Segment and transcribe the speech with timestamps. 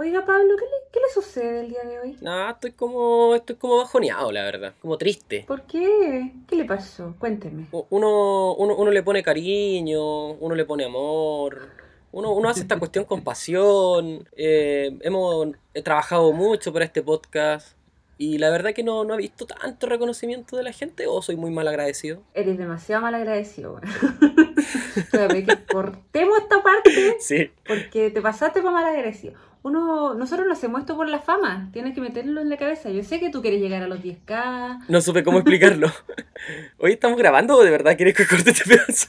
[0.00, 2.16] Oiga, Pablo, ¿qué le, qué le sucede el día de hoy?
[2.20, 4.72] No, estoy como, estoy como bajoneado, la verdad.
[4.80, 5.44] Como triste.
[5.48, 6.34] ¿Por qué?
[6.46, 7.16] ¿Qué le pasó?
[7.18, 7.66] Cuénteme.
[7.90, 11.70] Uno, uno, uno le pone cariño, uno le pone amor.
[12.12, 14.28] Uno, uno hace esta cuestión con pasión.
[14.36, 17.76] eh, hemos he trabajado mucho para este podcast.
[18.20, 21.34] Y la verdad que no, no he visto tanto reconocimiento de la gente o soy
[21.36, 22.22] muy mal agradecido.
[22.34, 23.80] Eres demasiado mal agradecido,
[25.12, 27.50] pedir que cortemos esta parte Sí.
[27.66, 29.34] porque te pasaste por mal agradecido.
[29.68, 31.68] Uno, nosotros lo hacemos esto por la fama.
[31.74, 32.90] Tienes que meterlo en la cabeza.
[32.90, 34.86] Yo sé que tú quieres llegar a los 10k.
[34.88, 35.92] No supe cómo explicarlo.
[36.78, 39.08] Hoy estamos grabando o de verdad quieres que corte este pedazo?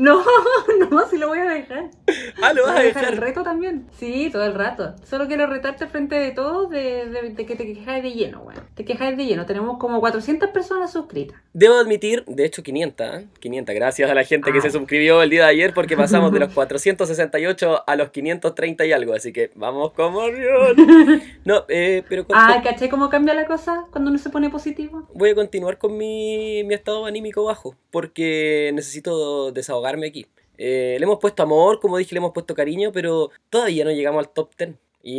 [0.00, 0.22] No,
[0.90, 1.90] no, si lo voy a dejar.
[2.42, 3.24] Ah, lo Voy vas a a dejar el dejar.
[3.28, 3.86] reto también.
[3.98, 4.94] Sí, todo el rato.
[5.04, 8.62] Solo quiero retarte frente de todos de, de- de que te quejáis de lleno, weón.
[8.74, 9.44] Te quejáis de lleno.
[9.44, 11.36] Tenemos como 400 personas suscritas.
[11.52, 13.26] Debo admitir, de hecho 500, ¿eh?
[13.40, 14.62] 500, gracias a la gente que Ah.
[14.62, 18.92] se suscribió el día de ayer porque pasamos de los 468 a los 530 y
[18.92, 20.76] algo, así que vamos como avión.
[21.44, 25.06] No, eh, pero con- Ah, ¿caché cómo cambia la cosa cuando uno se pone positivo?
[25.14, 29.50] voy a continuar con mi, mi estado anímico bajo porque necesito
[30.08, 30.26] aquí.
[30.58, 34.24] Eh, le hemos puesto amor, como dije, le hemos puesto cariño, pero todavía no llegamos
[34.26, 34.74] al top 10.
[35.02, 35.12] Y,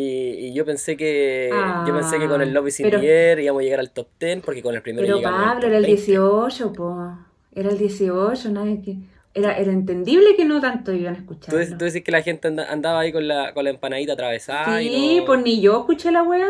[0.47, 1.49] y yo pensé que
[1.87, 4.07] yo pensé que con el Love is in Ah, the íbamos a llegar al top
[4.19, 5.87] 10 porque con el primero Pero Pablo, era el 20.
[5.87, 7.17] 18, po.
[7.53, 8.97] Era el 18, nadie que...
[9.33, 11.59] Era, era entendible que no tanto iban a ¿Tú, escucharlo.
[11.61, 14.77] dec- tú decís que la gente anda- andaba ahí con la, con la empanadita atravesada
[14.79, 16.49] Sí, y no- pues ni yo escuché la wea.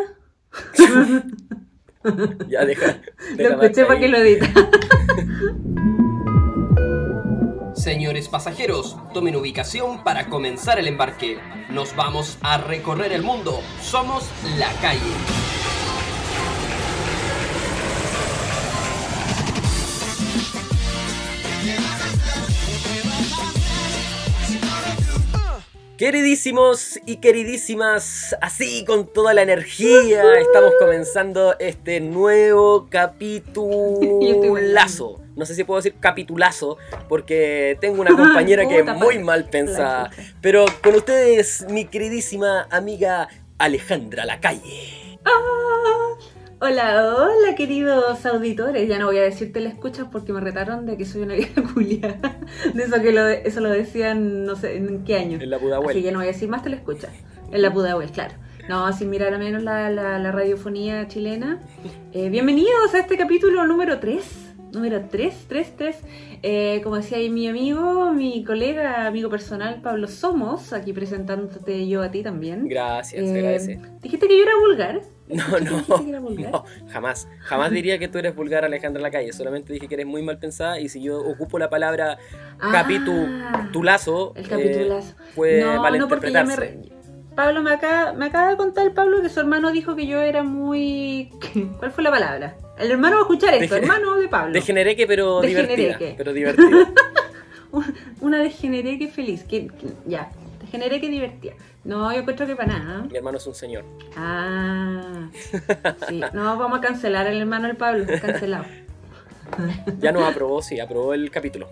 [2.50, 3.00] Ya, deja.
[3.32, 4.48] Lo deja escuché marca para que lo edita.
[7.92, 11.38] Señores pasajeros, tomen ubicación para comenzar el embarque.
[11.70, 13.60] Nos vamos a recorrer el mundo.
[13.82, 14.24] Somos
[14.58, 15.02] la calle.
[25.98, 35.21] Queridísimos y queridísimas, así con toda la energía, estamos comenzando este nuevo capitulazo.
[35.36, 40.10] No sé si puedo decir capitulazo, porque tengo una compañera que es muy mal pensada.
[40.42, 45.18] Pero con ustedes, mi queridísima amiga Alejandra Lacalle.
[45.24, 46.16] Ah,
[46.60, 48.88] hola, hola, queridos auditores.
[48.90, 51.62] Ya no voy a decirte la escuchas porque me retaron de que soy una vieja
[51.74, 52.20] culia.
[52.74, 55.38] De eso que lo, eso lo decían, no sé, en qué año.
[55.42, 56.02] En la Así Pudahuel.
[56.04, 57.12] que no voy a decir más te la escuchas.
[57.52, 58.34] En la Pudahuel, claro.
[58.70, 61.60] No, sin mirar a menos la, la- la radiofonía chilena.
[62.14, 64.24] Eh, bienvenidos a este capítulo número 3.
[64.72, 65.96] Número 3, 3, 3.
[66.44, 72.02] Eh, como decía ahí mi amigo, mi colega, amigo personal, Pablo Somos, aquí presentándote yo
[72.02, 72.68] a ti también.
[72.68, 73.80] Gracias, Eh, agradece.
[74.02, 75.02] Dijiste que yo era vulgar.
[75.32, 76.52] No, ¿Dijiste no, que era vulgar?
[76.52, 77.26] no, jamás.
[77.40, 79.32] Jamás diría que tú eres vulgar, Alejandra Lacalle.
[79.32, 82.18] Solamente dije que eres muy mal pensada y si yo ocupo la palabra
[82.60, 85.16] Ah, capitulazo, El eh, capitulazo.
[85.36, 87.01] puede no, no, porque me.
[87.36, 90.44] Pablo me acaba, me acaba de contar Pablo que su hermano dijo que yo era
[90.44, 91.30] muy.
[91.80, 92.56] ¿Cuál fue la palabra?
[92.78, 94.54] El hermano va a escuchar esto, hermano de Pablo.
[94.54, 95.76] Degenereque, pero Degenereque.
[95.82, 96.14] divertida.
[96.18, 96.92] Pero divertida.
[98.20, 99.44] Una degenereque feliz.
[99.44, 101.54] Que, que- ya, degenereque divertida.
[101.84, 103.04] No, yo encuentro que para nada.
[103.10, 103.84] Mi hermano es un señor.
[104.16, 105.30] Ah,
[106.10, 106.22] sí.
[106.34, 108.06] No, vamos a cancelar al hermano del Pablo.
[108.22, 108.66] Cancelado.
[110.00, 111.68] Ya nos aprobó, sí, aprobó el capítulo.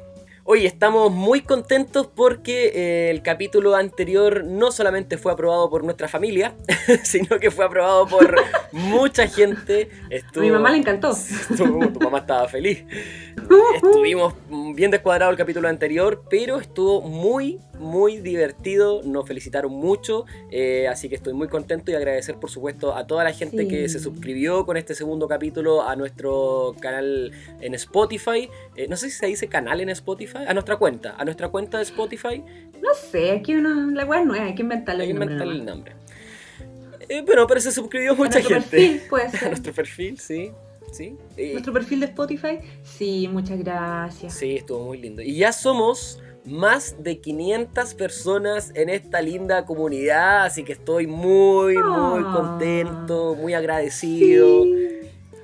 [0.51, 6.07] Hoy estamos muy contentos porque eh, el capítulo anterior no solamente fue aprobado por nuestra
[6.07, 6.55] familia,
[7.03, 8.35] sino que fue aprobado por
[8.71, 9.91] mucha gente.
[10.35, 11.11] A mi mamá le encantó.
[11.51, 12.83] Estuvo- tu mamá estaba feliz.
[13.75, 14.33] Estuvimos
[14.73, 19.01] bien descuadrado el capítulo anterior, pero estuvo muy, muy divertido.
[19.03, 23.23] Nos felicitaron mucho, eh, así que estoy muy contento y agradecer, por supuesto, a toda
[23.23, 23.67] la gente Sí.
[23.67, 28.49] que se suscribió con este segundo capítulo a nuestro canal en Spotify.
[28.75, 31.77] Eh, no sé si se dice canal en Spotify, a nuestra cuenta, a nuestra cuenta
[31.77, 32.43] de Spotify.
[32.81, 35.59] No sé, aquí uno, la es nueva, hay que inventarle Hay que el nombre inventarle
[35.59, 35.95] el nombre.
[37.09, 38.69] Eh, bueno, pero se suscribió A mucha nuestro gente.
[38.69, 40.51] perfil, puede A nuestro perfil, sí.
[40.91, 41.15] Sí.
[41.37, 42.59] Eh, Nuestro perfil de Spotify.
[42.83, 44.33] Sí, muchas gracias.
[44.33, 45.21] Sí, estuvo muy lindo.
[45.21, 51.75] Y ya somos más de 500 personas en esta linda comunidad, así que estoy muy,
[51.75, 52.33] muy Ah.
[52.35, 54.63] contento, muy agradecido.
[54.63, 54.95] Sí.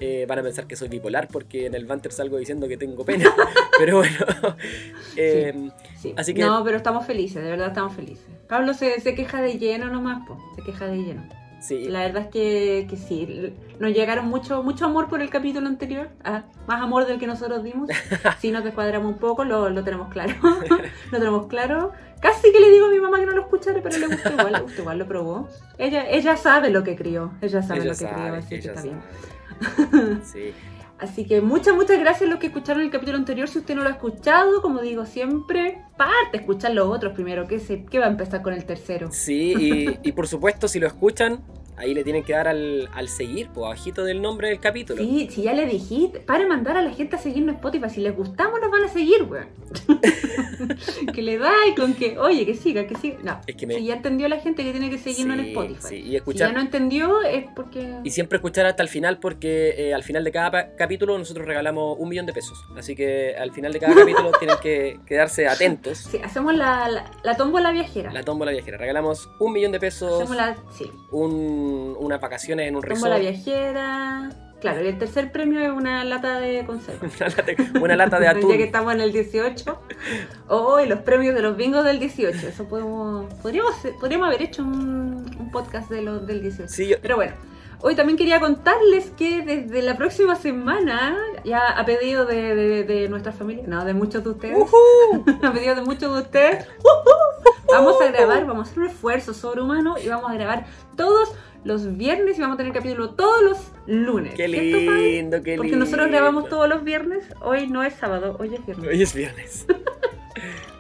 [0.01, 3.05] Eh, van a pensar que soy bipolar porque en el Banter salgo diciendo que tengo
[3.05, 3.31] pena,
[3.79, 4.17] pero bueno.
[5.15, 6.13] eh, Sí.
[6.17, 8.25] Así que- No, pero estamos felices, de verdad estamos felices.
[8.47, 10.37] Pablo se, se queja de lleno nomás, po.
[10.55, 11.23] se queja de lleno.
[11.61, 15.67] sí, La verdad es que, que sí, nos llegaron mucho, mucho amor por el capítulo
[15.67, 17.89] anterior, ah, más amor del que nosotros dimos.
[18.39, 20.33] Sí, nos descuadramos un poco, lo, lo tenemos claro.
[21.11, 21.91] lo tenemos claro.
[22.21, 24.51] Casi que le digo a mi mamá que no lo escuchara, pero le gustó igual,
[24.53, 25.47] le gustó igual, lo probó.
[25.77, 28.55] Ella, ella sabe lo que crió, ella sabe Ella lo que crió, sabe, así que
[28.67, 28.99] está bien.
[30.23, 30.53] sí.
[30.97, 33.49] Así que muchas, muchas gracias a los que escucharon el capítulo anterior.
[33.49, 37.59] Si usted no lo ha escuchado, como digo siempre, parte, escuchar los otros primero, que,
[37.59, 39.09] se, que va a empezar con el tercero.
[39.11, 41.43] Sí, y, y por supuesto, si lo escuchan,
[41.77, 45.01] ahí le tienen que dar al, al seguir, pues abajito del nombre del capítulo.
[45.03, 47.89] Sí, si ya le dijiste, para mandar a la gente a seguirnos en Spotify.
[47.89, 49.47] Si les gustamos, nos van a seguir, weón.
[51.13, 53.17] que le da y con que, oye, que siga, que siga.
[53.23, 55.79] No, Es que me- si ya entendió la gente que tiene que seguirnos en Spotify.
[55.81, 57.95] sí, y Si escuchar- ya no entendió, es porque.
[58.03, 61.97] Y siempre escuchar hasta el final porque eh, al final de cada capítulo nosotros regalamos
[61.99, 62.57] un millón de pesos.
[62.77, 65.97] Así que al final de cada capítulo tienen que quedarse atentos.
[65.97, 68.11] Sí, hacemos la, la, la tómbola viajera.
[68.11, 68.77] La tómbola viajera.
[68.77, 70.55] Regalamos un millón de pesos, Hacemos la.
[70.77, 70.91] Sí.
[71.11, 74.29] un, unas vacaciones en un resort, viajera.
[74.61, 77.07] Claro, y el tercer premio es una lata de conserva.
[77.07, 77.43] una lata,
[77.81, 78.51] una lata de Ya que atún.
[78.53, 79.79] estamos en el 18.
[80.47, 82.47] Oh, y los premios de los bingos del 18.
[82.47, 83.31] Eso podemos.
[83.41, 86.71] Podríamos, podríamos haber hecho un, un podcast de los del 18.
[86.73, 87.33] Sí, yo- Pero bueno,
[87.81, 93.09] hoy también quería contarles que desde la próxima semana, ya a pedido de, de- de
[93.09, 94.57] nuestra familia, no, de muchos de ustedes,
[95.43, 96.65] a pedido de muchos de ustedes,
[97.71, 100.65] vamos a grabar, vamos a hacer un esfuerzo sobrehumano y vamos a grabar
[100.95, 101.33] todos
[101.65, 103.57] los viernes y vamos a tener capítulo todos los
[103.87, 104.33] lunes.
[104.35, 105.57] qué lindo, qué lindo.
[105.57, 108.87] Porque nosotros grabamos todos los viernes, hoy no es sábado, hoy es viernes.
[108.89, 109.65] Hoy es viernes.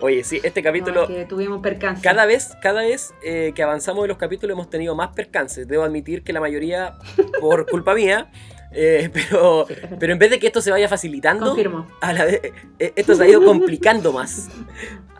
[0.01, 1.01] Oye, sí, este capítulo...
[1.01, 2.01] No, que tuvimos percance.
[2.03, 5.67] Cada vez, cada vez eh, que avanzamos en los capítulos hemos tenido más percances.
[5.67, 6.95] Debo admitir que la mayoría
[7.41, 8.29] por culpa mía.
[8.71, 11.87] eh, pero, Sí, pero en vez de que esto se vaya facilitando, Confirmo.
[12.01, 12.41] a la vez,
[12.77, 14.49] eh, esto se ha ido complicando más.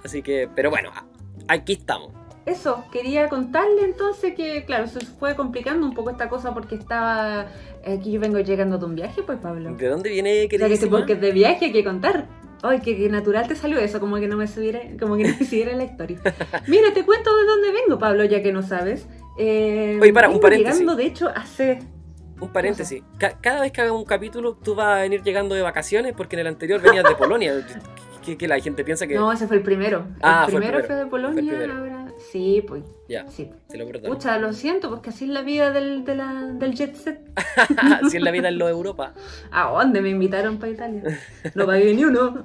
[0.03, 0.91] Así que, pero bueno,
[1.47, 2.11] aquí estamos.
[2.45, 7.47] Eso, quería contarle entonces que, claro, se fue complicando un poco esta cosa porque estaba.
[7.87, 9.73] Aquí yo vengo llegando de un viaje, pues, Pablo.
[9.75, 12.27] ¿De dónde viene, O sea, que porque es de viaje hay que contar.
[12.61, 15.35] Ay, que, que natural te salió eso, como que no me subiera, como que no
[15.39, 16.17] me siguiera la historia.
[16.67, 19.07] Mira, te cuento de dónde vengo, Pablo, ya que no sabes.
[19.37, 20.79] Eh, Oye, para, un paréntesis.
[20.79, 21.79] llegando, de hecho, hace.
[22.39, 23.01] Un paréntesis.
[23.17, 26.35] Ca- cada vez que haga un capítulo, tú vas a venir llegando de vacaciones porque
[26.35, 27.53] en el anterior venías de Polonia.
[28.25, 29.15] que, que la gente piensa que...
[29.15, 30.05] No, ese fue el primero.
[30.21, 32.01] Ah, el fue el primero fue de Polonia, Fue ahora.
[32.31, 32.83] Sí, pues.
[33.09, 33.49] Ya, Sí.
[33.69, 34.13] te lo perdono.
[34.13, 37.19] Pucha, lo siento, porque así es la vida del, de la- del jet set.
[37.77, 39.13] Así es la vida en lo de Europa.
[39.51, 41.03] ¿A dónde me invitaron para Italia?
[41.53, 42.41] No pagué ni uno.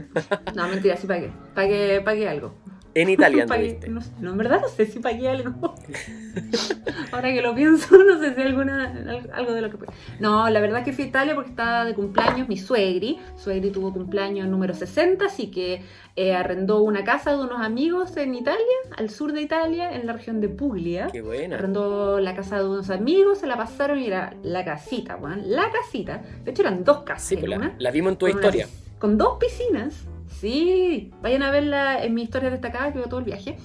[0.55, 1.31] No, mentira, sí pagué.
[1.55, 2.55] Pagué, pagué algo.
[2.95, 3.89] En Italia Pagué- anduviste.
[3.89, 5.75] no, no, en verdad no sé si pagué algo.
[7.13, 9.79] Ahora que lo pienso, no sé si alguna al- algo de lo que.
[10.21, 13.19] No, la verdad es que fui a Italia porque estaba de cumpleaños mi suegri.
[13.37, 15.83] Suegri tuvo cumpleaños número 60, así que
[16.17, 18.59] eh, arrendó una casa de unos amigos en Italia,
[18.97, 21.09] al sur de Italia, en la región de Puglia.
[21.13, 21.57] Qué buena.
[21.57, 25.43] Arrendó la casa de unos amigos, se la pasaron y era la casita, weón.
[25.47, 26.23] La casita.
[26.45, 27.23] De hecho, eran dos casas.
[27.29, 28.67] Sí, pues la, una la vimos en tu una historia.
[28.99, 30.07] con dos piscinas.
[30.41, 33.57] Sí, vayan a verla en mi historia destacada que veo todo el viaje.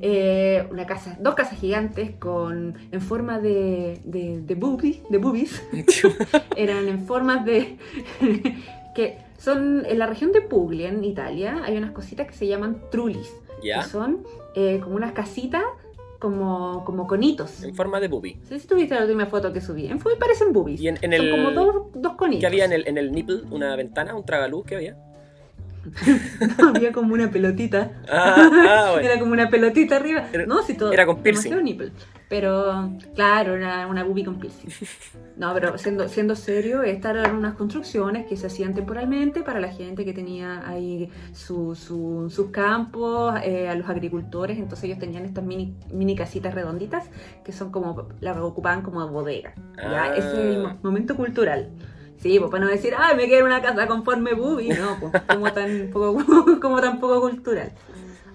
[0.00, 5.60] Eh, una casa, dos casas gigantes con en forma de, de, de, boobie- de boobies.
[6.56, 7.76] Eran en formas de.
[8.94, 12.80] que son en la región de Puglia, en Italia, hay unas cositas que se llaman
[12.90, 13.32] trulis.
[13.64, 13.82] ¿Ya?
[13.82, 14.22] Que son
[14.54, 15.62] eh, como unas casitas
[16.18, 17.62] como, como conitos.
[17.64, 18.38] En forma de boobie.
[18.44, 19.86] Sé si tuviste la última foto que subí.
[19.86, 20.80] En parecen boobies.
[20.80, 21.30] Y en, en Son el...
[21.30, 22.40] como dos, dos conitos.
[22.40, 23.40] ¿Qué había en el, en el nipple?
[23.50, 24.14] ¿Una ventana?
[24.14, 24.64] ¿Un tragaluz?
[24.66, 24.96] ¿Qué había?
[26.74, 27.92] había como una pelotita.
[28.10, 29.08] Ah, ah, bueno.
[29.08, 30.24] Era como una pelotita arriba.
[30.32, 30.92] Era- no, si todo.
[30.92, 31.62] era con piercing.
[31.62, 31.92] nipple.
[32.28, 34.68] Pero, claro, era una boobie con piercing.
[35.36, 39.68] No, pero siendo, siendo serio, estas eran unas construcciones que se hacían temporalmente para la
[39.72, 44.58] gente que tenía ahí su- su- sus campos, eh, a los agricultores.
[44.58, 47.10] Entonces ellos tenían estas mini, mini casitas redonditas
[47.44, 49.54] que son como, las ocupaban como bodega.
[49.76, 50.04] ¿ya?
[50.04, 50.14] Ah.
[50.16, 51.70] Ese es el mo- momento cultural.
[52.20, 54.74] Sí, pues para no decir, ay, me quedé en una casa conforme boobie.
[54.78, 57.72] No, pues como tan poco, como tan poco cultural.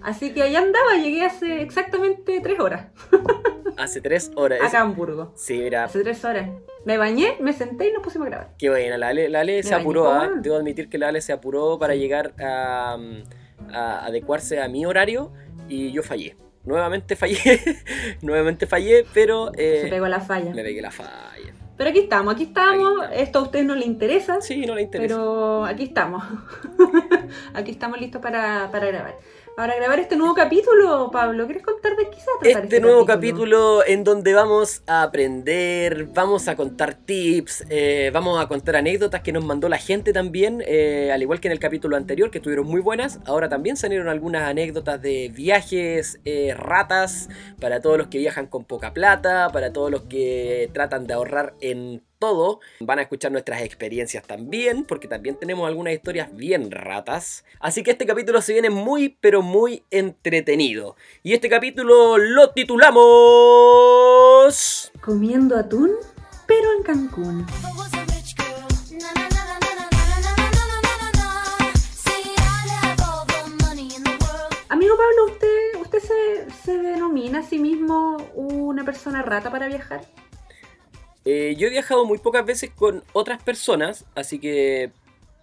[0.01, 2.89] Así que allá andaba, llegué hace exactamente tres horas
[3.77, 4.59] Hace tres horas.
[4.61, 5.33] acá a Hamburgo.
[5.35, 6.49] Sí, mira, Hace tres horas.
[6.85, 8.49] Me bañé, me senté y nos pusimos a grabar.
[8.57, 8.97] qué buena.
[8.97, 10.29] La Ale, la Ale se apuró, ¿ah?
[10.35, 12.97] Debo admitir que la Ale se apuró para llegar a,
[13.73, 15.31] a adecuarse a mi horario
[15.67, 16.37] y yo fallé.
[16.63, 17.37] Nuevamente fallé,
[18.21, 20.51] nuevamente fallé, pero eh, Se pegó la falla.
[20.53, 21.53] me pegué la falla.
[21.77, 23.05] Pero aquí estamos, aquí estamos.
[23.13, 25.15] Esto a ustedes no les interesa, Sí, no le interesa.
[25.15, 26.23] pero aquí estamos.
[27.53, 29.15] aquí estamos listos para, para grabar.
[29.55, 32.81] Para grabar este nuevo capítulo, Pablo, ¿quieres contar de qué se va a tratar Este
[32.81, 38.75] nuevo capítulo en donde vamos a aprender, vamos a contar tips, eh, vamos a contar
[38.75, 42.31] anécdotas que nos mandó la gente también, eh, al igual que en el capítulo anterior,
[42.31, 43.21] que estuvieron muy buenas.
[43.25, 47.29] Ahora también salieron algunas anécdotas de viajes, eh, ratas,
[47.61, 51.53] para todos los que viajan con poca plata, para todos los que tratan de ahorrar
[51.61, 52.03] en
[52.79, 57.45] Van a escuchar nuestras experiencias también, porque también tenemos algunas historias bien ratas.
[57.59, 60.95] Así que este capítulo se viene muy, pero muy entretenido.
[61.23, 63.01] Y este capítulo lo titulamos...
[65.01, 65.91] Comiendo atún,
[66.47, 67.45] pero en Cancún.
[74.67, 80.01] Amigo Pablo, ¿usted, usted se, se denomina a sí mismo una persona rata para viajar?
[81.25, 84.91] Eh, yo he viajado muy pocas veces con otras personas, así que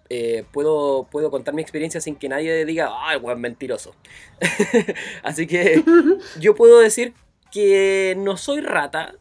[0.09, 3.95] eh, puedo, puedo contar mi experiencia sin que nadie diga, ah, el mentiroso.
[5.23, 5.83] así que
[6.39, 7.13] yo puedo decir
[7.51, 9.15] que no soy rata,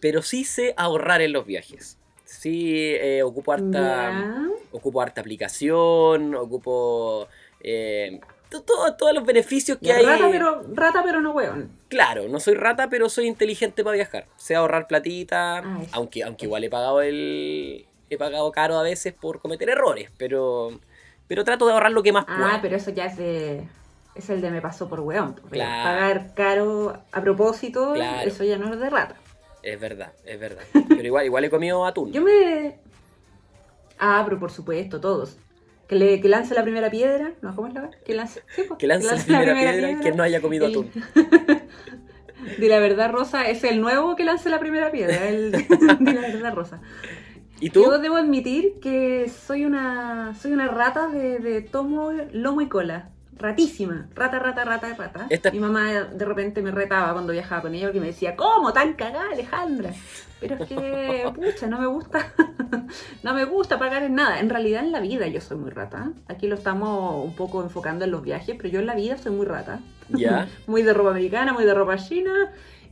[0.00, 1.98] pero sí sé ahorrar en los viajes.
[2.24, 7.28] Sí, eh, ocupo, harta, ocupo harta aplicación, ocupo
[7.60, 10.04] eh, to- to- todos los beneficios que hay.
[10.04, 11.70] Rata, pero, rata, pero no weón.
[11.88, 14.26] Claro, no soy rata, pero soy inteligente para viajar.
[14.36, 17.86] Sé ahorrar platita, Ah, aunque, aunque igual he pagado el.
[18.10, 20.78] He pagado caro a veces por cometer errores, pero.
[21.28, 22.62] Pero trato de ahorrar lo que más Ah, puedo.
[22.62, 23.66] pero eso ya es de.
[24.16, 25.34] Es el de me pasó por weón.
[25.34, 25.84] porque Claro.
[25.84, 28.28] Pagar caro a propósito, Claro.
[28.28, 29.14] eso ya no es de rata.
[29.62, 30.64] Es verdad, es verdad.
[30.88, 32.10] Pero igual, igual he comido atún.
[32.12, 32.78] Yo me.
[33.98, 35.36] Ah, pero por supuesto, todos.
[35.90, 37.32] Que, le, que lance la primera piedra.
[37.42, 37.52] ¿No?
[37.56, 40.22] ¿Cómo es la Que lance, sí, pues, Que lance la primera piedra y quien no
[40.22, 40.90] haya comido El- atún.
[42.58, 45.28] De la verdad, Rosa, es el nuevo que lance la primera piedra.
[45.28, 45.50] El
[46.00, 46.80] de la verdad, Rosa.
[47.58, 47.82] ¿Y tú?
[47.82, 53.10] Yo debo admitir que soy una soy una rata de, de tomo, lomo y cola.
[53.40, 54.06] Ratísima.
[54.14, 55.26] Rata, rata, rata, rata.
[55.30, 58.72] Esta- Mi mamá de repente me retaba cuando viajaba con ella porque me decía, ¿cómo
[58.72, 59.92] tan cagada, Alejandra?
[60.40, 62.32] Pero es que, pucha, no me gusta.
[63.22, 64.40] no me gusta pagar en nada.
[64.40, 66.12] En realidad en la vida yo soy muy rata.
[66.28, 69.32] Aquí lo estamos un poco enfocando en los viajes, pero yo en la vida soy
[69.32, 69.80] muy rata.
[70.10, 70.46] Ya.
[70.66, 72.32] muy de ropa americana, muy de ropa china,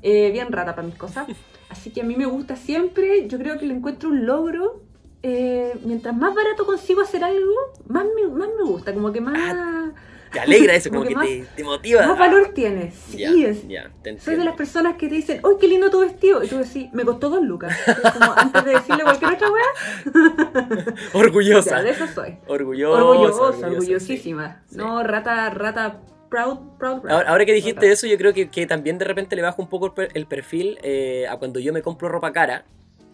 [0.02, 1.26] eh, bien rata para mis cosas.
[1.68, 4.80] Así que a mí me gusta siempre, yo creo que le encuentro un logro.
[5.22, 7.52] eh, mientras más barato consigo hacer algo,
[7.88, 9.90] más me, más me gusta, como que más,
[10.32, 12.06] Te alegra eso, Como como que, te, te motiva.
[12.06, 12.90] más valor tiene.
[12.90, 13.62] Sí, es-
[14.02, 16.42] te soy de las personas que te dicen, ¡ay, qué lindo tu vestido!
[16.44, 17.76] Y tú decís, me costó dos lucas.
[18.18, 21.76] Como antes de decirle cualquier otra weá, Orgullosa.
[21.78, 22.36] ya, de eso soy.
[22.46, 23.02] Orgullosa.
[23.04, 24.62] Orgullosa, orgullosa, orgullosísima.
[24.68, 24.76] sí.
[24.76, 27.14] No, rata, rata, proud, proud, rata.
[27.14, 29.68] Ahora, ahora que dijiste eso, yo creo que, que también de repente le bajo un
[29.68, 32.64] poco el per- el perfil eh, a cuando yo me compro ropa cara.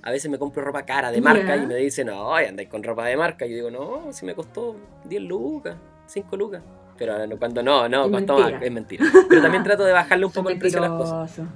[0.03, 3.07] A veces me compro ropa cara de marca y me dicen, no, andáis con ropa
[3.07, 3.47] de marca.
[3.47, 6.63] Y yo digo, no, si me costó 10 lucas, 5 lucas.
[6.97, 8.57] Pero cuando no, no, Es costó mentira.
[8.57, 9.05] más, es mentira.
[9.29, 11.47] Pero también trato de bajarle un poco el precio a las cosas.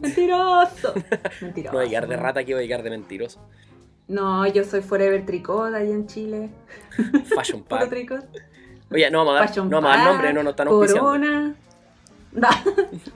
[0.00, 0.94] Mentiroso.
[1.42, 1.72] Mentiroso.
[1.72, 3.40] No voy a llegar de rata, que voy a llegar de mentiroso.
[4.06, 6.48] No, yo soy Forever Tricot ahí en Chile.
[7.34, 7.90] Fashion Pack.
[7.90, 8.24] tricot.
[8.90, 10.68] Oye, no vamos a dar, Fashion no vamos a dar Pack, nombre, no nos están.
[10.68, 11.54] Corona.
[12.32, 12.48] No,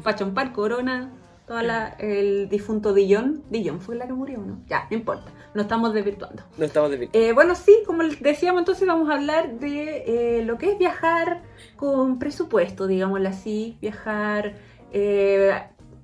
[0.02, 1.10] Fashion Park, Corona.
[1.46, 3.42] Toda la, el difunto Dillon.
[3.50, 4.62] Dillon fue la que murió, ¿no?
[4.68, 5.32] Ya, no importa.
[5.54, 6.44] No estamos desvirtuando.
[6.56, 10.04] No estamos de Eh, bueno, sí, como decíamos, entonces vamos a hablar de
[10.38, 11.42] eh, lo que es viajar
[11.76, 13.76] con presupuesto, digámoslo así.
[13.80, 14.54] Viajar
[14.92, 15.52] eh,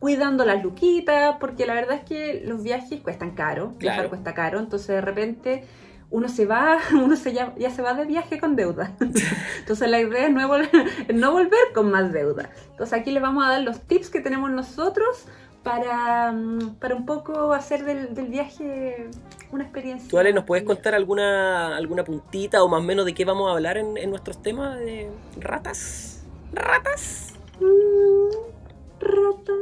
[0.01, 3.75] cuidando las luquitas, porque la verdad es que los viajes cuestan caro.
[3.79, 5.65] Viajar cuesta caro, entonces de repente
[6.11, 8.93] uno se va, uno se ya, ya se va de viaje con deuda.
[9.59, 10.71] Entonces la idea es no, vol-
[11.15, 12.51] no volver con más deuda.
[12.71, 15.25] Entonces aquí les vamos a dar los tips que tenemos nosotros
[15.63, 19.09] para, mm, para un poco hacer del, del viaje
[19.51, 20.09] una experiencia.
[20.09, 23.49] ¿Tú, Ale, nos puedes contar alguna, alguna puntita o más o menos de qué vamos
[23.49, 25.11] a hablar en, en nuestros temas de
[25.41, 26.25] ratas?
[26.53, 27.35] ¿Ratas?
[27.61, 29.53] Mm, rata.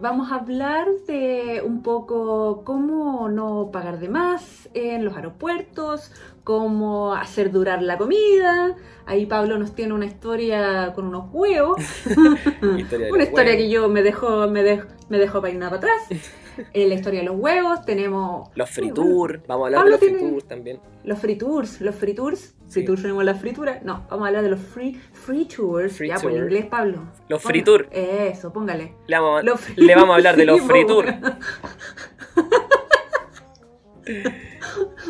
[0.00, 6.12] Vamos a hablar de un poco cómo no pagar de más en los aeropuertos,
[6.44, 8.76] cómo hacer durar la comida.
[9.06, 11.80] Ahí Pablo nos tiene una historia con unos huevos.
[12.78, 13.56] Historia Una historia huevos.
[13.56, 16.20] que yo me dejó, me dejó, me peinada para atrás.
[16.72, 20.18] Eh, la historia de los huevos, tenemos Los fritour, vamos a hablar Pablo de los
[20.20, 20.80] fritour también.
[21.04, 22.54] los free tours, los free tours.
[22.66, 22.72] Sí.
[22.74, 23.80] Free tours tenemos la fritura.
[23.84, 25.96] No, vamos a hablar de los free, free tours.
[25.96, 26.42] Free ya, por tour.
[26.42, 27.02] inglés, Pablo.
[27.28, 27.88] Los tour.
[27.90, 28.94] Eso, póngale.
[29.06, 31.06] Le vamos, a- free- le vamos a hablar de los Sí, fritour.
[31.20, 31.28] po.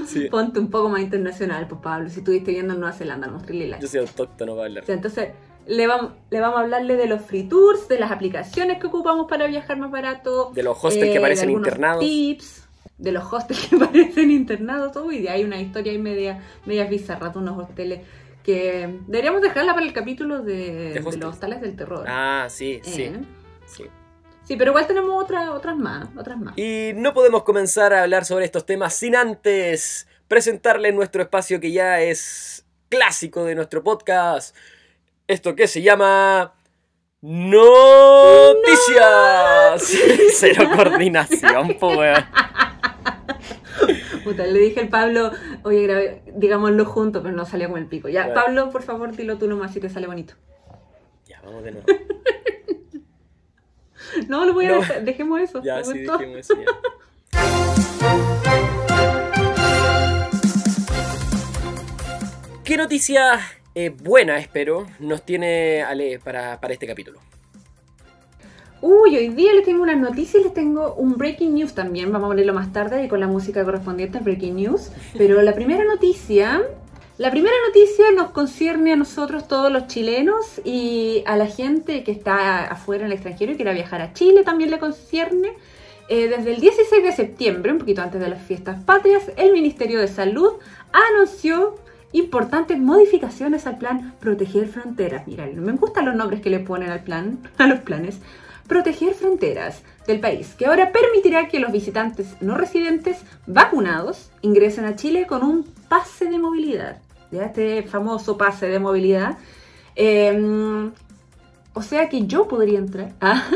[0.06, 2.08] Sí, Ponte un poco más internacional, pues Pablo.
[2.08, 3.38] Si estuviste viendo en Nueva Zelanda, no
[3.80, 4.82] yo soy autóctono para hablar.
[4.82, 5.28] O sea, entonces,
[5.66, 9.28] le vamos, le vamos a hablarle de los free tours, de las aplicaciones que ocupamos
[9.28, 10.50] para viajar más barato.
[10.54, 12.04] De los hostels eh, que parecen de algunos internados.
[12.04, 15.12] Tips, de los hostels que parecen internados, todo.
[15.12, 18.00] Y de ahí una historia ahí media, media bizarra de unos hosteles
[18.42, 22.06] que deberíamos dejarla para el capítulo de, los hostales del terror.
[22.08, 23.20] Ah, sí, sí, Eh,
[23.66, 23.84] sí.
[24.44, 26.56] Sí, pero igual tenemos otras otras más, otras más.
[26.56, 31.70] Y no podemos comenzar a hablar sobre estos temas sin antes presentarles nuestro espacio que
[31.70, 34.56] ya es clásico de nuestro podcast.
[35.28, 36.54] Esto que se llama
[37.20, 37.60] Noticias.
[40.38, 42.24] Cero coordinación, po, weón.
[44.24, 45.30] Puta, le dije al Pablo,
[45.64, 48.08] oye, grabé- digámoslo juntos, pero no salió como el pico.
[48.08, 48.40] Ya, Claro.
[48.46, 50.34] Pablo, por favor, dilo tú nomás si te sale bonito.
[51.26, 51.86] Ya, vamos de nuevo.
[54.26, 54.76] No, lo voy a No.
[54.80, 55.62] dejar, dejemos eso.
[55.62, 56.64] Ya, sí, dijimos eso ya.
[62.64, 63.40] ¿Qué noticias
[63.80, 67.20] eh, buena, espero, nos tiene Ale para, este capítulo?
[68.80, 72.30] Uy, hoy día les tengo unas noticias, les tengo un breaking news también, vamos a
[72.30, 74.90] ponerlo más tarde y con la música correspondiente al breaking news.
[75.16, 76.60] Pero la primera noticia,
[77.18, 82.10] la primera noticia nos concierne a nosotros todos los chilenos y a la gente que
[82.10, 85.52] está afuera en el extranjero y quiera viajar a Chile también le concierne.
[86.08, 90.00] Eh, desde el 16 de septiembre, un poquito antes de las fiestas patrias, el Ministerio
[90.00, 90.54] de Salud
[90.90, 91.76] anunció
[92.12, 95.26] importantes modificaciones al plan Proteger Fronteras.
[95.26, 98.18] Mira, me gustan los nombres que le ponen al plan, a los planes.
[98.66, 104.94] Proteger Fronteras del país, que ahora permitirá que los visitantes no residentes vacunados ingresen a
[104.94, 106.98] Chile con un pase de movilidad.
[107.30, 107.44] ¿ya?
[107.46, 109.38] Este famoso pase de movilidad.
[109.96, 110.90] Eh,
[111.72, 113.48] o sea que yo podría entrar, ¿ah?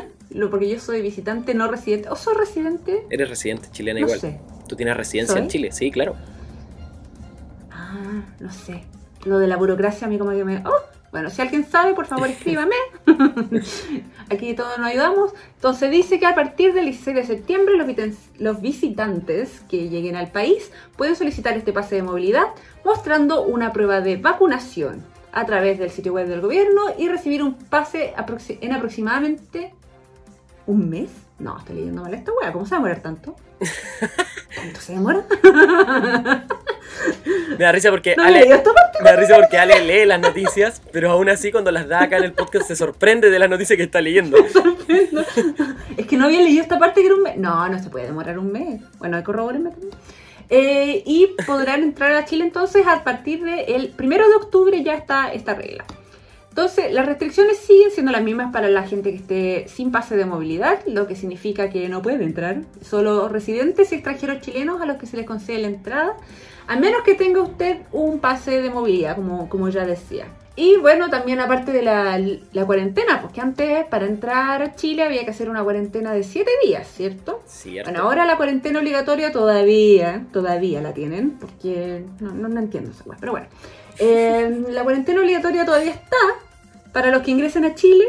[0.51, 2.09] Porque yo soy visitante no residente.
[2.09, 3.05] ¿O soy residente?
[3.11, 4.21] Eres residente chilena No igual.
[4.21, 4.41] sé.
[4.67, 5.49] ¿Tú tienes residencia en.
[5.49, 5.73] Chile?
[5.73, 6.17] Sí, claro.
[8.13, 8.85] Ah, no sé.
[9.25, 10.59] Lo de la burocracia a mí como que me...
[10.67, 10.73] Oh,
[11.13, 12.75] bueno, si alguien sabe, por favor escríbame.
[14.31, 15.33] Aquí todos nos ayudamos.
[15.55, 17.75] Entonces dice que a partir del 16 de septiembre
[18.39, 22.47] los, visitantes que lleguen al país pueden solicitar este pase de movilidad
[22.85, 27.55] mostrando una prueba de vacunación a través del sitio web del gobierno y recibir un
[27.55, 29.75] pase aproxi- en aproximadamente
[30.67, 31.11] un mes.
[31.39, 32.53] No, estoy leyendo mal esta wea.
[32.53, 33.37] ¿Cómo se va a demorar tanto?
[34.57, 35.25] ¿Tanto se demora?
[37.51, 41.11] Me da risa porque No Ale, me da risa porque Ale lee las noticias, pero
[41.11, 43.85] aún así cuando las da acá en el podcast se sorprende de las noticias que
[43.85, 44.37] está leyendo.
[45.97, 47.37] Es que no había leído esta parte que era un mes.
[47.37, 48.81] No, no se puede demorar un mes.
[48.99, 49.93] Bueno, corroborenme también.
[50.49, 55.33] Eh, y podrán entrar a Chile entonces a partir del primero de octubre ya está
[55.33, 55.85] esta regla.
[56.53, 60.27] Entonces, las restricciones siguen siendo las mismas para la gente que esté sin pase de
[60.27, 62.61] movilidad, lo que significa que no puede entrar.
[62.83, 66.15] Solo residentes y extranjeros chilenos a los que se les concede la entrada,
[66.67, 70.27] a menos que tenga usted un pase de movilidad, como, como ya decía.
[70.55, 75.25] Y bueno, también aparte de la, la cuarentena, porque antes para entrar a Chile había
[75.25, 77.43] que hacer una cuarentena de 7 días, ¿cierto?
[77.47, 77.91] Cierto.
[77.91, 83.05] Bueno, ahora la cuarentena obligatoria todavía, todavía la tienen, porque no, no, no entiendo esa
[83.05, 83.47] cosa, pero bueno.
[83.99, 86.17] Eh, la cuarentena obligatoria todavía está
[86.93, 88.05] para los que ingresen a Chile.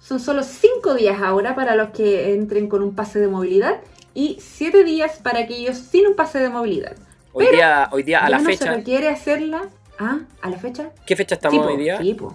[0.00, 3.80] Son solo 5 días ahora para los que entren con un pase de movilidad
[4.14, 6.96] y 7 días para aquellos sin un pase de movilidad.
[7.32, 9.68] Hoy día, hoy día a la no se fecha, requiere hacerla.
[9.98, 10.90] Ah, ¿a la fecha?
[11.04, 11.98] ¿qué fecha estamos Sí, po, hoy día?
[11.98, 12.26] Sí, po.
[12.28, 12.34] Hoy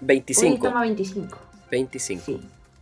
[0.00, 0.54] 25.
[0.54, 1.38] estamos a 25.
[1.70, 2.22] 25.
[2.24, 2.40] Sí.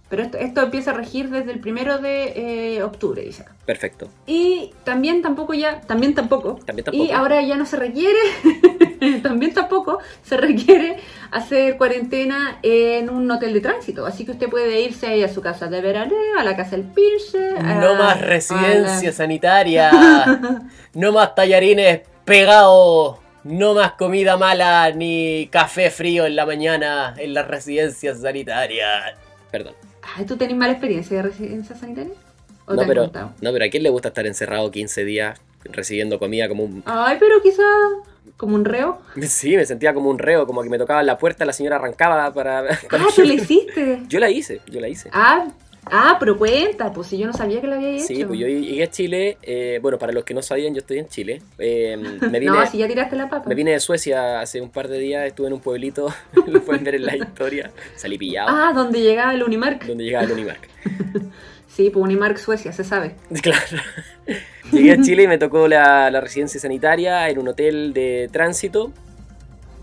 [0.09, 3.45] Pero esto, esto empieza a regir desde el primero de eh, octubre, dice.
[3.65, 4.09] Perfecto.
[4.25, 6.61] Y también tampoco ya, también tampoco.
[6.65, 7.05] También tampoco.
[7.05, 8.17] Y ahora ya no se requiere,
[9.23, 10.99] también tampoco se requiere
[11.33, 14.07] hacer cuarentena en un hotel de tránsito.
[14.07, 16.85] Así que usted puede irse ahí a su casa de veraneo, a la casa del
[16.85, 17.61] pinche.
[17.61, 19.91] No a- más residencia la- sanitaria.
[20.95, 23.19] no más tallarines pegados.
[23.43, 29.15] No más comida mala ni café frío en la mañana en las residencias sanitarias.
[29.53, 29.75] Perdón.
[30.15, 32.13] Ay, ¿Tú tenés mala experiencia de residencia sanitaria?
[32.67, 33.33] ¿O No te pero, contado?
[33.41, 36.83] no, pero ¿a quién le gusta estar encerrado 15 días recibiendo comida como un...
[36.87, 37.63] Ay, pero quizá
[38.37, 38.99] como un reo.
[39.23, 42.33] Sí, me sentía como un reo, como que me tocaba la puerta, la señora arrancaba
[42.33, 42.65] para...
[42.65, 44.03] para Ah, tú le hiciste.
[44.09, 45.11] Yo la hice, yo la hice.
[45.13, 45.49] Ah,
[45.87, 48.05] ah, pero cuenta, pues si yo no sabía que lo había hecho.
[48.07, 50.99] Sí, pues yo llegué a Chile, eh, bueno, para los que no sabían, yo estoy
[50.99, 51.43] en Chile.
[51.59, 51.97] Eh,
[52.31, 53.49] me, vine, No, si ya tiraste la papa.
[53.49, 56.13] me vine de Suecia hace un par de días, estuve en un pueblito,
[56.47, 59.85] lo pueden ver en la historia, salí pillado, Ah, donde llegaba el Unimark.
[59.87, 60.69] donde llegaba el Unimark.
[61.69, 63.17] Sí, pues Unimark Suecia, se sabe.
[63.43, 63.61] Claro.
[64.73, 68.93] Llegué a Chile y me tocó la, la residencia sanitaria en un hotel de tránsito.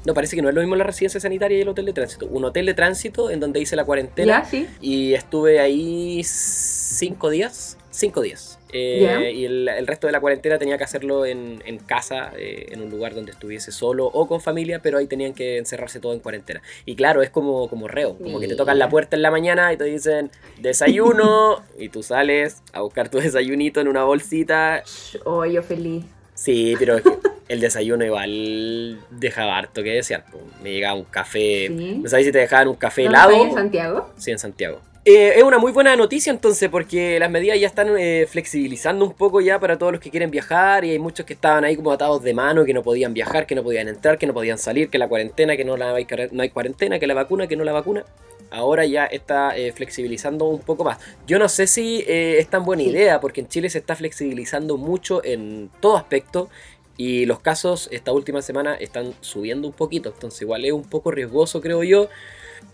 [0.06, 2.28] No, parece que no es lo mismo la residencia sanitaria y el hotel de tránsito.
[2.28, 4.44] Un hotel de tránsito en donde hice la cuarentena.
[4.44, 4.68] Ya, sí.
[4.82, 7.78] Y estuve ahí cinco días.
[7.90, 8.60] Cinco días.
[8.74, 9.32] Eh.
[9.36, 12.82] Y el, el resto de la cuarentena tenía que hacerlo en, en casa, eh, en
[12.82, 16.20] un lugar donde estuviese solo o con familia, pero ahí tenían que encerrarse todo en
[16.20, 16.62] cuarentena.
[16.86, 19.72] Y claro, es como, como reo, como que te tocan la puerta en la mañana
[19.72, 24.84] y te dicen desayuno, y tú sales a buscar tu desayunito en una bolsita.
[25.24, 26.04] Oh, yo feliz.
[26.34, 30.26] Sí, pero es que el desayuno igual dejaba harto que desear.
[30.64, 31.68] Me llegaba un café.
[31.68, 32.00] Sí.
[32.02, 33.46] ¿No sabes si te dejaban un café ¿Dónde helado?
[33.46, 34.10] en Santiago?
[34.18, 34.80] Sí, en Santiago.
[35.06, 39.12] Eh, es una muy buena noticia entonces porque las medidas ya están eh, flexibilizando un
[39.12, 41.92] poco ya para todos los que quieren viajar y hay muchos que estaban ahí como
[41.92, 44.90] atados de mano, que no podían viajar, que no podían entrar, que no podían salir,
[44.90, 47.66] que la cuarentena, que no, la hay, no hay cuarentena, que la vacuna, que no
[47.66, 48.06] la vacuna.
[48.50, 51.00] Ahora ya está eh, flexibilizando un poco más.
[51.28, 52.90] Yo no sé si es tan buena Sí.
[52.92, 56.50] idea porque en Chile se está flexibilizando mucho en todo aspecto
[56.98, 61.12] Y los casos esta última semana están subiendo un poquito, entonces igual es un poco
[61.12, 62.10] riesgoso creo yo.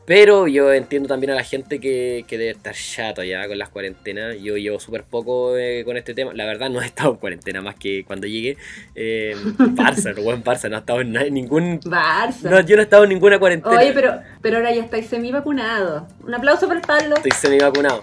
[0.05, 3.69] Pero yo entiendo también a la gente que, que debe estar chato ya con las
[3.69, 4.37] cuarentenas.
[4.39, 6.33] Yo llevo súper poco eh, con este tema.
[6.33, 8.57] La verdad no he estado en cuarentena más que cuando llegué.
[8.95, 11.79] Eh, Barça, no buen Barça, no he estado en ningún...
[11.81, 12.49] Barça.
[12.49, 13.77] No, yo no he estado en ninguna cuarentena.
[13.77, 16.03] Oye, pero, pero ahora ya estáis semi vacunados.
[16.23, 17.15] Un aplauso para el Pablo.
[17.15, 18.01] Estoy semi vacunado.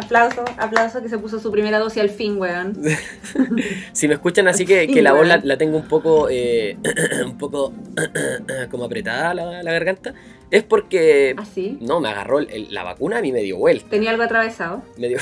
[0.00, 2.78] Aplauso, aplauso que se puso su primera dosis al fin, weón.
[3.92, 6.76] Si me escuchan así que, que la voz la, tengo un poco, eh,
[7.24, 7.72] un poco
[8.70, 10.14] como apretada la, la garganta,
[10.52, 11.78] es porque ¿Así?
[11.80, 13.88] no me agarró el- la vacuna a mí me dio vuelta.
[13.90, 14.82] ¿Tenía algo atravesado?
[14.96, 15.18] Me dio,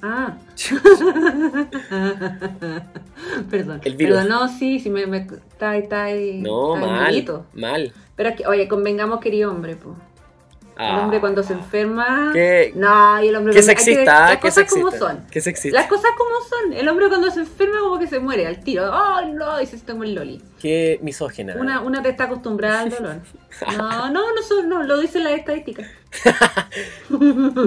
[0.00, 0.36] Ah.
[3.50, 3.80] Perdón.
[3.84, 4.16] El virus.
[4.16, 5.26] Perdón, no, sí, sí, me, me
[5.76, 6.40] está ahí.
[6.40, 7.46] no, mal, malito.
[7.54, 7.92] mal.
[8.16, 9.76] Pero es que, oye, convengamos, querido hombre,
[10.78, 12.30] El Ah, hombre cuando se enferma.
[12.32, 15.08] Qué- No, y el hombre cuando- hay que- sexista, Las cosas como sexista.
[15.32, 15.42] son.
[15.42, 15.78] Sexista.
[15.80, 16.72] Las cosas como son.
[16.72, 18.88] El hombre cuando se enferma como que se muere al tiro.
[18.92, 19.60] ¡Ay, no!
[19.60, 20.40] Y se toma el loli.
[20.60, 21.56] Qué misógena.
[21.58, 23.16] Una, una te está acostumbrada al dolor.
[23.76, 25.88] No, no, no, son, no lo dicen las estadísticas.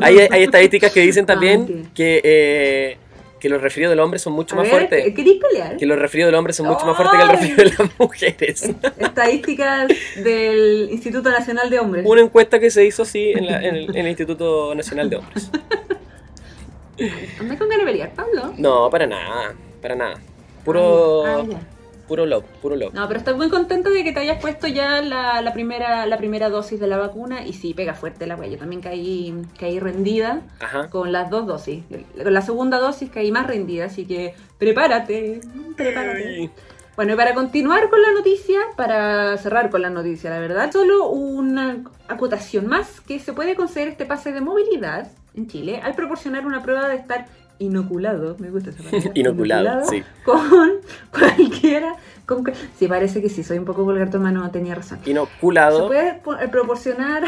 [0.02, 2.98] Hay, hay estadísticas que dicen No, también que, eh,
[3.42, 5.14] que los resfriados del hombre son mucho A más ver, fuertes.
[5.14, 5.76] ¿queréis pelear?
[5.76, 8.70] Que los resfriados del hombre son mucho más fuertes que el resfrío de las mujeres.
[9.00, 9.88] Estadísticas
[10.24, 12.06] del Instituto Nacional de Hombres.
[12.08, 15.16] Una encuesta que se hizo así en, la- en el, en el Instituto Nacional de
[15.18, 15.50] Hombres.
[17.40, 18.54] ¿Anda con ganas de pelear, Pablo?
[18.58, 20.20] No, para nada, para nada.
[20.64, 21.60] Puro, Ah, ya.
[22.12, 22.94] Puro love, puro love.
[22.94, 26.18] No, pero estoy muy contenta de que te hayas puesto ya la, la primera, la
[26.18, 28.50] primera dosis de la vacuna y sí, pega fuerte la wea.
[28.50, 30.90] Yo también caí, caí rendida Ajá.
[30.90, 31.86] con las dos dosis.
[32.22, 35.40] Con la segunda dosis caí más rendida, así que prepárate,
[35.78, 36.28] prepárate.
[36.28, 36.52] Ay.
[36.98, 41.08] Bueno, y para continuar con la noticia, para cerrar con la noticia, la verdad, solo
[41.08, 46.46] una acotación más que se puede conceder este pase de movilidad en Chile al proporcionar
[46.46, 47.28] una prueba de estar
[47.62, 50.04] inoculado, me gusta esa palabra, Inoculado, sí.
[50.26, 50.42] con
[51.12, 51.96] cualquiera,
[52.26, 52.44] con,
[52.78, 55.00] sí, parece que sí, soy un poco vulgar, tu hermano tenía razón.
[55.04, 55.88] Se Inoculado.
[55.88, 57.24] puede po- eh, proporcionar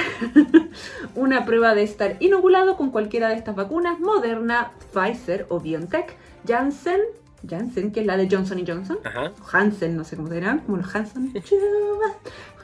[1.15, 6.15] una prueba de estar inoculado con cualquiera de estas vacunas, Moderna, Pfizer o BioNTech,
[6.47, 6.99] Janssen,
[7.47, 9.31] Janssen, que es la de Johnson Johnson, Ajá.
[9.51, 11.33] Hansen, no sé cómo se dirán, como los Hansen.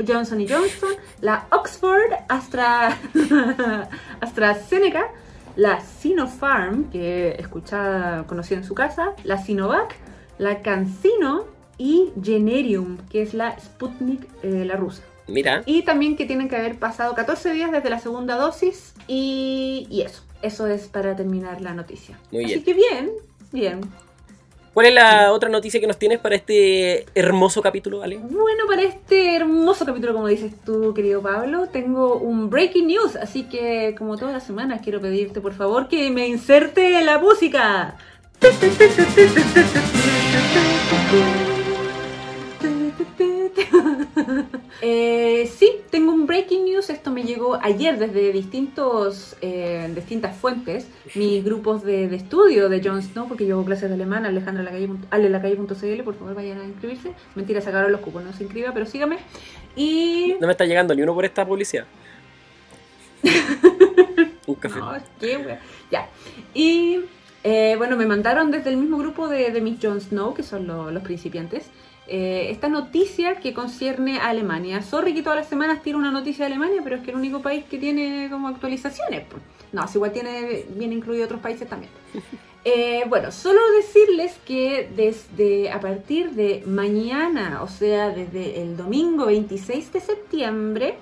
[0.08, 2.98] Johnson Johnson, la Oxford, Astra,
[4.22, 5.08] AstraZeneca,
[5.60, 9.94] la Sinopharm, que escuchada, conocida en su casa, la Sinovac,
[10.38, 11.44] la CanSino
[11.78, 15.04] y Generium, que es la Sputnik, eh, la rusa.
[15.28, 15.64] Mira.
[15.66, 20.02] Y también que tienen que haber pasado 14 días desde la segunda dosis y, y
[20.02, 20.24] eso.
[20.42, 22.18] Eso es para terminar la noticia.
[22.32, 22.64] Muy Así bien.
[22.64, 23.12] que bien,
[23.52, 23.82] bien.
[24.74, 28.18] ¿Cuál es la otra noticia que nos tienes para este hermoso capítulo, Ale?
[28.18, 33.44] Bueno, para este hermoso capítulo, como dices tú, querido Pablo, tengo un breaking news, así
[33.44, 37.98] que como todas las semanas quiero pedirte por favor que me inserte la música.
[44.82, 46.90] Eh, sí, tengo un breaking news.
[46.90, 50.88] Esto me llegó ayer desde distintos, eh, distintas fuentes.
[51.16, 56.04] Mis grupos de, de estudio de Jon Snow, porque yo hago clases de alemán, alelacalle.cl,
[56.04, 57.12] por favor vayan a inscribirse.
[57.36, 59.18] Mentira, sacaron los cupos, no se inscriba, pero sígame.
[59.76, 60.36] Y.
[60.40, 61.86] No me está llegando ni uno por esta publicidad.
[64.48, 64.80] Un café.
[64.80, 65.58] No, qué.
[65.92, 66.08] Ya.
[66.54, 67.02] Y
[67.44, 70.68] eh, bueno, me mandaron desde el mismo grupo de, de mis Jon Snow, que son
[70.68, 71.66] lo- los principiantes,
[72.10, 74.82] eh, esta noticia que concierne a Alemania.
[74.82, 77.42] Sorry que todas las semanas tiro una noticia de Alemania, pero es que el único
[77.42, 79.26] país que tiene como actualizaciones.
[79.72, 81.92] No, es igual tiene bien incluido otros países también.
[82.66, 89.28] Eh, bueno, solo decirles que desde a partir de mañana, o sea, desde el domingo
[89.28, 90.96] 26 de septiembre,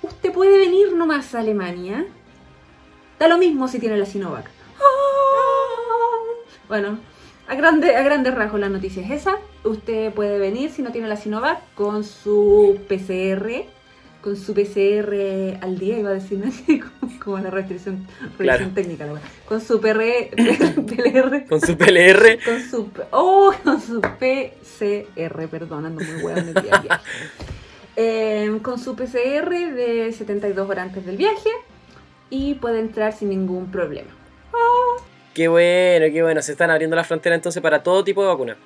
[0.00, 2.06] usted puede venir nomás a Alemania.
[3.18, 4.50] Da lo mismo si tiene la Sinovac.
[6.66, 6.98] Bueno,
[7.48, 9.36] a, grande, a grandes rasgos la noticia es esa.
[9.64, 13.64] Usted puede venir si no tiene la Sinovac con su PCR,
[14.20, 16.50] con su PCR al día, iba a decir, ¿no?
[17.00, 18.06] como, como la restricción,
[18.38, 18.68] Claro.
[18.74, 19.06] técnica.
[19.06, 19.20] la.
[19.46, 20.30] Con su PR,
[20.86, 22.38] PLR, Con su PLR.
[22.44, 27.00] con su, oh, con su PCR, perdón, ando muy hueón el día.
[27.96, 31.48] Eh, con su PCR de 72 horas antes del viaje
[32.28, 34.10] y puede entrar sin ningún problema.
[35.34, 36.40] Qué bueno, qué bueno.
[36.42, 38.56] Se están abriendo las fronteras entonces para todo tipo de vacunas.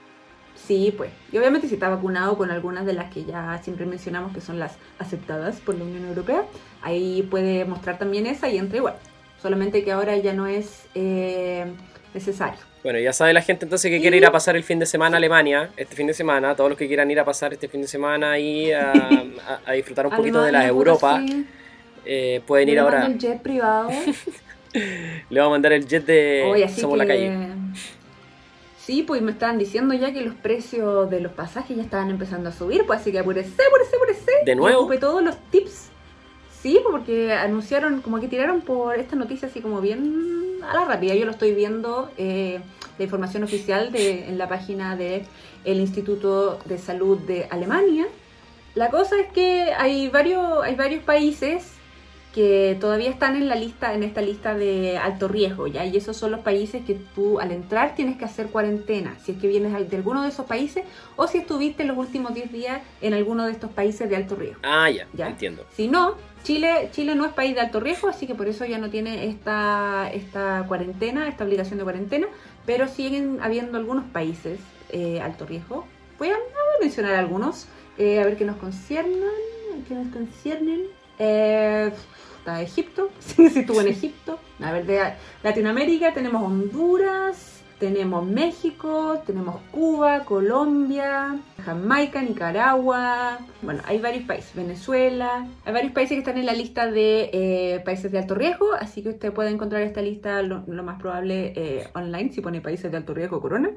[0.55, 1.11] Sí, pues.
[1.33, 4.59] Y obviamente si está vacunado con algunas de las que ya siempre mencionamos que son
[4.59, 6.43] las aceptadas por la Unión Europea,
[6.83, 8.95] ahí puede mostrar también esa y entra igual.
[9.41, 11.65] Solamente que ahora ya no es eh,
[12.13, 12.59] necesario.
[12.83, 15.17] Bueno, ya sabe la gente entonces que quiere ir a pasar el fin de semana
[15.17, 17.81] a Alemania, este fin de semana, todos los que quieran ir a pasar este fin
[17.83, 18.93] de semana ahí a,
[19.49, 21.47] a- a disfrutar un poquito de la Alemania, Europa, sí.
[22.05, 23.07] eh, pueden ir ahora.
[23.07, 23.91] el jet privado.
[25.31, 27.33] Le vamos a mandar el jet de Hoy así Somos la calle.
[28.79, 32.49] Sí, pues me estaban diciendo ya que los precios de los pasajes ya estaban empezando
[32.49, 34.33] a subir, pues así que apúrese, apúrese, apúrese.
[34.47, 34.81] ¿De nuevo?
[34.81, 35.91] ocupe todos los tips.
[36.63, 40.85] Sí, pues, porque anunciaron, como que tiraron por esta noticia así como bien a la
[40.87, 41.15] rápida.
[41.15, 42.61] Yo lo estoy viendo, eh,
[42.97, 45.27] la información oficial de, en la página del
[45.65, 48.07] Instituto de Salud de Alemania.
[48.75, 51.78] La cosa es que hay varios, hay varios países
[52.35, 55.85] que todavía están en la lista, en esta lista de alto riesgo, ¿ya?
[55.87, 59.39] Y esos son los países que tú al entrar tienes que hacer cuarentena, si es
[59.39, 60.85] que vienes de alguno de esos países
[61.17, 64.61] o si estuviste los últimos 10 días en alguno de estos países de alto riesgo.
[64.63, 65.29] Ah, ya, Ya.
[65.29, 65.65] entiendo.
[65.75, 66.15] Si no,
[66.45, 69.27] Chile, Chile no es país de alto riesgo, así que por eso ya no tiene
[69.27, 72.27] esta, esta cuarentena, esta obligación de cuarentena,
[72.67, 74.61] pero siguen habiendo algunos países
[74.91, 75.87] eh, alto riesgo.
[76.19, 76.37] Voy a,
[76.81, 80.83] mencionar algunos, eh, a ver qué nos conciernen, qué nos conciernen.
[81.19, 81.91] Eh,
[82.49, 84.39] está Egipto, sí, sí estuvo en Egipto.
[84.61, 85.01] A ver, de
[85.43, 93.39] Latinoamérica tenemos Honduras, tenemos México, tenemos Cuba, Colombia, Jamaica, Nicaragua.
[93.63, 95.47] Bueno, hay varios países, Venezuela.
[95.65, 99.03] Hay varios países que están en la lista de eh, países de alto riesgo, así
[99.03, 102.91] que usted puede encontrar esta lista lo, lo más probable eh, online si pone países
[102.91, 103.71] de alto riesgo corona.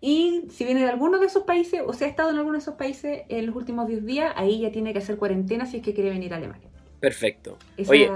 [0.00, 2.60] Y si viene de alguno de esos países o se ha estado en alguno de
[2.60, 5.82] esos países en los últimos 10 días, ahí ya tiene que hacer cuarentena si es
[5.82, 6.68] que quiere venir a Alemania.
[7.00, 7.58] Perfecto.
[7.76, 8.10] Esa, Oye,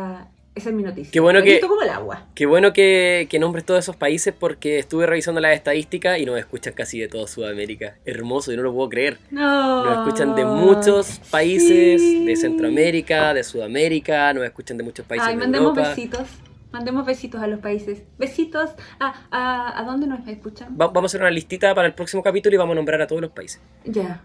[0.55, 1.11] esa es mi noticia.
[1.13, 2.27] qué bueno que- como el agua.
[2.35, 6.39] qué bueno que, que nombres todos esos países porque estuve revisando las estadísticas y nos
[6.39, 7.97] escuchan casi de toda Sudamérica.
[8.05, 9.19] Hermoso, yo no lo puedo creer.
[9.31, 9.85] No.
[9.85, 12.25] Nos escuchan de muchos países, Sí.
[12.27, 15.89] de Centroamérica, de Sudamérica, nos escuchan de muchos países Ay, de mandemos Europa.
[15.91, 16.29] besitos.
[16.73, 18.03] Mandemos besitos a los países.
[18.19, 18.71] Besitos.
[18.99, 20.71] ¿A, a, ¿a dónde nos escuchan?
[20.81, 23.07] Va- vamos a hacer una listita para el próximo capítulo y vamos a nombrar a
[23.07, 23.61] todos los países.
[23.85, 24.23] Ya.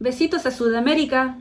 [0.00, 1.38] Besitos a Sudamérica.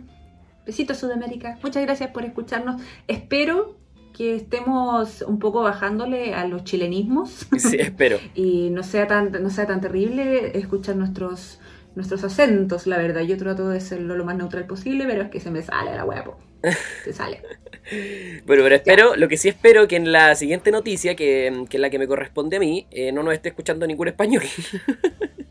[0.65, 1.57] Besitos Sudamérica.
[1.63, 2.81] Muchas gracias por escucharnos.
[3.07, 3.75] Espero
[4.15, 8.17] que estemos un poco bajándole a los chilenismos Sí, espero.
[8.35, 11.59] y no sea tan, no sea tan terrible escuchar nuestros,
[11.95, 13.21] nuestros acentos, la verdad.
[13.21, 16.05] Yo trato de serlo lo más neutral posible, pero es que se me sale la
[16.05, 16.37] hueá, po.
[17.03, 17.41] Se sale.
[18.47, 21.81] Bueno, pero espero, lo que sí espero que en la siguiente noticia, que, que es
[21.81, 24.41] la que me corresponde a mí, eh, no nos esté escuchando ningún español.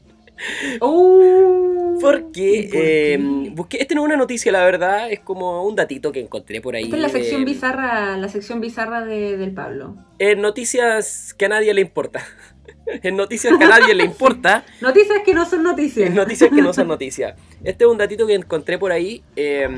[0.81, 3.19] Oh, Porque ¿y por eh,
[3.53, 6.75] busqué, este no es una noticia, la verdad, es como un datito que encontré por
[6.77, 6.85] ahí.
[6.85, 9.97] Esta es la sección de- bizarra, la sección bizarra de, del Pablo.
[10.19, 12.23] En noticias que a nadie le importa.
[13.03, 14.65] en noticias que a nadie le importa.
[14.81, 16.09] Noticias que no son noticias.
[16.09, 17.35] En noticias que no son noticias.
[17.63, 19.69] Este es un datito que encontré por ahí eh,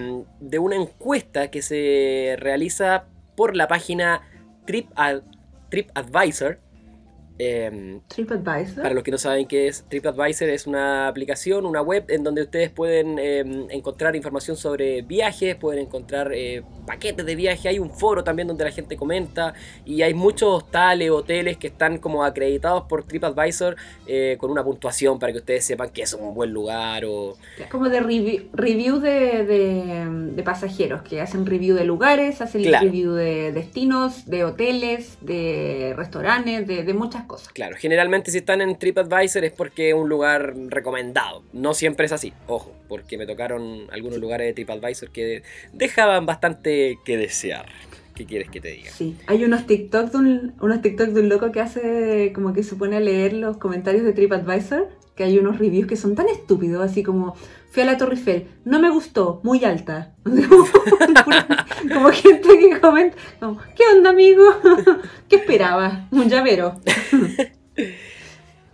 [0.41, 3.05] de una encuesta que se realiza
[3.37, 4.23] por la página
[4.67, 5.23] TripAd-
[5.69, 6.59] TripAdvisor.
[7.39, 8.83] Eh, TripAdvisor.
[8.83, 12.43] para los que no saben qué es, TripAdvisor es una aplicación, una web en donde
[12.43, 17.91] ustedes pueden eh, encontrar información sobre viajes, pueden encontrar eh, paquetes de viaje, hay un
[17.91, 19.53] foro también donde la gente comenta
[19.85, 25.19] y hay muchos hostales, hoteles que están como acreditados por TripAdvisor eh, con una puntuación
[25.19, 27.35] para que ustedes sepan que es un buen lugar o...
[27.71, 32.87] Como de review, review de, de- de pasajeros, que hacen review de lugares, hacen Claro.
[32.87, 37.49] review de destinos, de hoteles, de restaurantes, de, de muchas cosas.
[37.49, 41.43] Claro, generalmente si están en TripAdvisor es porque es un lugar recomendado.
[41.53, 46.99] No siempre es así, ojo, porque me tocaron algunos lugares de TripAdvisor que dejaban bastante
[47.05, 47.67] que desear.
[48.15, 48.91] ¿Qué quieres que te diga?
[48.91, 52.63] Sí, hay unos TikTok de un, unos TikTok de un loco que hace como que
[52.63, 56.29] se pone a leer los comentarios de TripAdvisor, que hay unos reviews que son tan
[56.29, 57.37] estúpidos, así como
[57.77, 60.15] fui a la Torre Eiffel, no me gustó, muy alta.
[61.93, 64.45] como gente que comenta, como, ¿qué onda amigo?
[65.29, 66.09] ¿Qué esperaba?
[66.11, 66.81] Un llavero.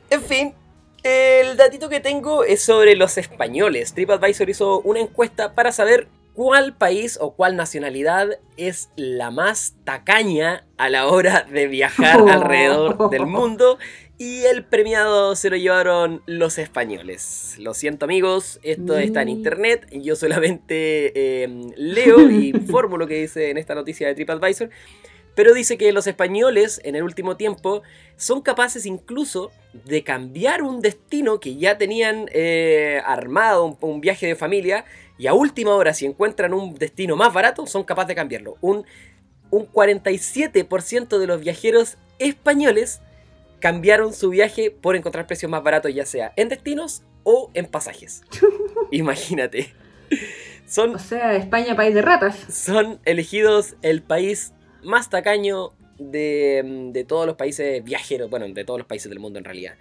[0.08, 0.54] En fin,
[1.02, 3.94] el datito que tengo es sobre los españoles.
[3.94, 10.66] TripAdvisor hizo una encuesta para saber cuál país o cuál nacionalidad es la más tacaña
[10.76, 13.78] a la hora de viajar alrededor del mundo.
[14.24, 17.56] Y el premiado se lo llevaron los españoles.
[17.58, 19.88] Lo siento amigos, esto está en internet.
[19.90, 24.70] Yo solamente eh, leo y informo lo que dice en esta noticia de TripAdvisor.
[25.35, 27.82] Pero dice que los españoles en el último tiempo
[28.14, 34.28] son capaces incluso de cambiar un destino que ya tenían eh, armado, un, un viaje
[34.28, 34.85] de familia,
[35.18, 38.56] y a última hora si encuentran un destino más barato, son capaces de cambiarlo.
[38.61, 38.87] Un,
[39.50, 43.00] un 47% de los viajeros españoles
[43.62, 48.22] cambiaron su viaje por encontrar precios más baratos, ya sea en destinos o en pasajes.
[48.90, 49.72] Imagínate.
[50.66, 52.37] Son O sea, España, país de ratas.
[52.51, 58.79] son elegidos el país más tacaño de, de todos los países viajeros, bueno, de todos
[58.81, 59.75] los países del mundo en realidad.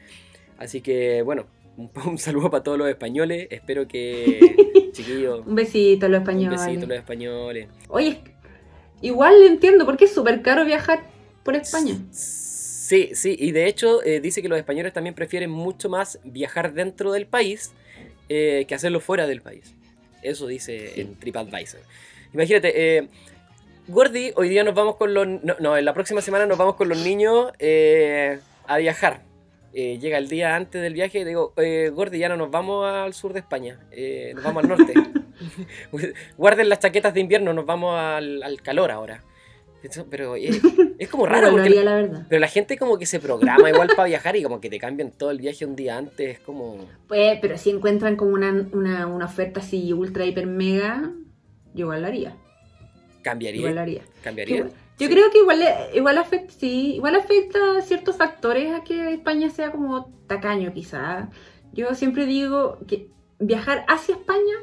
[0.59, 3.47] Así que, bueno, un, un saludo para todos los españoles.
[3.49, 6.61] Espero que, chiquillos, Un besito a los un españoles.
[6.65, 7.67] besito a los españoles.
[7.89, 8.19] Oye,
[9.01, 11.03] igual entiendo, porque es súper caro viajar
[11.43, 11.95] por España.
[12.91, 16.73] Sí, sí, y de hecho eh, dice que los españoles también prefieren mucho más viajar
[16.73, 17.71] dentro del país
[18.27, 19.73] eh, que hacerlo fuera del país.
[20.21, 20.99] Eso dice Sí.
[20.99, 21.79] en TripAdvisor.
[22.33, 23.07] Imagínate, eh,
[23.87, 25.25] Gordy, hoy día nos vamos con los...
[25.25, 29.21] No, no, en la próxima semana nos vamos con los niños eh, a viajar.
[29.71, 33.13] Llega el día antes del viaje y digo, eh, Gordy, ya no nos vamos al
[33.13, 34.93] sur de España, eh, nos vamos al norte.
[36.37, 39.23] Guarden las chaquetas de invierno, nos vamos al, al calor ahora.
[40.09, 40.49] Pero eh,
[40.99, 42.25] es como raro, porque la verdad.
[42.29, 45.11] pero la gente como que se programa igual para viajar y como que te cambian
[45.11, 46.85] todo el viaje un día antes, es como...
[47.07, 51.11] Pues, pero si encuentran como una, una, una oferta así ultra, hiper, mega,
[51.73, 52.29] yo igual lo haría.
[52.29, 53.71] Igual Cambiaría.
[53.71, 54.01] lo haría.
[54.23, 54.55] Cambiaría.
[54.57, 55.13] Igual- Yo Sí.
[55.13, 55.59] creo que igual,
[55.95, 61.29] igual afecta, sí, igual afecta ciertos factores a que España sea como tacaño quizá.
[61.73, 63.07] Yo siempre digo que
[63.39, 64.55] viajar hacia España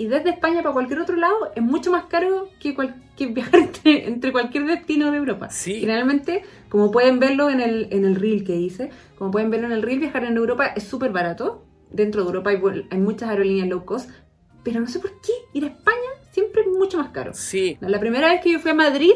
[0.00, 3.60] y desde España para cualquier otro lado es mucho más caro que, cual- que viajar
[3.68, 5.50] entre, entre cualquier destino de Europa.
[5.50, 5.80] Sí.
[5.80, 9.72] Generalmente, como pueden verlo en el, en el reel que hice, como pueden verlo en
[9.72, 11.64] el reel, viajar en Europa es súper barato.
[11.90, 12.60] Dentro de Europa hay,
[12.90, 14.08] hay muchas aerolíneas low cost,
[14.62, 15.96] pero no sé por qué ir a España
[16.32, 17.32] siempre es mucho más caro.
[17.34, 19.12] Sí, La primera vez que yo fui a Madrid,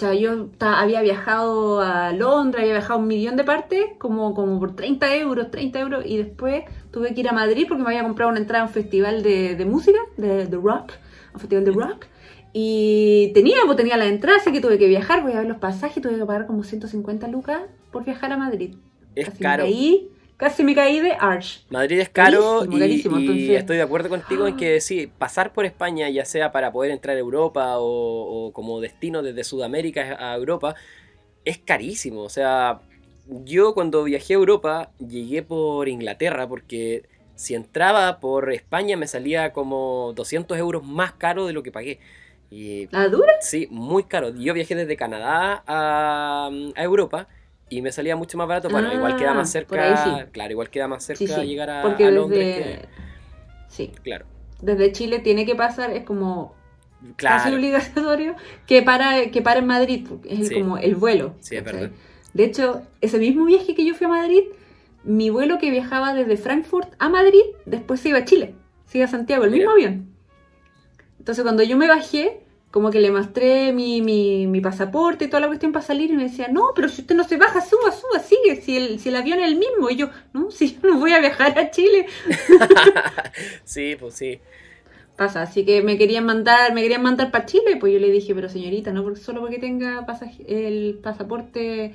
[0.00, 4.74] sea, yo había viajado a Londres, había viajado un millón de partes, como, como por
[4.74, 8.30] 30 euros, 30 euros, y después tuve que ir a Madrid porque me había comprado
[8.30, 10.92] una entrada a un festival de, de música, de, de rock,
[11.34, 12.06] un festival de rock,
[12.52, 15.58] y tenía, pues tenía la entrada, así que tuve que viajar, voy a ver los
[15.58, 17.60] pasajes, tuve que pagar como 150 lucas
[17.92, 18.74] por viajar a Madrid.
[19.14, 19.64] es casi caro.
[19.64, 21.64] Me caí, casi me caí de Arch.
[21.70, 25.06] Madrid es caro Carísimo, y, carísimo, y entonces- estoy de acuerdo contigo en que sí,
[25.18, 29.44] pasar por España, ya sea para poder entrar a Europa o, o como destino desde
[29.44, 30.74] Sudamérica a Europa,
[31.44, 32.22] es carísimo.
[32.22, 32.80] O sea,
[33.44, 37.04] yo cuando viajé a Europa llegué por Inglaterra porque
[37.36, 42.00] si entraba por España me salía como 200 euros más caro de lo que pagué.
[42.50, 43.32] Y ¿La dura?
[43.40, 44.34] Sí, muy caro.
[44.34, 47.28] Yo viajé desde Canadá a, a Europa
[47.70, 48.68] y me salía mucho más barato.
[48.68, 50.18] Bueno, Ah, igual queda más por ahí cerca.
[50.24, 50.30] sí.
[50.32, 51.40] Claro, igual queda más cerca Sí, sí.
[51.46, 52.20] llegar a, Porque a desde...
[52.20, 52.78] Londres.
[53.68, 54.26] Sí, que- claro,
[54.60, 56.54] desde Chile tiene que pasar, es como
[57.16, 57.56] casi claro.
[57.56, 58.34] obligatorio
[58.66, 60.54] que para que para en Madrid, es Sí.
[60.60, 61.34] como el vuelo.
[61.40, 61.90] Sí, es verdad.
[62.34, 64.42] De hecho, ese mismo viaje que yo fui a Madrid,
[65.04, 68.54] mi vuelo que viajaba desde Frankfurt a Madrid, después se iba a Chile,
[68.86, 70.10] se iba a Santiago, el mismo avión.
[71.18, 75.40] Entonces cuando yo me bajé, como que le mostré mi, mi, mi pasaporte y toda
[75.40, 77.90] la cuestión para salir y me decía, no, pero si usted no se baja, suba,
[77.92, 79.90] suba, sigue, si el, si el avión es el mismo.
[79.90, 82.06] Y yo, no, si yo no voy a viajar a Chile.
[83.64, 84.40] sí, pues sí.
[85.16, 85.42] pasa.
[85.42, 88.48] Así que me querían mandar, me querían mandar para Chile, pues yo le dije, pero
[88.48, 91.94] señorita, no porque solo porque tenga pasaje- el pasaporte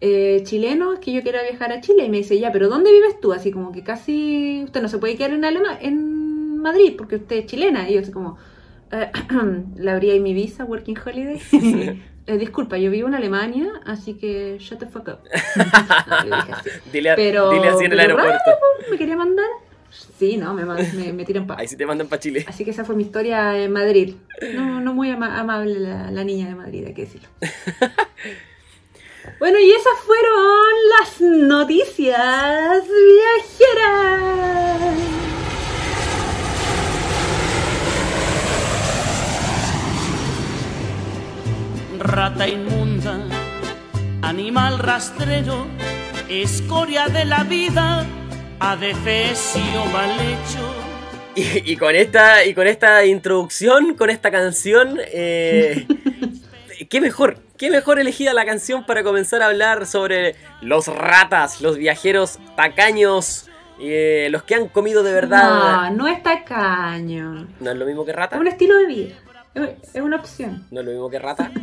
[0.00, 2.04] eh, chileno es que yo quiera viajar a Chile.
[2.04, 3.32] Y me dice, ya, pero ¿dónde vives tú?
[3.32, 7.36] Así como que casi usted no se puede quedar en Alema- en Madrid porque usted
[7.38, 7.88] es chilena.
[7.90, 8.38] Y yo así como,
[8.92, 9.10] eh,
[9.76, 11.40] le abría ahí mi visa, Working Holiday.
[12.28, 15.18] Eh, disculpa, yo vivo en Alemania, así que shut the fuck up.
[16.08, 16.70] No, le dije así.
[16.92, 18.50] Dile, a- Pero- dile así en el aeropuerto.
[18.90, 19.46] ¿Me quería mandar?
[20.18, 22.44] Sí, no, me, me, me tiran para Ahí sí te mandan para Chile.
[22.48, 24.16] Así que esa fue mi historia en Madrid.
[24.54, 27.28] No, no muy ama- amable la, la niña de Madrid, hay que decirlo.
[29.38, 32.84] Bueno, y esas fueron las noticias
[33.66, 35.15] viajeras.
[42.06, 43.18] Rata inmunda,
[44.22, 45.66] animal rastrero,
[46.28, 48.06] escoria de la vida,
[48.60, 50.74] adefesio mal hecho.
[51.34, 55.86] Y, y con esta, y con esta introducción, con esta canción, eh,
[56.88, 61.76] qué mejor, qué mejor elegida la canción para comenzar a hablar sobre los ratas, los
[61.76, 63.48] viajeros tacaños,
[63.80, 65.90] eh, los que han comido de verdad.
[65.90, 67.48] No, no es tacaño.
[67.60, 68.36] ¿No es lo mismo que rata?
[68.36, 69.14] Es un estilo de vida.
[69.94, 70.66] Es una opción.
[70.70, 71.50] ¿No es lo mismo que rata?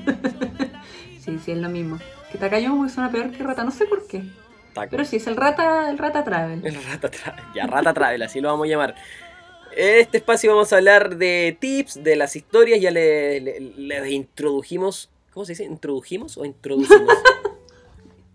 [1.24, 2.00] Sí, sí, es lo mismo.
[2.34, 2.38] Que
[2.84, 4.24] que suena peor que rata, no sé por qué.
[4.74, 4.90] Taco.
[4.92, 6.66] Pero sí, es el rata, el rata travel.
[6.66, 7.42] El rata travel.
[7.56, 8.96] Ya, rata travel, así lo vamos a llamar.
[9.78, 12.82] En este espacio vamos a hablar de tips, de las historias.
[12.82, 15.10] Ya le, le- les introdujimos.
[15.34, 15.64] ¿Cómo se dice?
[15.64, 17.14] ¿Introdujimos o introducimos?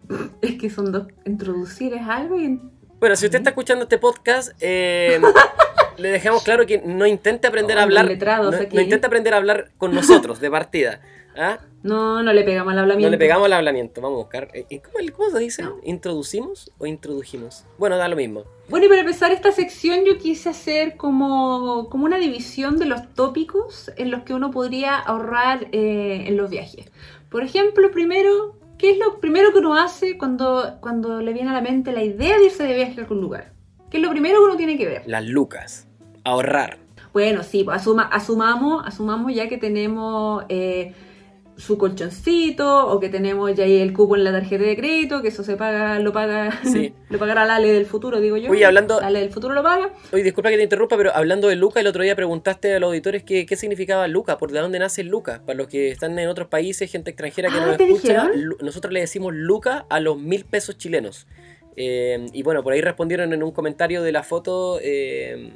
[0.41, 1.09] Es que son dos.
[1.27, 5.21] Introducir es algo y en- bueno, si usted está escuchando este podcast, eh,
[5.99, 8.07] le dejamos claro que no intente aprender a Oh, hablar.
[8.07, 11.01] letrados No, no intente aprender a hablar con nosotros de partida.
[11.37, 11.59] ¿ah?
[11.83, 13.07] No, no le pegamos al hablamiento.
[13.09, 14.01] No le pegamos el hablamiento.
[14.01, 14.49] Vamos a buscar.
[14.55, 15.65] eh, eh, ¿Cómo, cómo se dice?
[15.85, 17.65] ¿Introducimos o introdujimos?
[17.79, 18.45] Bueno, da lo mismo.
[18.69, 23.13] Bueno, y para empezar esta sección yo quise hacer como, como una división de los
[23.15, 26.91] tópicos en los que uno podría ahorrar eh, en los viajes.
[27.31, 31.55] Por ejemplo, primero, ¿qué es lo primero que uno hace cuando, cuando le viene a
[31.55, 33.53] la mente la idea de irse de viaje a algún lugar?
[33.91, 35.03] ¿Qué es lo primero que uno tiene que ver?
[35.07, 35.88] Las lucas.
[36.29, 36.79] Ahorrar.
[37.13, 40.93] Bueno, sí, pues asuma- asumamos, asumamos ya que tenemos eh,
[41.57, 45.29] su colchoncito o que tenemos ya ahí el cupo en la tarjeta de crédito, que
[45.29, 46.95] eso se paga, lo paga, Sí.
[47.11, 48.51] lo pagará la Ale del futuro, digo yo.
[48.51, 49.91] Oye, hablando- La Ale del futuro lo paga.
[50.13, 52.89] Oye, disculpa que te interrumpa, pero hablando de Luca, el otro día preguntaste a los
[52.89, 55.43] auditores qué, qué significaba Luca, por de dónde nace Luca.
[55.45, 58.31] Para los que están en otros países, gente extranjera que Ah, nos ¿te escucha,
[58.63, 61.27] nosotros le decimos Luca a los mil pesos chilenos.
[61.77, 65.53] Eh, y bueno, por ahí respondieron en un comentario de la foto eh,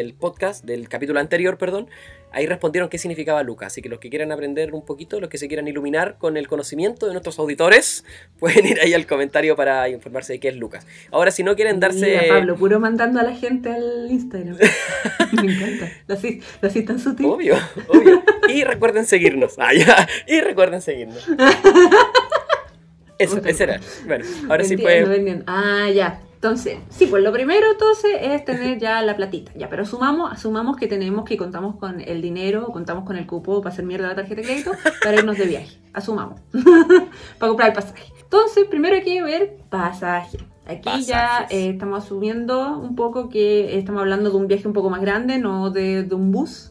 [0.00, 1.88] del podcast, del capítulo anterior, perdón.
[2.32, 3.66] Ahí respondieron qué significaba Luca.
[3.66, 6.48] Así que los que quieran aprender un poquito, los que se quieran iluminar con el
[6.48, 8.04] conocimiento de nuestros auditores,
[8.38, 10.86] pueden ir ahí al comentario para informarse de qué es Lucas.
[11.10, 12.06] Ahora, si no quieren darse.
[12.06, 14.56] Mira, Pablo, puro mandando a la gente al Instagram.
[15.42, 15.92] Me encanta.
[16.06, 17.26] Lo así, lo así tan sutil.
[17.26, 17.56] Obvio,
[17.88, 18.22] obvio.
[18.48, 19.56] Y recuerden seguirnos.
[19.58, 20.08] Ah, ya.
[20.26, 21.28] Y recuerden seguirnos.
[23.18, 23.80] Eso, ese era.
[24.06, 25.16] Bueno, ahora sí Vendiendo, pues.
[25.18, 25.44] vendiendo.
[25.46, 26.20] Ah, ya.
[26.42, 29.52] Entonces, sí, pues lo primero entonces es tener ya la platita.
[29.56, 33.60] Ya, pero asumamos, asumamos que tenemos que contamos con el dinero, contamos con el cupo
[33.60, 34.72] para hacer mierda la tarjeta de crédito
[35.04, 35.78] para irnos de viaje.
[35.92, 36.40] Asumamos.
[37.38, 38.10] para comprar el pasaje.
[38.22, 40.38] Entonces, primero hay que ver pasaje.
[40.64, 41.58] Aquí ya Pasajes.
[41.58, 45.36] eh, estamos asumiendo un poco que estamos hablando de un viaje un poco más grande,
[45.36, 46.70] no de, de un bus.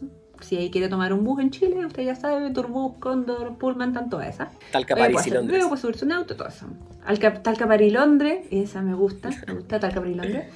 [0.50, 4.20] Si ahí quiere tomar un bus en Chile, usted ya sabe, Turbus, Condor, Pullman, tanto
[4.20, 4.48] esas.
[4.72, 5.58] Talca, París y Londres.
[5.60, 6.66] Luego puede subirse un auto, todo eso.
[7.06, 10.48] Al Cap- Talca, París, Londres, esa me gusta, me gusta Talca, París, Londres.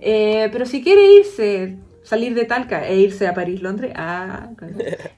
[0.00, 4.50] Eh, pero si quiere irse, salir de Talca e irse a París, Londres, ah,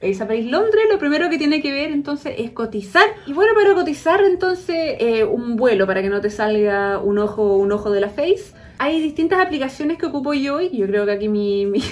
[0.01, 3.05] e irse a París, Londres, lo primero que tiene que ver entonces es cotizar.
[3.27, 7.55] Y bueno, para cotizar entonces eh, un vuelo para que no te salga un ojo,
[7.57, 8.55] un ojo de la face.
[8.79, 11.67] Hay distintas aplicaciones que ocupo yo y yo creo que aquí mi...
[11.67, 11.83] mi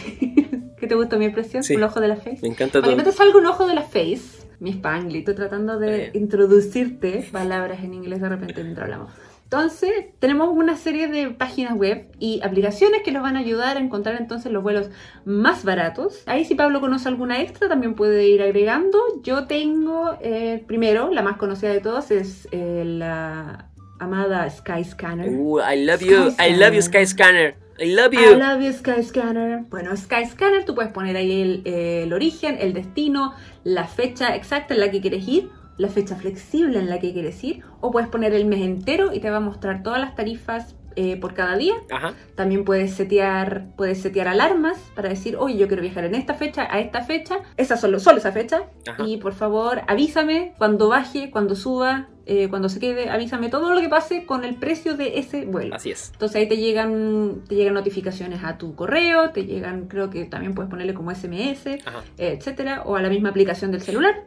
[0.81, 1.63] ¿Qué te gustó mi expresión?
[1.63, 1.75] Sí.
[1.75, 2.39] Un ojo de la face.
[2.41, 3.03] Me encanta que todo.
[3.03, 6.11] te salga un ojo de la face, mi Spanglish, estoy tratando de bien.
[6.15, 9.13] introducirte palabras en inglés de repente mientras hablamos.
[9.43, 13.79] Entonces, tenemos una serie de páginas web y aplicaciones que nos van a ayudar a
[13.79, 14.89] encontrar entonces los vuelos
[15.23, 16.23] más baratos.
[16.25, 18.97] Ahí si Pablo conoce alguna extra, también puede ir agregando.
[19.21, 23.69] Yo tengo, eh, primero, la más conocida de todas es eh, la
[23.99, 25.29] amada Skyscanner.
[25.29, 27.60] Uh, I love you, I love you, Skyscanner.
[27.79, 28.35] I love I you.
[28.37, 29.63] love you, Skyscanner.
[29.69, 34.73] Bueno, Skyscanner, tú puedes poner ahí el, eh, el origen, el destino, la fecha exacta
[34.73, 38.09] en la que quieres ir, la fecha flexible en la que quieres ir, o puedes
[38.09, 41.55] poner el mes entero y te va a mostrar todas las tarifas eh, por cada
[41.55, 41.75] día.
[41.89, 42.13] Ajá.
[42.35, 46.67] También puedes setear, puedes setear alarmas para decir, oye, yo quiero viajar en esta fecha,
[46.69, 49.01] a esta fecha, esa solo, solo esa fecha, Ajá.
[49.07, 53.81] y por favor avísame cuando baje, cuando suba, eh, cuando se quede, avísame todo lo
[53.81, 55.75] que pase con el precio de ese vuelo.
[55.75, 56.11] Así es.
[56.13, 60.55] Entonces ahí te llegan, te llegan notificaciones a tu correo, te llegan, creo que también
[60.55, 62.03] puedes ponerle como SMS, Ajá.
[62.17, 64.23] etcétera, o a la misma aplicación del celular.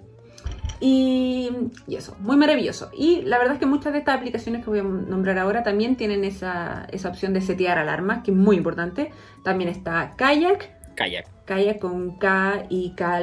[0.81, 1.51] Y,
[1.87, 2.91] y eso, muy maravilloso.
[2.95, 5.97] Y la verdad es que muchas de estas aplicaciones que voy a nombrar ahora también
[5.97, 9.13] tienen esa, esa opción de setear alarmas, que es muy importante.
[9.43, 11.27] También está Kayak, Kayak.
[11.47, 13.21] Kayak con K y K,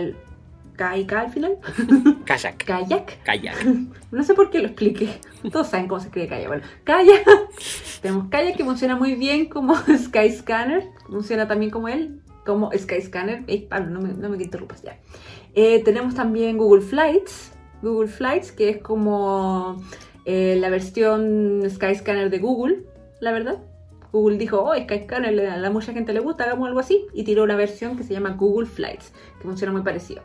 [0.82, 1.58] al- K y K al final.
[2.26, 2.58] Kayak.
[2.66, 3.24] Kayak.
[3.24, 3.56] Kayak.
[4.12, 5.20] No sé por qué lo expliqué.
[5.52, 6.48] Todos saben cómo se escribe Kayak.
[6.48, 7.24] Bueno, Kayak.
[8.02, 10.90] Tenemos Kayak que funciona muy bien como Skyscanner.
[11.08, 13.44] Funciona también como él, como Skyscanner.
[13.48, 14.98] Ey, Pablo, no me, no me interrumpas ya.
[15.54, 17.52] Eh, tenemos también Google Flights.
[17.82, 19.82] Google Flights, que es como
[20.26, 22.84] eh, la versión Skyscanner de Google,
[23.20, 23.60] la verdad.
[24.12, 27.06] Google dijo, oh, Skyscanner a mucha gente le gusta, hagamos algo así.
[27.14, 30.22] Y tiró una versión que se llama Google Flights, que funciona muy parecido.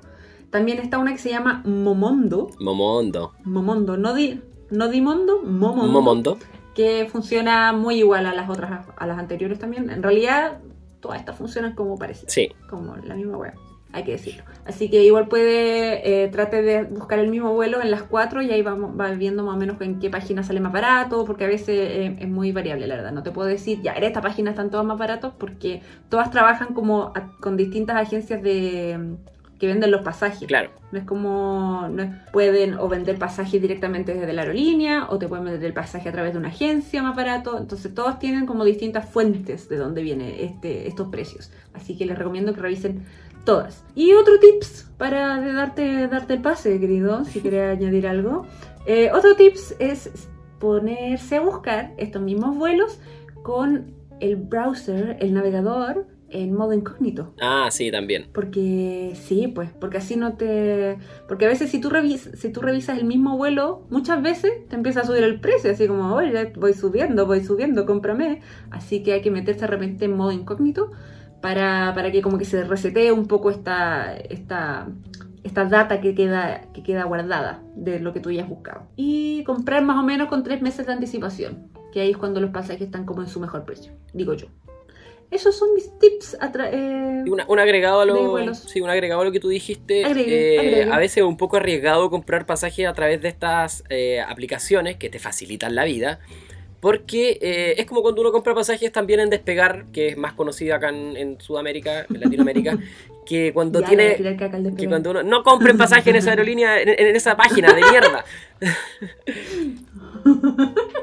[0.56, 2.48] También está una que se llama Momondo.
[2.60, 3.32] Momondo.
[3.44, 4.40] Momondo, no di,
[4.70, 6.38] no Dimondo, Momondo, Momondo.
[6.74, 9.90] que funciona muy igual a las otras, a las anteriores también.
[9.90, 10.60] En realidad,
[11.00, 12.48] todas estas funcionan como parecidas, Sí.
[12.70, 13.52] como la misma web,
[13.92, 14.44] hay que decirlo.
[14.64, 18.50] Así que igual puede, eh, trate de buscar el mismo vuelo en las cuatro y
[18.50, 21.48] ahí vamos, va viendo más o menos en qué página sale más barato, porque a
[21.48, 23.12] veces eh, es muy variable, la verdad.
[23.12, 26.72] No te puedo decir, ya, en esta página están todas más baratos, porque todas trabajan
[26.72, 29.16] como a- con distintas agencias de
[29.58, 30.46] que venden los pasajes.
[30.46, 30.70] Claro.
[30.92, 31.88] No es como.
[31.90, 35.72] no es- pueden o vender pasajes directamente desde la aerolínea, o te pueden vender el
[35.72, 37.58] pasaje a través de una agencia más barato.
[37.58, 41.50] Entonces, todos tienen como distintas fuentes de dónde vienen este, estos precios.
[41.74, 43.04] Así que les recomiendo que revisen
[43.44, 43.84] todas.
[43.94, 48.46] Y otro tips para de darte, darte el pase, querido, si quieres añadir algo.
[48.86, 50.10] Eh, otro tips es
[50.58, 52.98] ponerse a buscar estos mismos vuelos
[53.42, 56.06] con el browser, el navegador,
[56.42, 57.34] en modo incógnito.
[57.40, 58.28] Ah, sí, también.
[58.32, 60.98] Porque sí, pues, porque así no te...
[61.28, 64.76] Porque a veces si tú, revis si tú revisas el mismo vuelo, muchas veces te
[64.76, 68.40] empieza a subir el precio, así como, oye, voy subiendo, voy subiendo, cómprame.
[68.70, 70.92] Así que hay que meterse de repente en modo incógnito
[71.40, 74.88] para, para que como que se resetee un poco esta, esta,
[75.44, 78.88] esta data que queda, que queda guardada de lo que tú ya has buscado.
[78.96, 82.50] Y comprar más o menos con tres meses de anticipación, que ahí es cuando los
[82.50, 84.48] pasajes están como en su mejor precio, digo yo.
[85.30, 86.36] Esos son mis tips.
[86.72, 90.04] eh, una- un agregado a lo, sí, un agregado a lo que tú dijiste.
[90.04, 90.92] Agregue, eh, agregue.
[90.92, 95.08] A veces es un poco arriesgado comprar pasajes a través de estas eh, aplicaciones que
[95.10, 96.20] te facilitan la vida.
[96.80, 100.76] Porque eh, es como cuando uno compra pasajes también en Despegar, que es más conocida
[100.76, 102.78] acá en, en Sudamérica, en Latinoamérica,
[103.26, 104.16] que cuando ya, tiene...
[104.76, 105.22] Que cuando uno...
[105.22, 108.24] No compren pasaje en esa aerolínea, en, en esa página de mierda.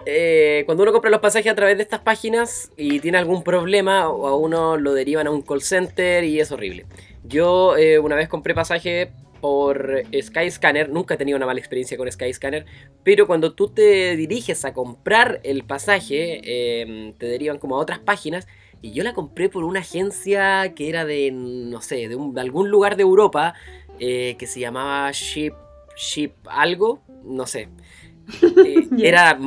[0.05, 4.09] Eh, cuando uno compra los pasajes a través de estas páginas y tiene algún problema,
[4.09, 6.85] o a uno lo derivan a un call center y es horrible.
[7.23, 9.11] Yo eh, una vez compré pasaje
[9.43, 12.65] por Skyscanner, nunca he tenido una mala experiencia con Skyscanner,
[13.03, 17.99] pero cuando tú te diriges a comprar el pasaje, eh, te derivan como a otras
[17.99, 18.47] páginas.
[18.81, 22.39] Y yo la compré por una agencia que era de, no sé, de, un- de
[22.39, 23.53] algún lugar de Europa
[23.99, 25.51] eh, que se llamaba Ship,
[25.97, 27.67] Ship algo, no sé.
[28.65, 28.87] Eh.
[28.99, 29.37] Era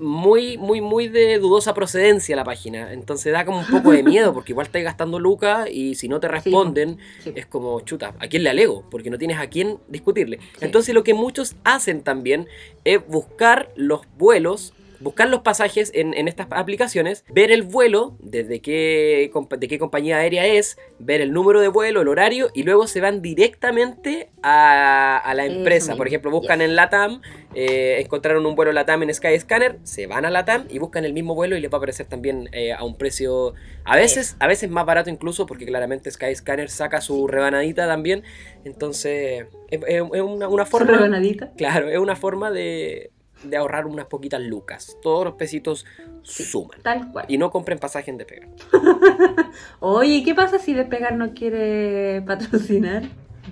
[0.00, 2.92] muy, muy, muy de dudosa procedencia la página.
[2.92, 6.20] Entonces da como un poco de miedo porque igual estás gastando lucas y si no
[6.20, 7.32] te responden Sí.
[7.34, 8.84] es como chuta, ¿a quién le alego?
[8.90, 10.38] Porque no tienes a quién discutirle.
[10.60, 12.48] Entonces lo que muchos hacen también
[12.84, 14.74] es buscar los vuelos.
[15.00, 20.18] Buscar los pasajes en, en estas aplicaciones, ver el vuelo, desde qué, de qué compañía
[20.18, 25.16] aérea es, ver el número de vuelo, el horario, y luego se van directamente a,
[25.18, 25.96] a la empresa.
[25.96, 26.68] Por ejemplo, buscan yes.
[26.68, 27.22] en LATAM,
[27.54, 31.34] eh, encontraron un vuelo LATAM en Skyscanner, se van a LATAM y buscan el mismo
[31.34, 34.68] vuelo y les va a aparecer también eh, a un precio, a veces, a veces
[34.68, 38.24] más barato incluso, porque claramente Skyscanner saca su rebanadita también.
[38.64, 40.92] Entonces, es, una, Su forma...
[40.92, 41.52] rebanadita.
[41.56, 43.10] Claro, es una forma de,
[43.42, 44.96] de ahorrar unas poquitas lucas.
[45.02, 45.86] Todos los pesitos
[46.22, 46.80] suman.
[46.82, 47.26] Tal cual.
[47.28, 48.48] Y no compren pasaje en Despegar.
[49.80, 53.04] Oye, ¿qué pasa si Despegar no quiere patrocinar?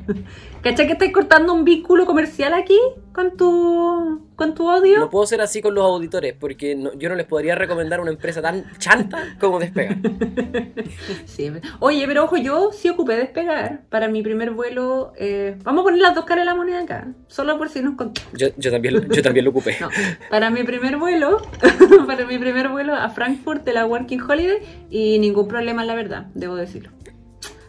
[0.63, 2.79] ¿Cachai que estás cortando un vínculo comercial aquí
[3.13, 4.99] con tu, con tu odio?
[4.99, 8.11] No puedo ser así con los auditores, porque no- yo no les podría recomendar una
[8.11, 9.97] empresa tan chanta como Despegar.
[11.27, 11.53] Sí.
[11.81, 15.13] Oye, pero ojo, yo sí ocupé despegar para mi primer vuelo.
[15.17, 17.95] eh, vamos a poner las dos caras de la moneda acá, solo por si nos
[17.97, 18.31] contamos.
[18.33, 19.77] Yo, yo también, lo- yo también lo ocupé.
[19.81, 19.89] No,
[20.31, 21.43] para mi primer vuelo,
[22.07, 24.59] para mi primer vuelo a Frankfurt de la Working Holiday
[24.91, 26.91] y ningún problema, la verdad, debo decirlo.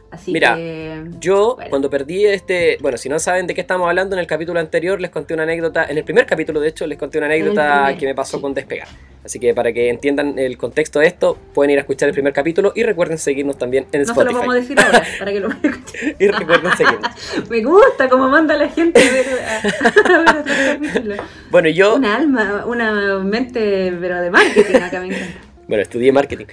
[0.09, 1.03] Así Mira, que.
[1.19, 1.69] Yo, Bueno.
[1.69, 2.77] cuando perdí este.
[2.81, 5.43] Bueno, si no saben de qué estamos hablando, en el capítulo anterior les conté una
[5.43, 5.85] anécdota.
[5.85, 8.41] En el primer capítulo, de hecho, les conté una anécdota primer, que me pasó sí.
[8.41, 8.87] con Despegar.
[9.25, 12.31] Así que para que entiendan el contexto de esto, pueden ir a escuchar el primer
[12.31, 14.33] capítulo y recuerden seguirnos también en No se Spotify.
[14.33, 16.15] lo vamos a decir ahora, para que lo escuchen.
[16.17, 17.11] y recuerden seguirnos.
[17.49, 21.19] Me gusta cómo manda la gente a ver, a, a ver otros capítulos.
[21.51, 21.95] Bueno, yo.
[21.95, 25.46] Una alma, una mente, pero de marketing acá me encanta.
[25.67, 26.45] Bueno, estudié marketing.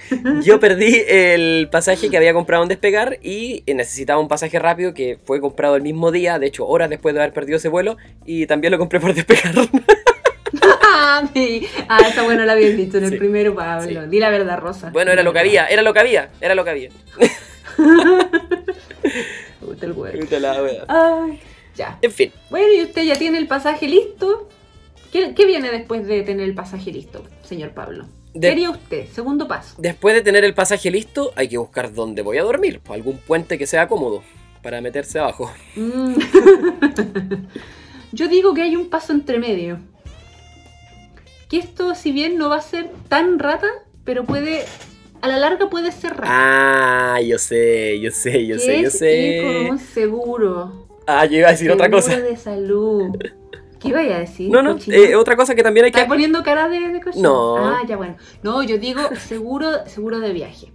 [0.43, 5.17] Yo perdí el pasaje que había comprado en Despegar y necesitaba un pasaje rápido que
[5.23, 8.45] fue comprado el mismo día, de hecho, horas después de haber perdido ese vuelo, y
[8.45, 9.53] también lo compré por Despegar.
[10.61, 11.31] ah.
[11.87, 14.03] Ah, esa bueno la habías dicho en el primero, Pablo.
[14.03, 14.09] Sí.
[14.09, 14.89] Di la verdad, Rosa.
[14.91, 16.89] bueno, era lo que había, era lo que había, era lo que había.
[19.61, 20.19] Me gusta el huevo.
[20.19, 20.85] Puta la wea.
[20.87, 21.39] Ay,
[21.75, 21.97] ya.
[22.01, 24.49] En fin, Bueno, y usted ya tiene el pasaje listo.
[25.11, 28.05] ¿Qué, qué viene después de tener el pasaje listo, señor Pablo?
[28.35, 29.07] De- ¿Qué haría usted?
[29.11, 29.75] Segundo paso.
[29.79, 33.57] después de tener el pasaje listo, hay que buscar dónde voy a dormir, algún puente
[33.57, 34.21] que sea cómodo
[34.61, 35.51] para meterse abajo.
[35.75, 36.15] Mm.
[38.11, 39.79] Yo digo que hay un paso entre medio.
[41.49, 43.67] Que esto, si bien no va a ser tan rata,
[44.03, 44.65] pero puede.
[45.21, 46.27] A la larga puede ser rata.
[46.27, 49.71] Ah, yo sé, yo sé, yo que sé, yo es ir con sé.
[49.71, 50.87] un seguro.
[51.07, 52.19] Ah, yo iba a decir otra seguro cosa.
[52.19, 53.15] de salud.
[53.85, 54.51] ¿Qué iba a decir?
[54.51, 55.99] No, no, eh, otra cosa que también hay que...
[55.99, 57.29] ¿Estás poniendo cara de, de cochino?
[57.29, 57.57] No.
[57.57, 58.15] Ah, ya bueno.
[58.43, 60.71] No, yo digo seguro, seguro de viaje.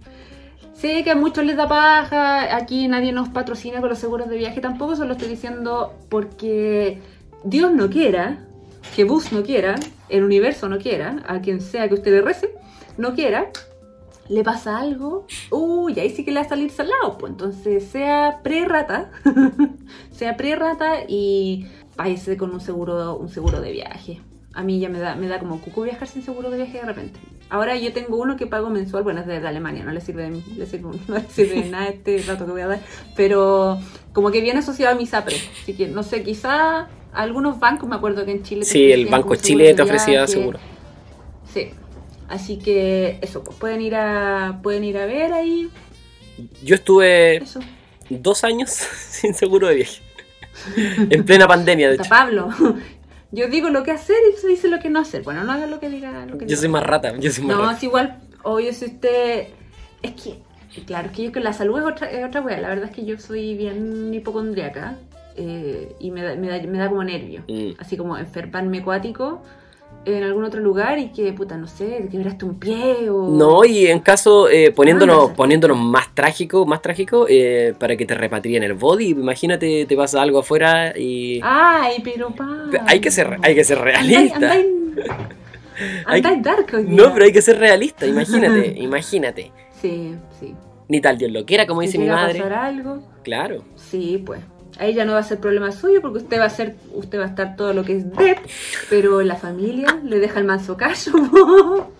[0.73, 4.37] Sé que a muchos les da paja, aquí nadie nos patrocina con los seguros de
[4.37, 6.99] viaje, tampoco se lo estoy diciendo porque
[7.43, 8.47] Dios no quiera,
[8.95, 9.75] que Bus no quiera,
[10.09, 12.55] el universo no quiera, a quien sea que usted le rece,
[12.97, 13.51] no quiera,
[14.27, 18.39] le pasa algo, uy, ahí sí que le va a salir salado, pues entonces sea
[18.41, 19.11] pre-rata,
[20.11, 21.67] sea pre-rata y
[22.01, 24.19] váyase con un seguro, un seguro de viaje.
[24.53, 26.85] A mí ya me da, me da como cuco viajar sin seguro de viaje de
[26.85, 27.19] repente.
[27.49, 30.23] Ahora yo tengo uno que pago mensual, bueno, es de, de Alemania, no le sirve,
[30.29, 32.79] de, le sirve, no le sirve de nada este rato que voy a dar,
[33.15, 33.77] pero
[34.13, 35.35] como que viene asociado a mi SAPRE.
[35.61, 39.35] Así que no sé, quizá algunos bancos, me acuerdo que en Chile Sí, el Banco
[39.35, 40.33] Chile te ofrecía viaje.
[40.33, 40.59] seguro.
[41.53, 41.69] Sí.
[42.27, 45.69] Así que eso, pues pueden ir a pueden ir a ver ahí
[46.63, 47.59] Yo estuve eso.
[48.09, 48.69] dos años
[49.09, 50.01] sin seguro de viaje.
[51.09, 52.09] en plena pandemia, de hecho.
[52.09, 52.49] Pablo.
[53.33, 55.23] Yo digo lo que hacer y usted dice lo que no hacer.
[55.23, 56.25] Bueno, no haga lo que diga.
[56.25, 56.59] Lo que Yo diga.
[56.59, 57.77] soy más rata, yo soy más No, rata.
[57.77, 59.47] es igual, obvio, si usted.
[60.01, 60.39] Es que,
[60.85, 62.59] claro, es que yo la salud es otra, es otra wea.
[62.59, 64.97] La verdad es que yo soy bien hipocondriaca
[65.37, 67.43] eh, y me da, me, da, me da como nervio.
[67.47, 67.71] Mm.
[67.79, 69.41] Así como enfermarme acuático.
[70.05, 73.29] En algún otro lugar y que, puta, no sé, te quebraste un pie o...
[73.29, 75.35] No, y en caso, eh, poniéndonos, no.
[75.35, 80.21] poniéndonos más trágico, más trágico, eh, para que te repatrien el body, imagínate, te pasa
[80.21, 81.39] algo afuera y...
[81.43, 82.65] Ay, pero pa.
[82.87, 84.35] Hay que ser, hay que ser realista.
[84.35, 84.65] Andáis,
[86.05, 86.95] Hay- andáis dark hoy día.
[86.95, 89.51] No, pero hay que ser realista, imagínate, imagínate.
[89.81, 90.53] Sí, sí.
[90.87, 92.39] Ni tal Dios lo quiera, como Si dice mi madre.
[92.39, 93.63] pasar algo, Claro.
[93.75, 94.41] sí, pues.
[94.81, 97.25] Ahí ya no va a ser problema suyo porque usted va a ser, usted va
[97.25, 98.37] a estar todo lo que es dead,
[98.89, 101.11] pero la familia le deja el manso callo.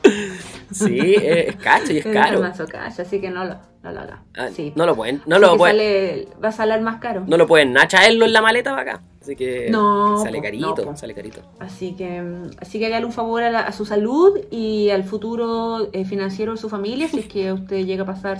[0.71, 2.39] Sí, es, cacho y es le deja el caro.
[2.41, 4.23] manso callo, así que no lo, no lo haga.
[4.38, 4.71] Ah, sí.
[4.75, 7.25] No lo pueden, no Así lo pueden, sale- va a salir más caro.
[7.27, 9.01] no lo pueden nachaerlo en la maleta para acá.
[9.21, 11.41] Así que No, sale po, carito, no, sale carito.
[11.59, 12.23] Así que,
[12.59, 16.53] así que hágale un favor a, la- a su salud y al futuro eh, financiero
[16.53, 18.39] de su familia si es que usted llega a pasar,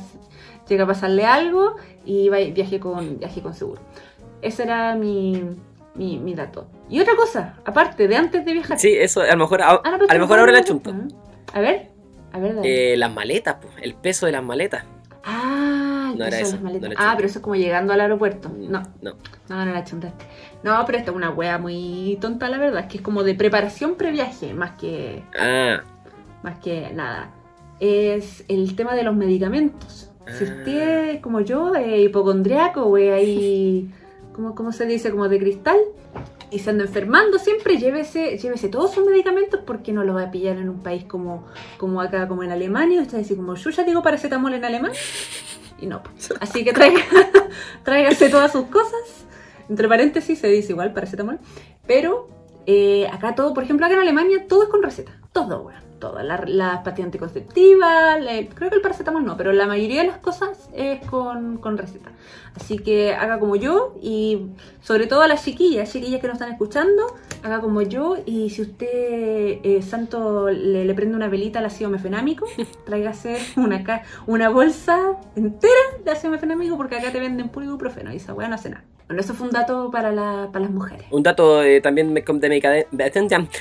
[0.70, 1.76] llega a pasarle algo
[2.06, 3.82] y vaya- viaje con, viaje con seguro.
[4.42, 5.42] Ese era mi,
[5.96, 6.68] mi, mi dato.
[6.90, 8.80] Y otra cosa, aparte de antes de viajar.
[8.80, 10.94] Sí, eso, a lo mejor, a, Ah, no, a lo mejor ahora la chunto.
[11.54, 11.90] A ver,
[12.34, 12.56] a ver.
[12.64, 14.84] Eh, las maletas, pues, el peso de las maletas.
[15.24, 16.90] ah, el no era de eso, las maletas.
[16.90, 18.50] no era ah, pero eso es como llegando al aeropuerto.
[18.50, 19.14] No, No.
[19.50, 20.26] no, no la chuntaste.
[20.64, 22.82] No, pero esta es una wea muy tonta, la verdad.
[22.82, 25.82] Es que es como de preparación previaje, más que Ah,
[26.44, 27.30] más que nada,
[27.80, 30.10] es el tema de los medicamentos.
[30.28, 30.48] Si Ah.
[30.58, 33.90] usted, como yo, es hipocondriaco es ahí,
[34.34, 35.12] ¿cómo, ¿cómo se dice?
[35.12, 35.78] Como de cristal,
[36.52, 40.32] y se anda enfermando siempre, llévese, llévese todos sus medicamentos porque no lo va a
[40.32, 43.00] pillar en un país como, como acá, como en Alemania.
[43.00, 44.92] Y usted dice, como yo ya digo paracetamol en alemán.
[45.80, 46.04] Y no.
[46.04, 46.34] pues.
[46.42, 47.02] Así que traiga,
[47.84, 49.26] tráigase todas sus cosas.
[49.70, 51.40] Entre paréntesis se dice igual paracetamol.
[51.88, 52.28] Pero
[52.66, 55.18] eh, acá todo, por ejemplo, acá en Alemania todo es con receta.
[55.32, 55.80] Todo, weón.
[55.80, 55.91] Todo.
[56.24, 60.18] La- Las pastillas anticonceptivas, la- creo que el paracetamol no, pero la mayoría de las
[60.18, 62.12] cosas es con, con receta.
[62.56, 64.48] Así que haga como yo y
[64.82, 68.64] sobre todo a las chiquillas, chiquillas que nos están escuchando, haga como yo y si
[68.64, 72.46] usted, eh, santo, le, le prende una velita al ácido mefenámico,
[72.86, 75.74] tráigase una, una bolsa entera
[76.04, 78.84] de ácido mefenámico porque acá te venden puro ibuprofeno y esa weá no hace nada.
[79.12, 81.06] Bueno, eso fue un dato para, la- para las mujeres.
[81.12, 82.96] un dato eh, también me- de medicamento.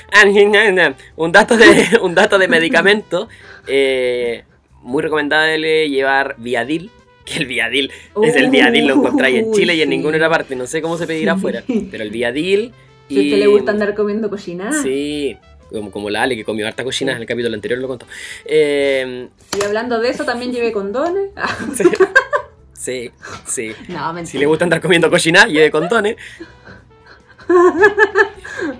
[1.17, 3.27] Un dato de, un dato de medicamento.
[3.67, 4.45] eh,
[4.81, 6.89] muy recomendable llevar Viadil.
[7.25, 7.91] Que el Viadil
[8.23, 10.55] es el Viadil, lo encontráis en Chile y en ninguna otra parte.
[10.55, 11.63] No sé cómo se pedirá afuera.
[11.67, 12.71] Pero el Viadil.
[13.09, 14.81] Si a usted le gusta andar comiendo cochinada.
[14.81, 15.35] Sí,
[15.69, 18.05] como, como la Ale que comió harta cochina, en el capítulo anterior lo contó.
[18.45, 19.27] Eh,
[19.59, 21.29] Y hablando de eso, también llevé condones.
[22.81, 23.11] Sí,
[23.45, 24.25] sí, no, mentira.
[24.31, 26.15] Si le gusta andar comiendo cochina, lleve condones.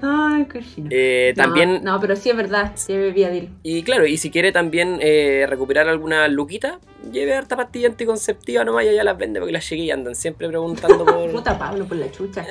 [0.01, 0.89] Ay, cochina.
[0.91, 3.49] Eh, No, también, No, pero sí es verdad, lleve Viadil.
[3.63, 6.79] y claro, y si quiere también eh, recuperar alguna luquita,
[7.11, 11.05] lleve harta pastilla anticonceptiva nomás y ya las vende, porque las chiquillas andan siempre preguntando
[11.05, 11.31] por...
[11.31, 12.43] Puta Pablo, por la chucha.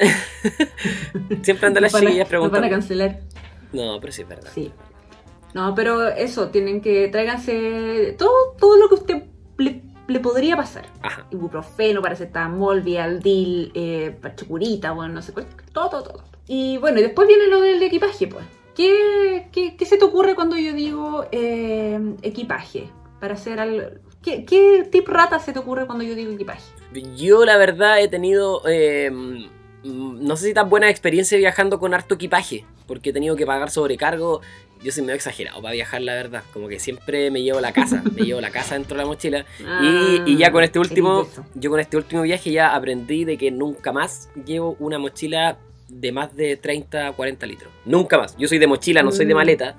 [1.43, 2.69] siempre andan las chiquillas nos van a preguntando.
[2.71, 3.19] cancelar.
[3.73, 4.51] No, pero sí es verdad.
[4.55, 4.71] Sí.
[5.55, 9.23] No, pero eso, tienen que tráiganse todo, todo lo que usted
[10.11, 10.87] le, podría pasar.
[11.03, 11.27] Ajá.
[11.31, 16.25] Ibuprofeno, paracetamol, Vialdil, eh, pachecurita, bueno, no sé cuál, todo, todo, todo.
[16.47, 18.45] Y bueno, y después viene lo del equipaje, pues.
[18.75, 22.91] ¿Qué, qué, qué se te ocurre cuando yo digo eh, equipaje?
[23.21, 23.83] Para hacer algo...
[24.23, 26.63] ¿Qué, ¿Qué tip rata se te ocurre cuando yo digo equipaje?
[27.17, 29.11] Yo la verdad he tenido, eh,
[29.85, 33.71] no sé si tan buena experiencia viajando con harto equipaje, porque he tenido que pagar
[33.71, 34.41] sobrecargo.
[34.83, 36.43] Yo soy medio exagerado para viajar, la verdad.
[36.55, 39.45] Como que siempre me llevo la casa, me llevo la casa dentro de la mochila.
[39.83, 41.45] y, y ya con este Ah, último, eres eso.
[41.55, 45.59] yo con este último viaje ya aprendí de que nunca más llevo una mochila
[45.89, 47.71] de más de 30 40 litros.
[47.85, 48.37] Nunca más.
[48.39, 49.37] Yo soy de mochila, no soy de Mm.
[49.37, 49.77] maleta.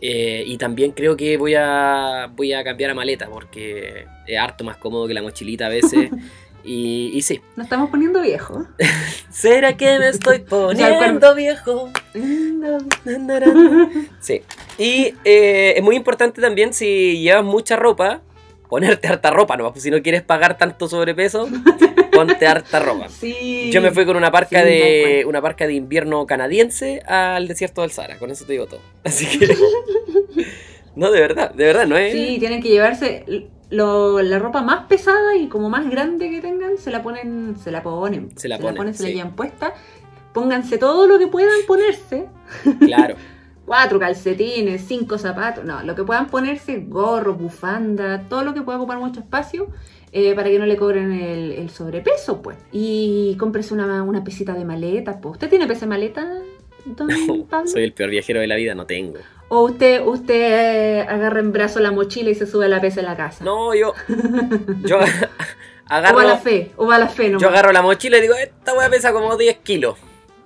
[0.00, 4.62] Eh, y también creo que voy a, voy a cambiar a maleta porque es harto
[4.64, 6.10] más cómodo que la mochilita a veces.
[6.64, 7.40] y, y sí.
[7.56, 8.66] Nos estamos poniendo viejos.
[9.30, 11.90] ¿Será que me estoy poniendo viejo?
[14.20, 14.42] Sí.
[14.78, 18.22] Y eh, es muy importante también si llevas mucha ropa,
[18.68, 19.72] ponerte harta ropa, ¿no?
[19.72, 21.48] Pues si no quieres pagar tanto sobrepeso,
[22.12, 23.08] ponte harta ropa.
[23.08, 23.70] Sí.
[23.72, 27.82] Yo me fui con una parca Sí, de una parca de invierno canadiense al desierto
[27.82, 28.80] del Sahara, con eso te digo todo.
[29.04, 29.54] Así que
[30.96, 33.24] No, de verdad, de verdad, no es Sí, tienen que llevarse
[33.70, 37.70] lo- la ropa más pesada y como más grande que tengan, se la ponen, se
[37.70, 39.72] la ponen, Se la ponen, se la llevan puesta.
[40.32, 42.26] Pónganse todo lo que puedan ponerse.
[42.80, 43.16] claro.
[43.66, 48.76] Cuatro calcetines, cinco zapatos, no, lo que puedan ponerse, gorro, bufanda, todo lo que pueda
[48.78, 49.68] ocupar mucho espacio.
[50.12, 52.56] eh, para que no le cobren el, el sobrepeso, pues.
[52.72, 55.32] Y cómprese una, una pesita de maleta, pues.
[55.32, 56.30] ¿Usted tiene pesa de maleta,
[56.84, 57.08] don
[57.48, 57.68] Pablo?
[57.68, 59.18] Soy el peor viajero de la vida, no tengo.
[59.48, 63.00] ¿O usted, usted eh, agarra en brazo la mochila y se sube a la pesa
[63.00, 63.44] en la casa?
[63.44, 63.92] No, yo
[64.84, 65.00] yo O
[65.88, 67.42] a la agarro fe, o a la fe nomás.
[67.42, 69.98] yo agarro la mochila y digo, esta weá pesa como 10 kilos.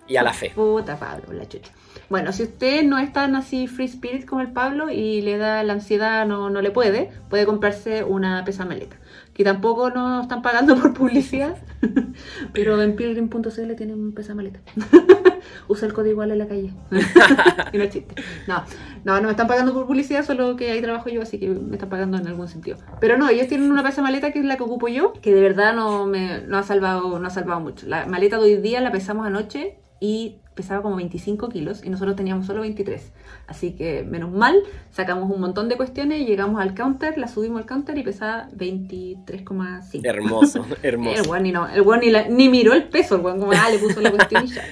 [0.08, 0.52] Y a la fe.
[0.54, 1.70] Puta Pablo, la chucha.
[2.08, 5.62] Bueno, si usted no es tan así free spirit como el Pablo y le da
[5.62, 8.96] la ansiedad, no, no le puede, puede comprarse una pesamaleta.
[9.38, 11.56] Que tampoco nos están pagando por publicidad,
[12.52, 14.58] pero en pilgrim.cl tienen un pesamaleta.
[15.68, 16.72] Usa el código igual en la calle.
[17.72, 18.16] y no es chiste.
[18.48, 18.64] No,
[19.04, 21.76] no, no me están pagando por publicidad, solo que ahí trabajo yo, así que me
[21.76, 22.78] están pagando en algún sentido.
[23.00, 25.40] Pero no, ellos tienen una pesa maleta que es la que ocupo yo, que de
[25.40, 27.86] verdad no me no ha salvado, no ha salvado mucho.
[27.86, 32.16] La maleta de hoy día la pesamos anoche y pesaba como 25 kilos y nosotros
[32.16, 33.12] teníamos solo 23.
[33.48, 34.56] Así que menos mal,
[34.90, 40.00] sacamos un montón de cuestiones, llegamos al counter, la subimos al counter y pesaba 23,5.
[40.04, 41.30] Hermoso, El hermoso.
[41.30, 43.70] weón ni, no, el weón ni, la- ni miró el peso, el weón como, ah,
[43.70, 44.62] le puso la cuestión y ya.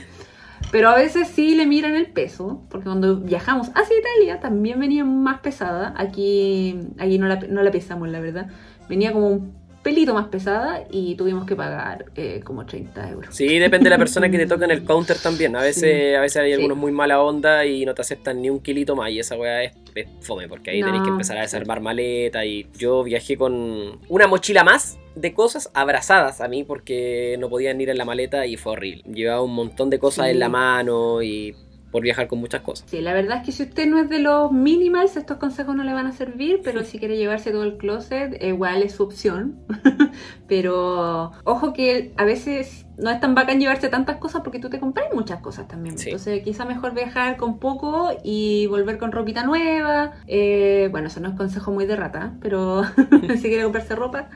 [0.72, 5.04] Pero a veces sí le miran el peso, porque cuando viajamos hacia Italia también venía
[5.04, 5.94] más pesada.
[5.96, 8.48] Aquí, aquí no, la, no la pesamos, la verdad.
[8.88, 9.54] Venía como un
[9.86, 13.34] pelito más pesada y tuvimos que pagar eh, como 30 euros.
[13.34, 15.54] Sí, depende de la persona que te toca en el counter también.
[15.54, 16.14] A veces, Sí.
[16.14, 16.54] a veces hay Sí.
[16.54, 19.10] algunos muy mala onda y no te aceptan ni un kilito más.
[19.12, 20.86] Y esa weá es, es fome, porque ahí No.
[20.86, 22.44] tenéis que empezar a desarmar maleta.
[22.44, 27.80] Y yo viajé con una mochila más de cosas abrazadas a mí porque no podían
[27.80, 29.02] ir en la maleta y fue horrible.
[29.06, 30.32] Llevaba un montón de cosas Sí.
[30.32, 31.54] en la mano y
[31.96, 32.86] por viajar con muchas cosas.
[32.90, 35.82] Sí, la verdad es que si usted no es de los minimals, estos consejos no
[35.82, 39.56] le van a servir, pero si quiere llevarse todo el closet, igual es su opción.
[40.46, 44.80] pero ojo que a veces no es tan bacán llevarse tantas cosas porque tú te
[44.80, 45.98] compras muchas cosas también.
[45.98, 46.10] Sí.
[46.10, 50.12] Entonces quizá mejor viajar con poco y volver con ropita nueva.
[50.26, 52.84] Eh, bueno, eso no es consejo muy de rata, pero
[53.36, 54.28] si quiere comprarse ropa,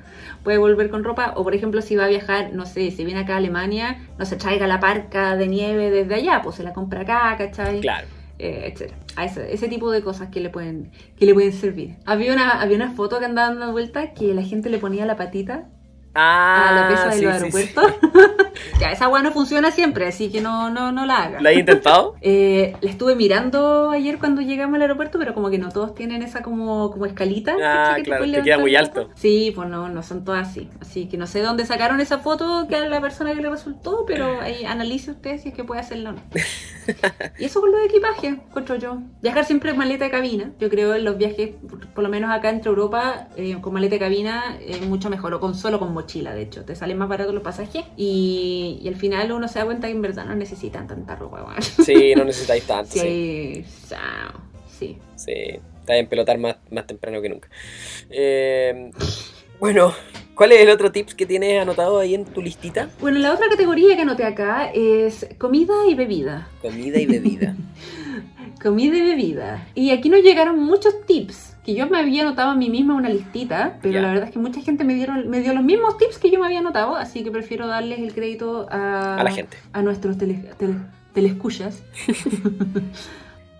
[0.44, 1.32] puede volver con ropa.
[1.36, 4.24] O por ejemplo, si va a viajar, no sé, si viene acá a Alemania, no
[4.26, 7.80] se traiga la parca de nieve desde allá, pues se la compra acá, ¿cachai?
[7.80, 8.06] Claro.
[8.38, 8.98] eh, etcétera.
[9.16, 11.96] A ese, ese tipo de cosas que le pueden, que le pueden servir.
[12.06, 15.16] Había una, había una foto que andaba dando vuelta que la gente le ponía la
[15.16, 15.68] patita
[16.14, 17.82] a la pesa Ah, del sí, sí, aeropuerto.
[18.80, 21.38] ya, esa agua no funciona siempre, así que no, no, no la haga.
[21.38, 21.44] sí.
[21.44, 22.16] ¿La he intentado?
[22.22, 26.22] Eh, la estuve mirando ayer cuando llegamos al aeropuerto, pero como que no todos tienen
[26.22, 27.54] esa como, como escalita.
[27.62, 29.08] Ah, claro, te queda muy alto.
[29.14, 30.68] Sí, pues no, no son todas así.
[30.80, 34.04] Así que no sé dónde sacaron esa foto que a la persona que le resultó,
[34.06, 36.20] pero ahí analice usted si es que puede hacerlo o no.
[37.38, 38.98] y eso con lo de equipaje, encuentro yo.
[39.22, 40.50] Viajar siempre en maleta de cabina.
[40.58, 43.94] Yo creo en los viajes, por, por lo menos acá entre Europa, eh, con maleta
[43.94, 46.64] de cabina es mucho mejor, o con solo con mochila, de hecho.
[46.64, 49.92] Te salen más baratos los pasajes y, y al final uno se da cuenta que
[49.92, 51.56] en verdad no necesitan tanta ropa.
[51.60, 52.92] Sí, no necesitáis tanto.
[52.94, 53.96] Sí, sí.
[54.78, 54.98] sí.
[55.16, 55.32] Sí,
[55.80, 57.48] está en pelotar más, más temprano que nunca.
[58.10, 58.90] Eh,
[59.60, 59.92] bueno,
[60.34, 62.88] ¿cuál es el otro tips que tienes anotado ahí en tu listita?
[63.00, 66.48] Bueno, la otra categoría que anoté acá es comida y bebida.
[66.62, 67.54] Comida y bebida.
[68.62, 69.68] Comida y bebida.
[69.74, 73.08] Y aquí nos llegaron muchos tips que yo me había anotado a mí misma una
[73.08, 76.18] listita, pero la verdad es que mucha gente me, dieron, me dio los mismos tips
[76.18, 79.56] que yo me había anotado, así que prefiero darles el crédito a, A la gente.
[79.72, 80.80] a nuestros tele, tele-
[81.12, 81.82] telescuchas.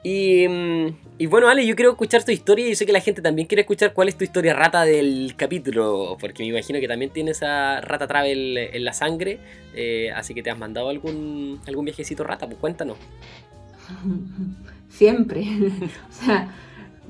[0.03, 0.87] Y, mm,
[1.19, 3.47] y bueno, Ale, yo quiero escuchar tu historia y yo sé que la gente también
[3.47, 7.37] quiere escuchar cuál es tu historia rata del capítulo, porque me imagino que también tienes
[7.37, 9.41] esa rata travel en la sangre,
[9.75, 12.97] eh, así que te has mandado algún, algún viajecito rata, pues cuéntanos.
[14.89, 15.41] Siempre.
[16.11, 16.49] o sea,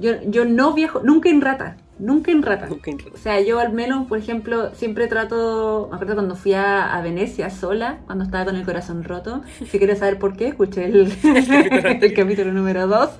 [0.00, 2.66] yo, yo no viajo, nunca en rata, nunca en rata.
[2.66, 6.54] Nunca en- O sea, yo al menos, por ejemplo, siempre trato, me acuerdo cuando fui
[6.54, 9.42] a, a Venecia sola, cuando estaba con el corazón roto.
[9.70, 11.12] Si quieres saber por qué, escuché el,
[12.02, 13.10] el capítulo número 2.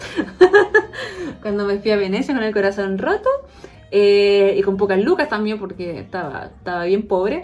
[1.42, 3.28] cuando me fui a Venecia con el corazón roto
[3.90, 7.42] eh, y con pocas lucas también porque estaba, estaba bien pobre.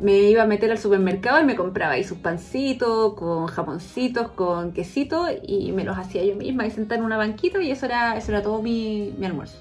[0.00, 4.72] Me iba a meter al supermercado y me compraba ahí sus pancitos con jamoncitos, con
[4.72, 8.16] quesito y me los hacía yo misma y sentada en una banquita y eso era,
[8.16, 9.58] eso era todo mi, mi almuerzo.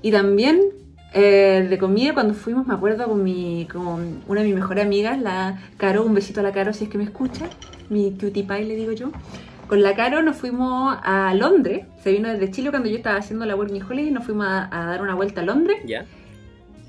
[0.00, 0.60] Y también
[1.16, 5.16] eh, de comida, cuando fuimos, me acuerdo con, mi, con una de mis mejores amigas,
[5.20, 7.46] la Caro, un besito a la Caro si es que me escucha,
[7.88, 9.12] mi cutie pie le digo yo.
[9.68, 13.46] Con la Caro nos fuimos a Londres, se vino desde Chile cuando yo estaba haciendo
[13.46, 15.78] la Working Holiday, nos fuimos a, dar una vuelta a Londres.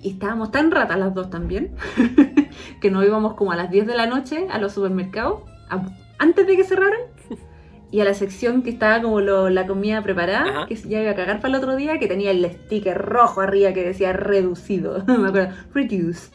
[0.05, 1.71] Y estábamos tan ratas las dos también,
[2.81, 5.81] que nos íbamos como a las 10 de la noche a los supermercados, a-
[6.19, 6.99] antes de que cerraran,
[7.91, 10.65] y a la sección que estaba como lo- la comida preparada, Ajá.
[10.67, 13.73] que ya iba a cagar para el otro día, que tenía el sticker rojo arriba
[13.73, 16.31] que decía reducido, me acuerdo, reduced.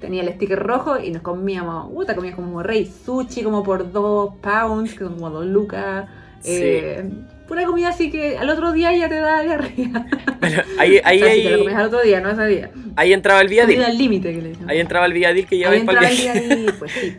[0.00, 4.32] Tenía el sticker rojo y nos comíamos, puta, comíamos como rey sushi, como por dos
[4.40, 6.06] pounds, que son como dos lucas.
[6.40, 6.52] Sí.
[6.54, 7.10] eh,
[7.50, 10.06] pura comida así que al otro día ya te da diarrea.
[10.38, 12.46] Bueno, ahí, ahí, o sea, si te lo ahí, comes al otro día, no ese
[12.46, 12.70] día.
[12.94, 13.82] ahí entraba el viadil.
[13.82, 14.52] al límite que le.
[14.68, 17.16] Ahí entraba el viadil que Ahí para el entraba el y pues sí.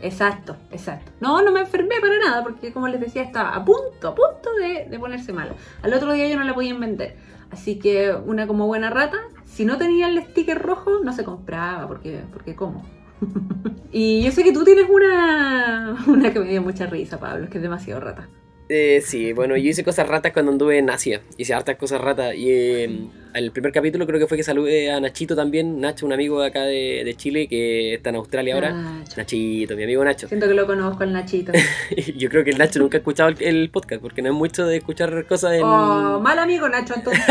[0.00, 1.12] Exacto, exacto.
[1.20, 4.50] No, no me enfermé para nada porque como les decía estaba a punto, a punto
[4.58, 5.52] de, de ponerse mala.
[5.82, 7.16] Al otro día yo no la podían vender.
[7.50, 11.86] Así que una como buena rata, si no tenía el sticker rojo no se compraba
[11.86, 12.82] porque, porque ¿cómo?
[13.92, 17.50] y yo sé que tú tienes una, una que me dio mucha risa, Pablo, es
[17.50, 18.28] que es demasiado rata.
[18.68, 21.22] Eh, sí, bueno, yo hice cosas ratas cuando anduve en Asia.
[21.36, 22.34] Hice hartas cosas ratas.
[22.34, 25.80] Y eh, el primer capítulo creo que fue que saludé a Nachito también.
[25.80, 28.72] Nacho, un amigo de acá de, de Chile que está en Australia ahora.
[28.72, 29.14] Nacho.
[29.16, 30.28] Nachito, mi amigo Nacho.
[30.28, 31.52] Siento que lo conozco el Nachito.
[32.16, 34.66] Yo creo que el Nacho nunca ha escuchado el, el podcast porque no es mucho
[34.66, 35.64] de escuchar cosas en.
[35.64, 37.24] Oh, mal amigo Nacho, entonces.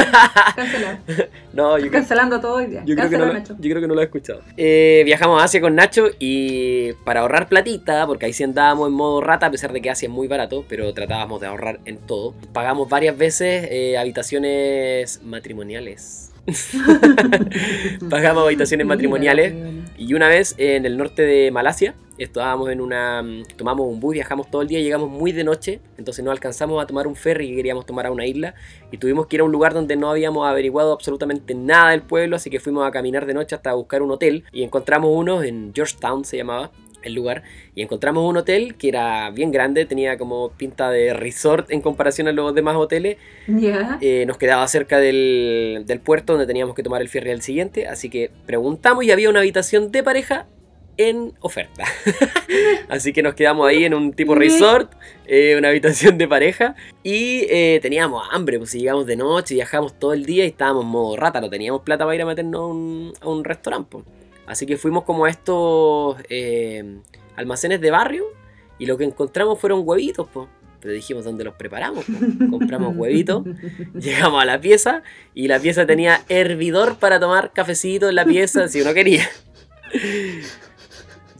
[0.55, 0.97] Cancelado.
[1.53, 2.83] No, yo Cancelando todo hoy día.
[2.85, 3.55] yo creo que no Cancela lo, Nacho.
[3.57, 4.41] yo creo que no lo he escuchado.
[4.57, 8.93] Eh, viajamos a Asia con Nacho y para ahorrar platita, porque ahí sí andábamos en
[8.93, 11.97] modo rata, a pesar de que Asia es muy barato, pero tratábamos de ahorrar en
[11.97, 12.33] todo.
[12.51, 15.94] Pagamos varias veces eh, habitaciones matrimoniales.
[18.09, 19.53] Pagamos habitaciones matrimoniales.
[19.97, 23.23] Y una vez en el norte de Malasia, estábamos en una.
[23.55, 26.87] Tomamos un bus, viajamos todo el día, llegamos muy de noche, entonces no alcanzamos a
[26.87, 28.55] tomar un ferry que queríamos tomar a una isla.
[28.91, 32.35] Y tuvimos que ir a un lugar donde no habíamos averiguado absolutamente nada del pueblo,
[32.35, 34.43] así que fuimos a caminar de noche hasta buscar un hotel.
[34.51, 36.71] Y encontramos uno en Georgetown, se llamaba
[37.05, 37.43] el lugar.
[37.75, 42.27] Y encontramos un hotel que era bien grande, tenía como pinta de resort en comparación
[42.27, 43.17] a los demás hoteles.
[43.47, 43.97] Ya.
[44.01, 47.87] Eh, nos quedaba cerca del, del puerto donde teníamos que tomar el ferry al siguiente,
[47.87, 50.47] así que preguntamos y había una habitación de pareja
[50.97, 51.83] en oferta.
[52.89, 54.91] así que nos quedamos ahí en un tipo resort,
[55.25, 60.13] eh, una habitación de pareja y eh, teníamos hambre, pues llegamos de noche, viajamos todo
[60.13, 63.13] el día y estábamos modo rata, no teníamos plata para ir a meternos a un,
[63.21, 63.97] a un restaurante.
[64.47, 66.99] Así que fuimos como a estos eh,
[67.35, 68.25] almacenes de barrio
[68.77, 70.47] y lo que encontramos fueron huevitos, pues.
[70.81, 72.05] Pero dijimos, ¿dónde los preparamos?
[72.05, 72.13] po?
[72.51, 73.43] Compramos huevitos,
[73.95, 75.01] llegamos a la pieza
[75.33, 79.27] y la pieza tenía hervidor para tomar cafecito en la pieza si uno quería.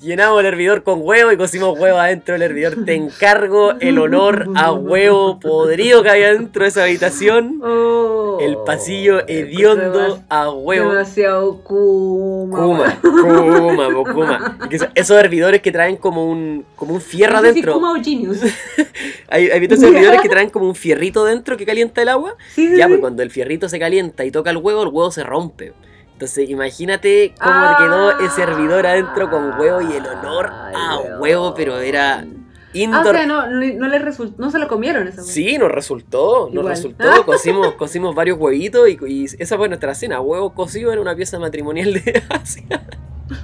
[0.06, 2.86] Llenamos el hervidor con huevo y cocimos huevo adentro del hervidor.
[2.86, 7.60] Te encargo el olor a huevo podrido que había dentro de esa habitación.
[7.64, 10.92] Oh, El pasillo hediondo a huevo.
[10.92, 13.00] Demasiado kuma.
[13.00, 14.58] Kuma, kuma, kuma.
[14.94, 17.74] Esos hervidores que traen como un, como un fierro adentro.
[17.74, 18.38] Kuma o Genius.
[19.28, 22.36] Hay, hay visto esos hervidores que traen como un fierrito dentro que calienta el agua.
[22.54, 22.90] Sí, sí, Ya, sí.
[22.90, 25.74] pues cuando el fierrito se calienta y toca el huevo, el huevo se rompe.
[26.16, 27.76] Entonces, imagínate cómo Ah.
[27.78, 32.78] quedó ese hervidor adentro con huevo y el olor a huevo, pero era Ah, o
[32.78, 33.16] indoor.
[33.16, 36.68] sea, no, no, le resultó, no se lo comieron esa Sí, nos resultó, nos Igual.
[36.70, 37.04] resultó.
[37.26, 40.22] Cocimos, cocimos varios huevitos y, y esa fue nuestra cena.
[40.22, 42.86] Huevo cocido en una pieza matrimonial de Asia.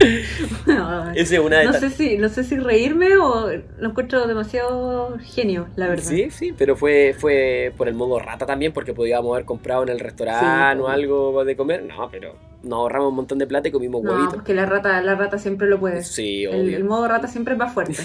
[0.66, 1.12] Ay.
[1.16, 5.18] Esa es una de No sé si, no sé si reírme o lo encuentro demasiado
[5.22, 6.04] genio, la verdad.
[6.04, 9.90] Sí, sí, pero fue, fue por el modo rata también, porque podíamos haber comprado en
[9.90, 11.84] el restaurante Sí, o algo de comer.
[11.84, 14.34] No, pero nos ahorramos un montón de plata y comimos No, huevitos.
[14.34, 16.02] porque la rata, la rata siempre lo puede.
[16.02, 16.76] Sí, el, obvio.
[16.76, 17.94] el modo rata siempre es más fuerte.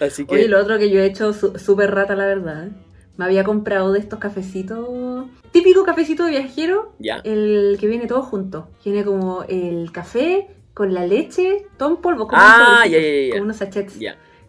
[0.00, 0.34] Así que.
[0.34, 2.68] Oye, lo otro que yo he hecho súper rata, la verdad.
[3.16, 5.26] Me había comprado de estos cafecitos.
[5.52, 7.16] Típico cafecito de viajero, Ya.
[7.24, 8.68] el que viene todo junto.
[8.82, 13.12] Tiene como el café con la leche, todo en polvo, como, Ah, unos ya, sobrecitos,
[13.12, 13.30] ya, ya.
[13.32, 13.98] como unos sachets.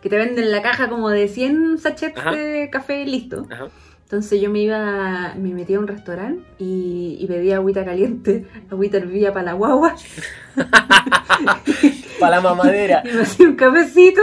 [0.01, 2.31] Que te venden la caja como de 100 sachets Ajá.
[2.31, 3.45] de café listo.
[3.51, 3.67] Ajá.
[4.03, 8.97] Entonces yo me iba, me metía a un restaurante y, y pedía agüita caliente, agüita
[8.97, 9.95] hervía para la guagua.
[12.23, 13.03] Para la mamadera.
[13.09, 14.21] Y me hacía un cafecito.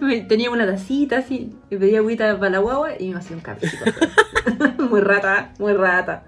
[0.00, 1.52] Me- Tenía una tacita así.
[1.70, 3.84] Y pedía agüita para la guagua y me hacía un cafecito.
[4.90, 6.24] muy rata, muy rata.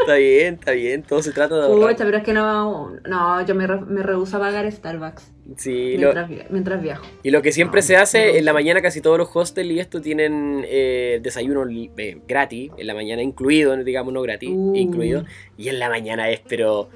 [0.00, 1.02] Está bien, está bien.
[1.02, 1.92] Todo se trata de ahorrar.
[1.92, 2.92] Pucha, pero es que no.
[3.08, 7.04] No, yo me, re- me rehuso a pagar Starbucks Sí, lo- mientras, vi- mientras viajo.
[7.22, 8.38] y lo que siempre No, se hace no.
[8.38, 12.86] en la mañana, casi todos los hostels y esto tienen eh, desayuno eh, gratis, en
[12.86, 14.74] la mañana incluido, digamos, no gratis, Uh.
[14.74, 15.24] incluido.
[15.58, 16.88] Y en la mañana es, pero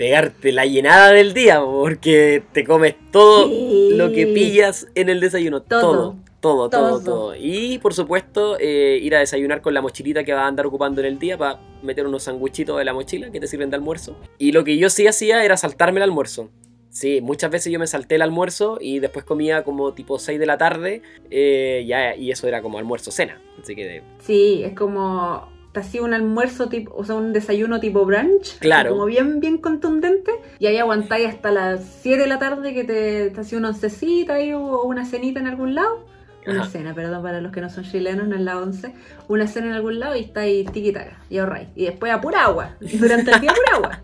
[0.00, 3.90] pegarte la llenada del día, porque te comes todo Sí.
[3.92, 5.60] lo que pillas en el desayuno.
[5.60, 6.16] Todo.
[6.40, 7.34] Todo, todo, todo.
[7.36, 11.02] Y por supuesto, eh, ir a desayunar con la mochilita que vas a andar ocupando
[11.02, 14.16] en el día para meter unos sanguchitos de la mochila que te sirven de almuerzo.
[14.38, 16.48] Y lo que yo sí hacía era saltarme el almuerzo.
[16.88, 20.46] Sí, muchas veces yo me salté el almuerzo y después comía como tipo 6 de
[20.46, 23.38] la tarde eh, ya, y eso era como almuerzo-cena.
[23.62, 25.46] Así que Sí, es como.
[25.72, 28.58] Te hacía un almuerzo tipo, o sea, un desayuno tipo brunch.
[28.58, 28.90] Claro.
[28.90, 30.32] Como bien, bien contundente.
[30.58, 34.34] Y ahí aguantáis hasta las 7 de la tarde que te, te hacía una oncecita
[34.34, 36.06] ahí o una cenita en algún lado.
[36.46, 36.70] Una Ajá.
[36.70, 38.92] cena, perdón, para los que no son chilenos, no es la once.
[39.28, 41.68] Una cena en algún lado y está ahí tiquitaca y ahorráis.
[41.76, 42.74] Y después a pura agua.
[42.80, 44.00] Durante el día pura agua.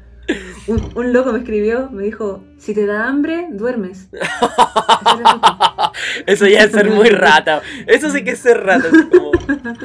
[0.67, 4.09] Un, un loco me escribió, me dijo, si te da hambre, duermes.
[6.27, 7.63] Eso ya es ser muy rata.
[7.87, 8.87] Eso sí que es ser rata.
[8.89, 9.31] es como-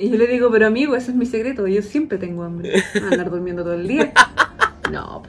[0.00, 2.72] Y yo le digo, pero amigo, ese es mi secreto, yo siempre tengo hambre.
[3.10, 4.12] Andar durmiendo todo el día.
[4.90, 5.22] No,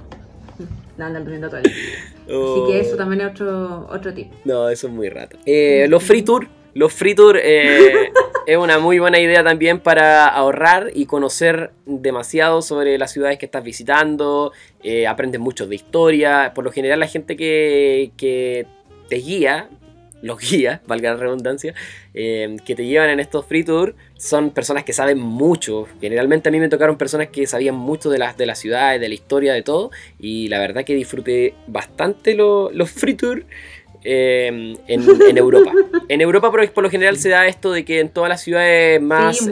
[0.97, 1.75] no andar durmiendo todo el día.
[2.23, 4.31] Así que eso también es otro, otro tip.
[4.43, 5.37] No, eso es muy rata.
[5.45, 6.47] Eh, los free tour.
[6.73, 8.11] Los free tour eh,
[8.47, 13.45] es una muy buena idea también para ahorrar y conocer demasiado sobre las ciudades que
[13.45, 14.51] estás visitando.
[14.81, 16.53] Eh, aprendes mucho de historia.
[16.55, 18.65] Por lo general la gente que, que
[19.09, 19.69] te guía
[20.21, 21.73] los guías, valga la redundancia,
[22.13, 25.87] que te llevan en estos free tours, son personas que saben mucho.
[25.99, 29.07] Generalmente a mí me tocaron personas que sabían mucho de las de la ciudad, de
[29.09, 29.89] la historia, de todo.
[30.19, 33.43] Y la verdad que disfruté bastante lo- los free tours.
[34.03, 35.73] eh, en, en Europa.
[36.07, 39.01] En Europa por, por lo general se da esto de que en todas las ciudades
[39.01, 39.37] más...
[39.37, 39.49] Sí,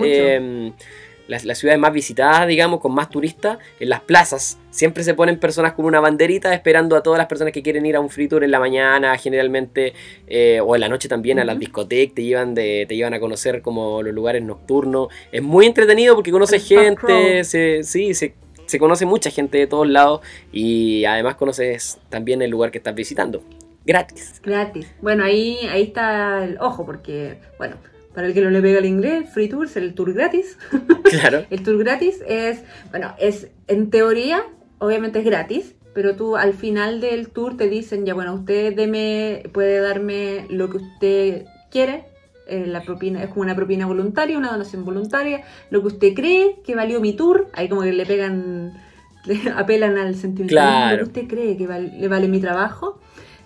[1.29, 5.39] las, las ciudades más visitadas, digamos, con más turistas, en las plazas siempre se ponen
[5.39, 8.27] personas con una banderita esperando a todas las personas que quieren ir a un free
[8.27, 9.93] tour en la mañana, generalmente,
[10.27, 13.19] eh, o en la noche también a las discotecas, te llevan, de, te llevan a
[13.19, 15.09] conocer como los lugares nocturnos.
[15.31, 19.87] Es muy entretenido porque conoces gente, se, sí, se, se conoce mucha gente de todos
[19.87, 20.21] lados
[20.51, 23.43] y además conoces también el lugar que estás visitando.
[23.85, 24.39] Gratis.
[24.43, 24.93] Gratis.
[25.01, 27.77] Bueno, ahí, ahí está el ojo, porque, bueno,
[28.19, 30.57] para el que no le pega el inglés, Free Tours, el tour gratis.
[31.09, 31.45] Claro.
[31.49, 34.43] El tour gratis es, bueno, es en teoría,
[34.79, 39.43] obviamente es gratis, pero tú al final del tour te dicen, ya bueno, usted deme,
[39.53, 42.03] puede darme lo que usted quiere.
[42.47, 46.57] eh, la propina es como una propina voluntaria, una donación voluntaria, lo que usted cree
[46.65, 48.73] que valió mi tour, ahí como que le pegan,
[49.25, 50.49] le apelan al sentimentalismo,
[50.79, 50.97] Claro.
[50.97, 52.99] lo que usted cree que val- le vale mi trabajo.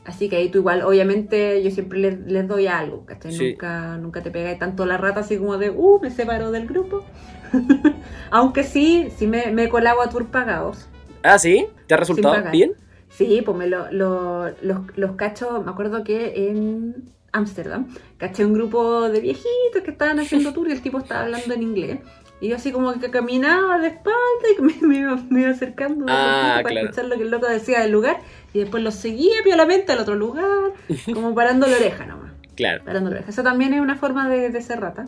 [0.05, 3.31] Así que ahí tú igual, obviamente yo siempre les, les doy algo, ¿cachai?
[3.31, 3.51] Sí.
[3.51, 7.05] Nunca, nunca te pegáis tanto la rata así como de, uh, me separo del grupo.
[8.31, 10.87] Aunque sí, sí me, me colabo a tour pagados.
[11.23, 11.67] Ah, sí.
[11.87, 12.73] ¿Te ha resultado bien?
[13.09, 16.95] Sí, pues me lo, lo- los, los cacho, me acuerdo que en
[17.31, 17.87] Ámsterdam,
[18.17, 21.61] caché un grupo de viejitos que estaban haciendo tour y el tipo estaba hablando en
[21.63, 21.99] inglés.
[22.43, 24.17] Y yo así como que caminaba de espalda
[24.57, 26.87] y me, me iba, me iba acercando Ah, para claro.
[26.89, 28.19] escuchar lo que el loco decía del lugar.
[28.53, 30.45] Y después lo seguía piolamente al otro lugar,
[31.13, 32.33] como parando la oreja nomás.
[32.55, 32.83] Claro.
[32.83, 33.29] Parando la oreja.
[33.29, 35.07] Eso también es una forma de, de ser rata.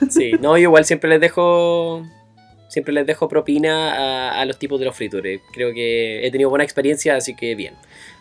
[0.10, 2.04] Sí, no, yo igual siempre les dejo.
[2.68, 3.92] Siempre les dejo propina
[4.30, 5.40] a, a los tipos de los free tours.
[5.52, 7.74] Creo que he tenido buena experiencia, así que bien.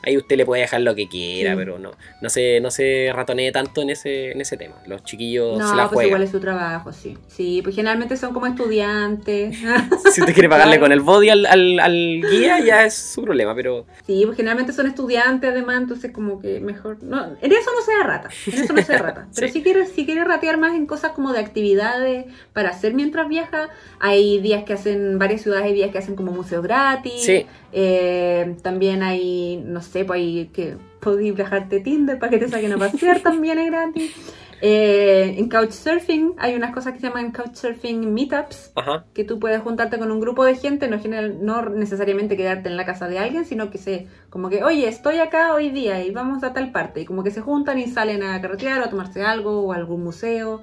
[0.05, 1.57] Ahí usted le puede dejar lo que quiera, Sí.
[1.57, 1.91] pero no,
[2.21, 4.75] no se, no se ratonee tanto en ese, en ese tema.
[4.85, 6.21] Los chiquillos No, se la pues igual juegan.
[6.23, 7.17] es su trabajo, sí.
[7.27, 9.57] Sí, pues generalmente son como estudiantes.
[10.13, 13.53] Si usted quiere pagarle con el body al, al- al guía, ya es su problema,
[13.55, 17.01] pero Sí, pues generalmente son estudiantes además, entonces como que mejor...
[17.03, 19.27] No, en eso no sea rata, en eso no sea rata.
[19.35, 19.53] Pero Sí.
[19.53, 23.69] si quieres si quiere ratear más en cosas como de actividades para hacer mientras viaja,
[23.99, 27.13] hay días que hacen, varias ciudades hay días que hacen como museos gratis.
[27.23, 27.45] Sí.
[27.77, 32.71] Eh, también hay, no sé, pues hay que podéis viajarte Tinder para que te saquen
[32.71, 34.15] a pasear, también es gratis.
[34.61, 39.03] Eh, en Couchsurfing hay unas cosas que se llaman Couchsurfing Meetups, ajá.
[39.13, 42.77] que tú puedes juntarte con un grupo de gente, no, general, no necesariamente quedarte en
[42.77, 46.11] la casa de alguien, sino que se, como que, oye, estoy acá hoy día y
[46.11, 48.89] vamos a tal parte, y como que se juntan y salen a carretear o a
[48.89, 50.61] tomarse algo o a algún museo,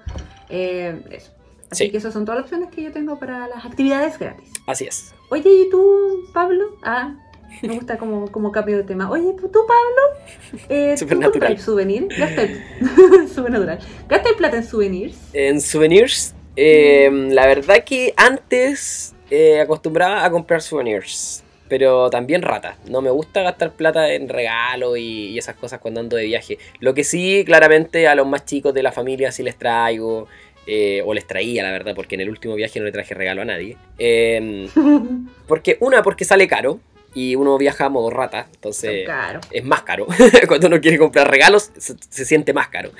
[0.48, 1.30] eh, eso.
[1.72, 1.90] Así Sí.
[1.90, 4.52] que esas son todas las opciones que yo tengo para las actividades gratis.
[4.66, 5.14] Así es.
[5.30, 6.76] Oye, ¿y tú, Pablo?
[6.82, 7.14] Ah,
[7.62, 9.10] me gusta como, como cambio de tema.
[9.10, 10.62] Oye, ¿tú, Pablo?
[10.68, 11.48] Eh, ¿tú Supernatural.
[11.48, 12.08] compras souvenir?
[13.34, 13.78] Supernatural.
[14.08, 15.16] ¿Gastas plata en souvenirs?
[15.32, 22.76] En souvenirs, eh, la verdad que antes eh, acostumbraba a comprar souvenirs, pero también rata.
[22.88, 26.58] No me gusta gastar plata en regalo y, y esas cosas cuando ando de viaje.
[26.80, 30.26] Lo que sí, claramente a los más chicos de la familia sí les traigo,
[30.66, 33.42] eh, o les traía, la verdad, porque en el último viaje no le traje regalo
[33.42, 33.76] a nadie.
[33.98, 34.68] Eh,
[35.48, 36.80] porque una, porque sale caro
[37.14, 39.06] y uno viaja a modo rata, entonces
[39.50, 40.06] es más caro.
[40.48, 42.90] Cuando uno quiere comprar regalos, se, se siente más caro.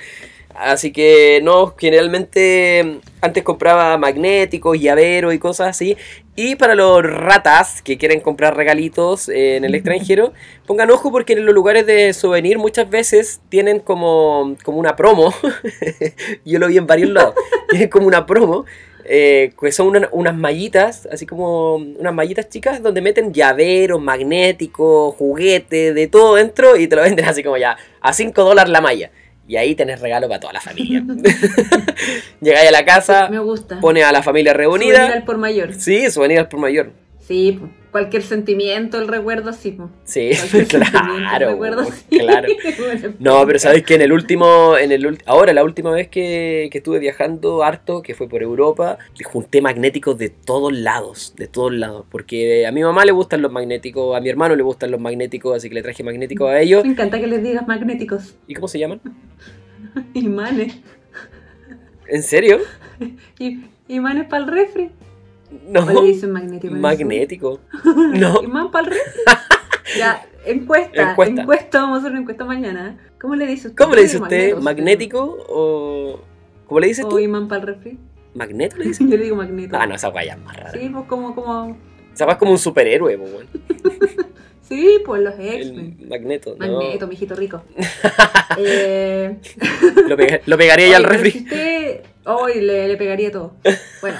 [0.55, 5.97] Así que no, generalmente antes compraba magnéticos, llaveros y cosas así.
[6.35, 10.33] Y para los ratas que quieren comprar regalitos eh, en el extranjero,
[10.65, 15.31] pongan ojo porque en los lugares de souvenir muchas veces tienen como, como una promo.
[16.45, 17.35] Yo lo vi en varios lados.
[17.69, 18.65] Tienen como una promo.
[19.05, 25.13] eh, que son una- unas mallitas, así como unas mallitas chicas donde meten llaveros, magnéticos,
[25.15, 28.79] juguetes, de todo dentro y te lo venden así como ya a 5 dólares la
[28.81, 29.11] malla.
[29.47, 31.03] Y ahí tenés regalo para toda la familia.
[32.41, 33.79] Llegáis a la casa, Me gusta.
[33.79, 35.13] pone a la familia Souvenir reunida.
[35.13, 35.73] al por mayor.
[35.73, 36.91] Sí, souvenirs por mayor.
[37.25, 37.57] Sí,
[37.91, 39.77] cualquier sentimiento, el recuerdo, sí.
[40.03, 40.31] Sí,
[40.67, 42.19] claro, recuerdo, sí.
[42.19, 42.49] claro.
[43.19, 46.79] No, pero sabes que en el último, en el ahora la última vez que, que
[46.79, 52.05] estuve viajando harto, que fue por Europa, junté magnéticos de todos lados, de todos lados,
[52.09, 55.55] porque a mi mamá le gustan los magnéticos, a mi hermano le gustan los magnéticos,
[55.55, 56.83] así que le traje magnéticos a ellos.
[56.83, 58.35] Me encanta que les digas magnéticos.
[58.47, 58.99] ¿Y cómo se llaman?
[60.13, 60.75] Imanes.
[62.07, 62.59] ¿En serio?
[63.87, 64.91] Imanes para el refri.
[65.67, 65.81] No.
[65.85, 66.73] ¿O le dicen magnético?
[66.75, 67.59] Magnético.
[68.13, 68.41] No.
[68.43, 69.11] Imán para el refri.
[69.97, 71.41] ya, encuesta, Encuesta.
[71.41, 71.81] encuesta.
[71.81, 72.97] Vamos a hacer una encuesta mañana.
[73.19, 73.83] ¿Cómo le dice usted?
[73.83, 74.55] ¿Cómo le dice usted?
[74.57, 76.19] ¿Magnético o...?
[76.67, 77.19] ¿Cómo le dices O tú?
[77.19, 77.97] imán para el refri.
[78.33, 79.07] ¿Magneto le dices?
[79.07, 79.77] Yo le digo magneto.
[79.79, 80.71] Ah, no, esa guaya es más rara.
[80.71, 81.77] Sí, pues como, como...
[82.13, 83.47] Esa es como un superhéroe, weón.
[84.63, 86.07] Sí, pues los X-Men.
[86.07, 86.55] magneto.
[86.57, 86.65] no.
[86.79, 87.61] Magneto, mijito rico.
[88.57, 89.37] eh,
[90.07, 91.31] Lo, pega- lo pegaría ya al refri.
[91.31, 93.55] si usted- Hoy le, le pegaría todo.
[94.01, 94.17] Bueno.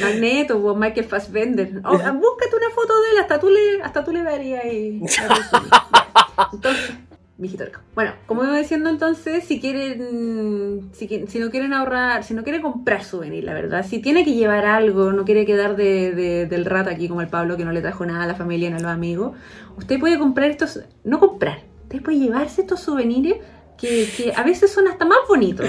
[0.00, 1.80] Magneto, pues Michael Fassbender.
[1.84, 5.00] Oh, búscate una foto de él, hasta tú le, hasta tú le darías ahí.
[6.52, 6.92] Entonces,
[7.38, 7.64] mijito.
[7.94, 12.60] Bueno, como iba diciendo entonces, si quieren, si, si no quieren ahorrar, si no quieren
[12.62, 16.64] comprar souvenir, la verdad, si tiene que llevar algo, no quiere quedar de, de- del
[16.66, 18.80] rato aquí como el Pablo que no le trajo nada a la familia ni a
[18.80, 19.36] los amigos,
[19.76, 23.38] usted puede comprar estos, no comprar, usted puede llevarse estos souvenirs
[23.78, 25.66] que, que a veces son hasta más bonitos.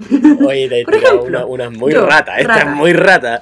[0.44, 2.38] Oye, te he Por tirado ejemplo, una, una muy yo, rata.
[2.38, 2.70] Esta rata.
[2.70, 3.40] es muy rata.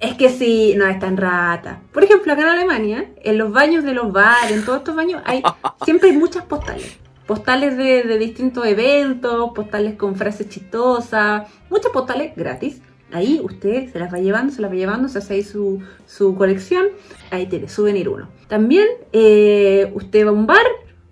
[0.00, 1.80] Es que sí, no es tan rata.
[1.92, 5.22] Por ejemplo, acá en Alemania, en los baños de los bares, en todos estos baños,
[5.24, 5.42] hay
[5.84, 6.98] siempre hay muchas postales.
[7.26, 12.80] Postales de, de distintos eventos, postales con frases chistosas, muchas postales gratis.
[13.12, 16.34] Ahí usted se las va llevando, se las va llevando, se hace ahí su, su
[16.34, 16.86] colección.
[17.30, 18.28] Ahí tiene, souvenir uno.
[18.48, 20.66] También eh, usted va a un bar.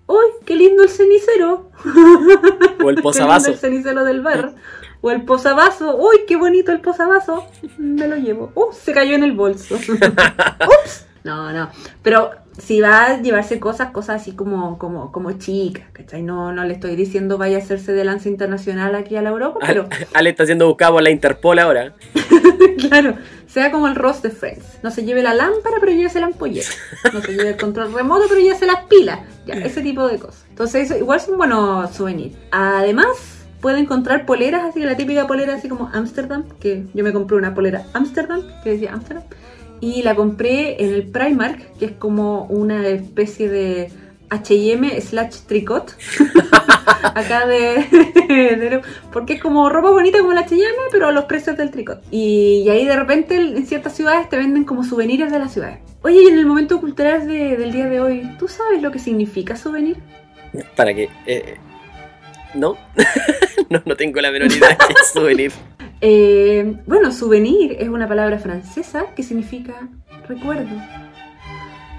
[0.07, 1.71] ¡Uy, qué lindo el cenicero!
[2.85, 3.49] O el posavasos.
[3.49, 4.55] el cenicero del bar.
[5.07, 5.97] O el posavasos.
[5.99, 7.45] ¡Uy, qué bonito el posavasos!
[7.77, 8.51] Me lo llevo.
[8.55, 8.73] ¡Uh!
[8.73, 9.75] Se cayó en el bolso.
[9.77, 11.05] ¡Ups!
[11.25, 11.69] No, no.
[12.03, 16.23] Pero si va a llevarse cosas, cosas así como, como, como chicas, ¿cachai?
[16.23, 19.61] No, no le estoy diciendo vaya a hacerse de lance internacional aquí a la Europa,
[19.67, 21.95] pero Ale está siendo buscado por la Interpol ahora.
[22.89, 24.79] claro, sea como el Ross de Friends.
[24.83, 26.71] No se lleve la lámpara, pero llévese la ampolleta.
[27.13, 29.21] No se lleve el control remoto, pero llévese las pilas.
[29.45, 30.47] Ya, ese tipo de cosas.
[30.49, 32.37] Entonces, eso igual son buenos souvenirs.
[32.51, 33.34] Además,
[33.65, 37.39] puede encontrar poleras, así que la típica polera así como Amsterdam, que yo me compré
[37.39, 39.25] una polera Amsterdam, que decía Amsterdam,
[39.81, 43.91] y la compré en el Primark, que es como una especie de
[44.29, 45.97] H&M slash tricot
[47.15, 48.83] acá de,
[49.15, 52.63] porque es como ropa bonita como la H&M pero a los precios del tricot y,
[52.67, 56.23] y ahí de repente en ciertas ciudades te venden como souvenirs de las ciudades oye
[56.23, 59.57] y en el momento cultural de- del día de hoy ¿tú sabes lo que significa
[59.57, 59.97] souvenir?
[60.77, 61.09] ¿Para qué?
[61.27, 61.57] Eh,
[62.55, 62.77] ¿No?
[63.71, 65.53] no, no tengo la menor idea de qué es souvenir.
[66.07, 69.89] Eh, bueno, souvenir es una palabra francesa que significa
[70.29, 70.69] recuerdo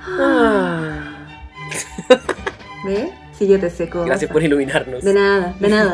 [0.08, 1.28] Ah.
[2.86, 3.10] ¿ves?
[3.32, 4.06] si yo te sé cosas.
[4.08, 5.04] Gracias por iluminarnos.
[5.04, 5.94] De nada, de nada.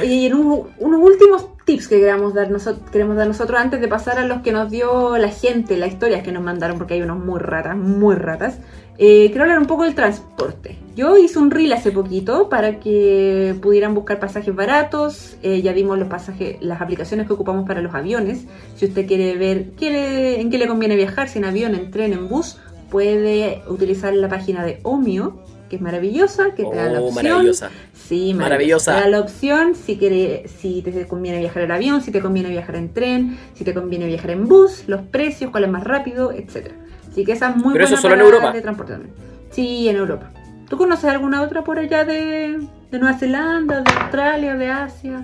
[0.00, 3.80] Oye, y en un- unos últimos tips que queremos dar, nosotros, queremos dar nosotros antes
[3.82, 6.94] de pasar a los que nos dio la gente, las historias que nos mandaron, porque
[6.94, 8.58] hay unos muy ratas, muy ratas.
[8.98, 10.78] Eh, quiero hablar un poco del transporte.
[10.94, 15.36] Yo hice un reel hace poquito para que pudieran buscar pasajes baratos.
[15.42, 18.44] Eh, ya dimos los pasajes, las aplicaciones que ocupamos para los aviones.
[18.76, 21.90] Si usted quiere ver qué le- en qué le conviene viajar, si en avión, en
[21.90, 22.58] tren, en bus,
[22.90, 25.38] puede utilizar la página de Omio,
[25.70, 27.24] que es maravillosa, que te da la Oh, opción.
[27.24, 27.70] maravillosa.
[27.94, 28.94] Sí, Maravillosa.
[28.96, 32.50] Te da la opción si quiere, si te conviene viajar en avión, si te conviene
[32.50, 36.32] viajar en tren, si te conviene viajar en bus, los precios, cuál es más rápido,
[36.32, 36.74] etcétera.
[37.10, 38.52] Así que esa es muy Pero eso buena solo en para Europa.
[38.52, 39.14] de transporte también.
[39.50, 40.30] Sí, en Europa.
[40.72, 42.58] ¿Tú conoces alguna otra por allá de,
[42.90, 45.22] de Nueva Zelanda, de Australia, de Asia?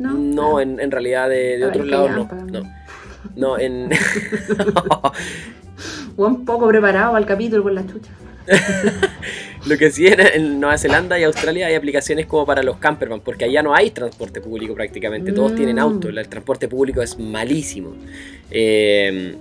[0.00, 0.62] No, No, Ah.
[0.64, 2.28] en, en realidad de, otros lados no.
[2.50, 2.62] No,
[3.36, 3.88] no en...
[6.16, 8.10] O un poco preparado al capítulo con la chucha.
[9.66, 13.20] Lo que sí en, en Nueva Zelanda y Australia hay aplicaciones como para los campervan,
[13.20, 15.54] porque allá no hay transporte público prácticamente, todos Mm.
[15.54, 17.92] tienen auto, el transporte público es malísimo.
[18.50, 19.36] Eh,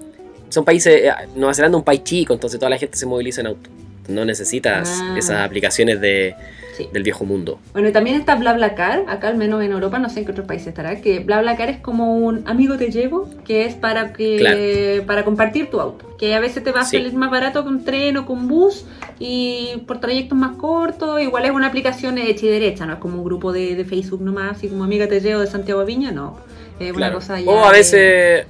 [0.50, 3.42] son países, eh, Nueva Zelanda es un país chico, entonces toda la gente se moviliza
[3.42, 3.72] en auto.
[4.08, 5.16] No necesitas Ah.
[5.18, 6.36] esas aplicaciones de,
[6.76, 6.90] Sí.
[6.92, 7.60] del viejo mundo.
[7.72, 10.48] Bueno, y también está BlaBlaCar, acá al menos en Europa, no sé en qué otros
[10.48, 15.24] países estará, que BlaBlaCar es como un amigo te llevo, que es para que para
[15.24, 16.98] compartir tu auto, que a veces te va a Sí.
[16.98, 18.86] salir más barato que un tren o con bus
[19.20, 23.18] y por trayectos más cortos, igual es una aplicación hecha y derecha, no es como
[23.20, 26.38] un grupo de, de Facebook nomás, así como amiga te llevo de Santiago Viña, no,
[26.80, 28.48] es una cosa ya O a veces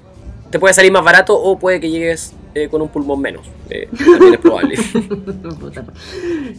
[0.49, 3.47] te puede salir más barato o puede que llegues eh, con un pulmón menos.
[3.69, 4.75] Eh, también es probable.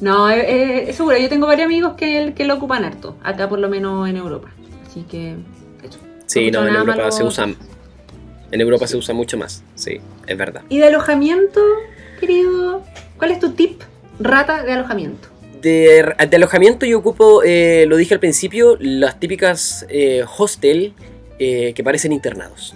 [0.00, 3.48] No, eh, eh, es seguro, yo tengo varios amigos que, que lo ocupan harto, acá
[3.48, 4.50] por lo menos en Europa,
[4.86, 5.36] así que
[5.82, 5.98] eso.
[6.26, 7.48] Sí, no, en Europa se usa.
[8.50, 10.62] En Europa se usa mucho más, sí, es verdad.
[10.68, 11.60] ¿Y de alojamiento,
[12.20, 12.82] querido?
[13.16, 13.82] ¿Cuál es tu tip
[14.18, 15.28] rata de alojamiento?
[15.60, 20.92] De, de alojamiento yo ocupo, eh, lo dije al principio, las típicas eh, hostel
[21.38, 22.74] eh, que parecen internados.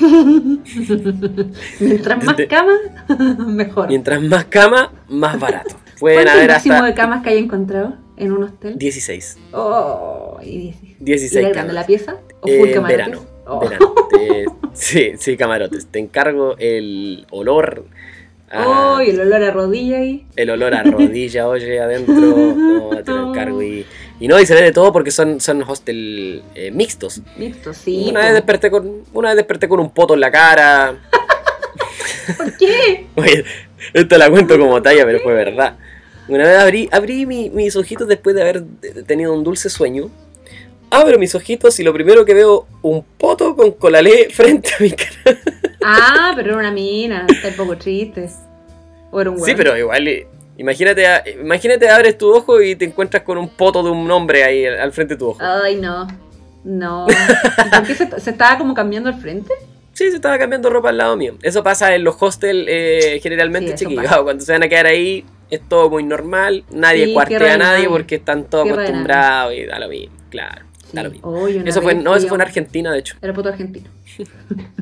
[1.80, 2.72] Mientras más De- cama,
[3.46, 3.88] mejor.
[3.88, 5.76] Mientras más cama, más barato.
[5.98, 8.78] ¿Cuál Pueden es el haber máximo hasta de camas que hay encontrado en un hostel?
[8.78, 9.38] 16.
[9.52, 10.96] Oh, y 16.
[11.00, 11.74] 16 ¿Y camas.
[11.74, 12.16] la pieza?
[12.40, 13.06] ¿O Eh, full en camarotes?
[13.06, 13.26] verano.
[13.46, 13.60] Oh.
[13.60, 13.94] verano.
[14.10, 15.86] Te- sí, sí, camarotes.
[15.86, 17.84] Te encargo el olor.
[18.50, 18.66] a-
[18.96, 20.26] Oh, y el olor a rodilla ahí.
[20.36, 22.14] el olor a rodilla, oye, adentro.
[22.14, 23.62] No, te lo encargo.
[23.62, 23.84] Y,
[24.24, 27.20] y no, y se ve de todo porque son, son hostel eh, mixtos.
[27.36, 28.06] Listo, sí.
[28.08, 30.94] una, vez desperté con, una vez desperté con un poto en la cara.
[32.36, 33.06] ¿Por qué?
[33.16, 33.44] Oye,
[33.92, 35.76] esto la cuento como talla, pero fue verdad.
[36.28, 38.64] Una vez abrí, abrí mi- mis ojitos después de haber
[39.06, 40.10] tenido un dulce sueño.
[40.90, 44.90] Abro mis ojitos y lo primero que veo, un poto con colalé frente a mi
[44.92, 45.38] cara.
[45.84, 48.30] Ah, pero era una mina, está un poco triste.
[49.10, 49.56] O era un Sí, weón.
[49.56, 50.26] pero igual, eh,
[50.58, 51.06] imagínate,
[51.40, 54.92] imagínate abres tu ojo y te encuentras con un poto de un hombre ahí al
[54.92, 55.38] frente de tu ojo.
[55.42, 56.06] Ay, no.
[56.64, 57.06] No.
[57.66, 59.52] ¿Y por qué se, se estaba como cambiando al frente?
[59.92, 61.36] Sí, se estaba cambiando ropa al lado mío.
[61.42, 64.16] Eso pasa en los hostels eh, generalmente, Sí, chiquillos.
[64.24, 66.64] Cuando se van a quedar ahí, es todo muy normal.
[66.72, 70.16] Nadie Sí, cuartea a nadie porque están todos acostumbrados y da lo mismo.
[70.30, 70.62] Claro,
[70.92, 71.46] da lo mismo.
[71.64, 73.16] Eso fue, no, eso fue en Argentina, de hecho.
[73.22, 73.88] Era poto argentino.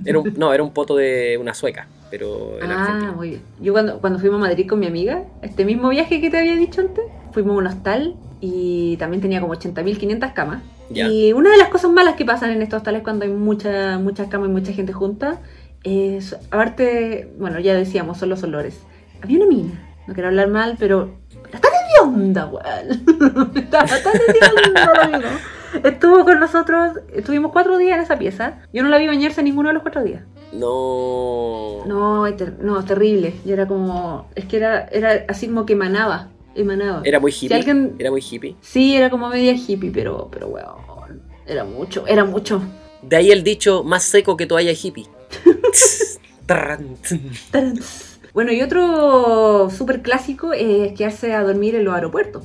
[0.05, 3.13] Era un, no, era un poto de una sueca, pero en Ah, Argentina.
[3.13, 3.43] muy bien.
[3.61, 6.55] Yo cuando, cuando fuimos a Madrid con mi amiga, este mismo viaje que te había
[6.57, 10.63] dicho antes, fuimos a un hostal y también tenía como 80.500 camas.
[10.91, 14.29] Y una de las cosas malas que pasan en estos hostales cuando hay mucha, muchas
[14.29, 15.41] camas y mucha gente junta
[15.85, 18.79] es, aparte, bueno, ya decíamos, son los olores.
[19.23, 19.73] Había una mina,
[20.07, 21.17] no quiero hablar mal, pero
[21.51, 23.53] está de onda, weón.
[23.57, 25.39] Estaba tan hedionda.
[25.83, 28.59] Estuvo con nosotros, estuvimos cuatro días en esa pieza.
[28.75, 30.23] Yo no la vi bañarse ninguno de los cuatro días.
[30.53, 31.85] No.
[31.87, 32.27] No,
[32.61, 33.35] no, es terrible.
[33.45, 34.29] Yo era como.
[34.35, 36.29] Es que era, era así como que emanaba.
[36.55, 37.01] Emanaba.
[37.05, 37.49] Era muy hippie.
[37.49, 38.57] Si alguien- Era muy hippie.
[38.61, 41.23] Sí, era como media hippie, pero, pero weón.
[41.47, 42.63] Era mucho, era mucho.
[43.03, 45.07] De ahí el dicho más seco que toalla hippie.
[48.35, 52.45] Bueno, y otro súper clásico es quedarse a dormir en los aeropuertos.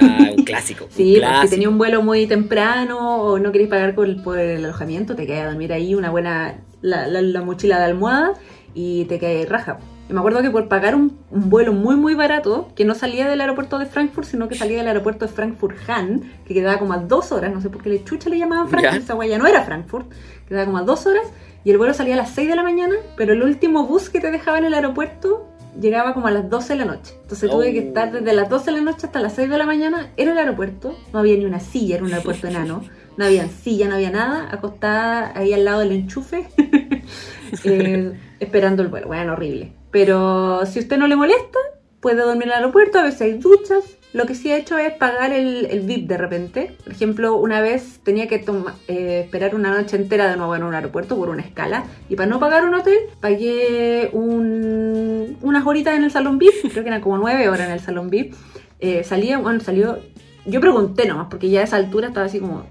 [0.00, 0.84] Ah, un clásico.
[0.90, 4.38] un Sí, si tenía un vuelo muy temprano o no queréis pagar por el, por
[4.38, 8.34] el alojamiento, te quedas a dormir ahí una buena, la, la- la mochila de almohada
[8.74, 9.78] y te quedas raja.
[10.10, 13.28] Y me acuerdo que por pagar un, un vuelo muy muy barato, que no salía
[13.28, 16.98] del aeropuerto de Frankfurt, sino que salía del aeropuerto de Frankfurt-Hahn, que quedaba como a
[16.98, 19.00] dos horas, no sé por qué le chucha le llamaban Frankfurt, Ya.
[19.04, 20.10] esa guaya no era Frankfurt,
[20.48, 21.22] quedaba como a dos horas,
[21.64, 24.20] y el vuelo salía a las 6 de la mañana, pero el último bus que
[24.20, 25.48] te dejaba en el aeropuerto
[25.80, 27.14] llegaba como a las 12 de la noche.
[27.22, 27.82] Entonces tuve que Oh.
[27.88, 30.36] estar desde las 12 de la noche hasta las 6 de la mañana en el
[30.36, 30.94] aeropuerto.
[31.12, 32.82] No había ni una silla, era un aeropuerto enano.
[33.16, 34.48] No había silla, no había nada.
[34.50, 36.48] Acostada ahí al lado del enchufe,
[37.64, 39.06] eh, esperando el vuelo.
[39.08, 39.72] Bueno, horrible.
[39.90, 41.58] Pero si usted no le molesta,
[42.00, 42.98] puede dormir en el aeropuerto.
[42.98, 43.84] A veces hay duchas.
[44.14, 46.76] Lo que sí he hecho es pagar el, el VIP de repente.
[46.84, 50.62] Por ejemplo, una vez tenía que toma- eh, esperar una noche entera de nuevo en
[50.64, 51.84] un aeropuerto por una escala.
[52.10, 56.52] Y para no pagar un hotel, pagué un- unas horitas en el salón VIP.
[56.72, 58.34] Creo que eran como nueve horas en el salón VIP.
[58.80, 59.98] Eh, salía, bueno, salió.
[60.44, 62.66] Yo pregunté nomás, porque ya a esa altura estaba así como.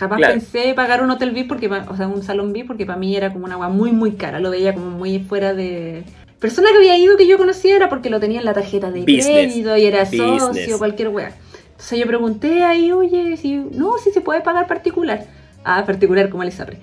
[0.00, 0.32] Jamás Claro.
[0.32, 3.30] pensé pagar un hotel VIP, porque, o sea, un salón VIP, porque para mí era
[3.32, 4.40] como una agua muy, muy cara.
[4.40, 6.04] Lo veía como muy fuera de.
[6.38, 9.00] Persona que había ido que yo conocía era porque lo tenía en la tarjeta de
[9.00, 9.26] Business.
[9.26, 10.42] crédito y era Business.
[10.42, 11.34] socio, cualquier wea.
[11.72, 13.56] Entonces yo pregunté ahí, oye, si.
[13.56, 15.26] No, si se puede pagar particular.
[15.64, 16.78] Ah, particular como Elizabeth.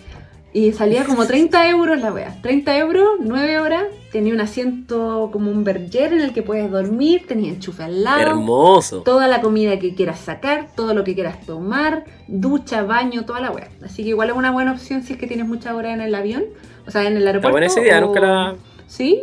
[0.54, 2.36] Y salía como 30 euros la wea.
[2.42, 3.84] 30 euros, 9 horas.
[4.12, 7.26] Tenía un asiento como un berger en el que puedes dormir.
[7.28, 8.22] Tenía enchufe al lado.
[8.22, 9.02] Hermoso.
[9.04, 13.52] Toda la comida que quieras sacar, todo lo que quieras tomar, ducha, baño, toda la
[13.52, 13.68] wea.
[13.84, 16.16] Así que igual es una buena opción si es que tienes mucha hora en el
[16.16, 16.46] avión.
[16.88, 17.52] O sea, en el Está aeropuerto.
[17.52, 18.56] buena esa idea, o- nunca la,
[18.88, 19.22] Sí,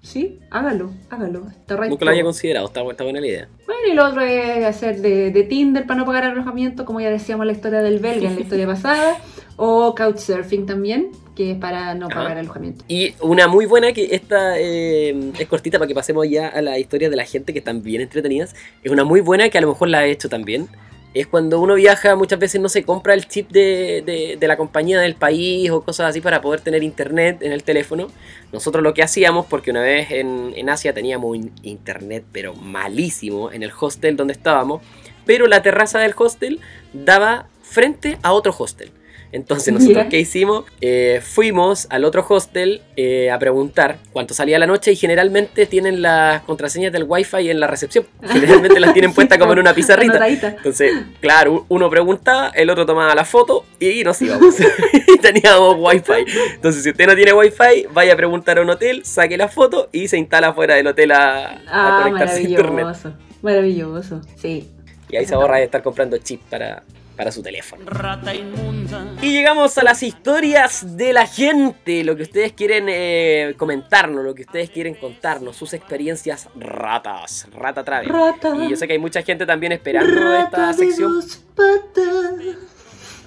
[0.00, 1.48] sí, hágalo, hágalo.
[1.50, 2.66] Está right nunca la había considerado.
[2.68, 3.48] Está, bu- está buena la idea.
[3.66, 7.10] Bueno, y lo otro es hacer de, de Tinder para no pagar alojamiento, como ya
[7.10, 9.16] decíamos la historia del belga en la historia pasada,
[9.56, 12.14] o Couchsurfing también, que es para no Ajá.
[12.22, 12.84] pagar alojamiento.
[12.88, 16.78] Y una muy buena que esta eh, es cortita para que pasemos ya a la
[16.78, 18.54] historia de la gente que están bien entretenidas.
[18.82, 20.68] Es una muy buena que a lo mejor la he hecho también.
[21.14, 24.56] Es cuando uno viaja, muchas veces no se compra el chip de, de- de la
[24.56, 28.08] compañía del país o cosas así para poder tener internet en el teléfono.
[28.50, 33.52] Nosotros lo que hacíamos, porque una vez en, en Asia teníamos un internet pero malísimo
[33.52, 34.80] en el hostel donde estábamos,
[35.26, 36.60] pero la terraza del hostel
[36.94, 38.90] daba frente a otro hostel.
[39.32, 44.66] Entonces nosotros qué hicimos, Eh, fuimos al otro hostel eh, a preguntar cuánto salía la
[44.66, 48.06] noche y generalmente tienen las contraseñas del wifi en la recepción.
[48.22, 50.12] Generalmente las tienen puestas como en una pizarrita.
[50.16, 50.48] Anotadita.
[50.48, 54.54] Entonces, claro, uno preguntaba, el otro tomaba la foto y nos íbamos.
[55.14, 56.24] y teníamos wifi.
[56.54, 59.88] Entonces, si usted no tiene wifi, vaya a preguntar a un hotel, saque la foto
[59.92, 62.84] y se instala fuera del hotel a, a Ah, conectarse a internet.
[62.84, 63.12] maravilloso.
[63.42, 64.68] Maravilloso, sí.
[65.08, 66.82] Y ahí se ahorra de estar comprando chip para,
[67.16, 67.84] para su teléfono.
[67.86, 69.06] Rata inmunda.
[69.20, 74.34] Y llegamos a las historias de la gente, lo que ustedes quieren eh, comentarnos, lo
[74.34, 78.08] que ustedes quieren contarnos, sus experiencias ratas, rata travel.
[78.08, 78.54] Rata.
[78.56, 81.12] Y yo sé que hay mucha gente también esperando Rata esta de sección.
[81.14, 82.34] dos patas.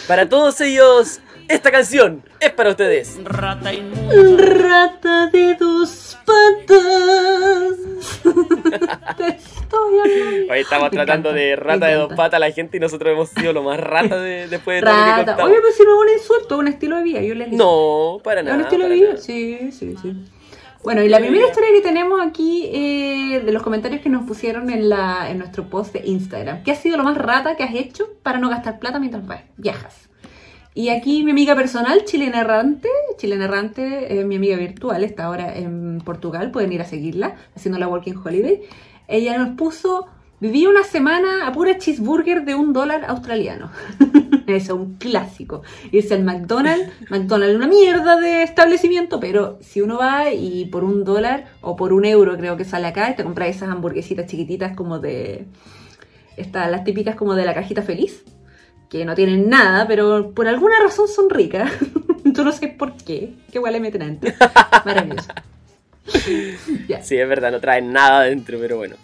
[0.07, 3.19] Para todos ellos, esta canción es para ustedes.
[3.23, 4.45] Rata inmunda.
[4.45, 7.77] Rata de dos patas.
[9.17, 10.53] Te estoy hablando.
[10.53, 13.11] Hoy estamos Me tratando encanta, de rata de dos patas a la gente y nosotros
[13.13, 15.43] hemos sido lo más rata de, después de todo lo que Rata.
[15.43, 17.21] Oye, pero si no es un insulto, es un estilo de vida.
[17.21, 17.49] Yo les.
[17.51, 18.57] No, para Es nada.
[18.57, 19.07] un estilo de vida.
[19.09, 19.19] nada.
[19.21, 20.13] Sí, sí, sí.
[20.83, 24.69] Bueno, y la primera historia que tenemos aquí eh, de los comentarios que nos pusieron
[24.69, 26.61] en, la, en nuestro post de Instagram.
[26.63, 29.43] ¿Qué ha sido lo más rata que has hecho para no gastar plata mientras vas-
[29.55, 30.09] viajas?
[30.75, 35.55] Y aquí mi amiga personal, Chilena Errante, Chilena Errante, eh, mi amiga virtual, está ahora
[35.55, 38.61] en Portugal, pueden ir a seguirla, haciendo la Working Holiday.
[39.07, 40.07] Ella nos puso,
[40.39, 43.69] viví una semana a pura cheeseburger de un dólar australiano.
[44.47, 45.61] Eso, un clásico.
[45.91, 51.03] Irse al McDonald's, McDonald's una mierda de establecimiento, pero si uno va y por un
[51.03, 54.97] dólar o por un euro creo que sale acá, te compras esas hamburguesitas chiquititas como
[54.97, 55.45] de...
[56.35, 58.23] Estas, las típicas como de la cajita feliz
[58.93, 61.71] que no tienen nada, pero por alguna razón son ricas.
[62.25, 63.33] Yo no sé por qué.
[63.51, 64.31] Qué igual le meten adentro.
[64.85, 65.29] Maravilloso.
[67.01, 68.95] Sí, es verdad, no traen nada adentro, pero bueno.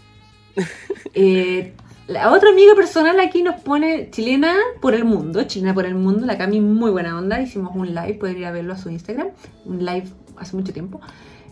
[1.15, 1.73] Eh,
[2.05, 6.27] la otra amiga personal aquí nos pone chilena por el mundo, chilena por el mundo,
[6.27, 9.29] la Cami muy buena onda, hicimos un live, pueden ir a verlo a su Instagram,
[9.65, 10.07] un live
[10.37, 11.01] hace mucho tiempo.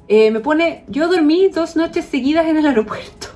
[0.07, 3.26] Eh, me pone, yo dormí dos noches seguidas en el aeropuerto.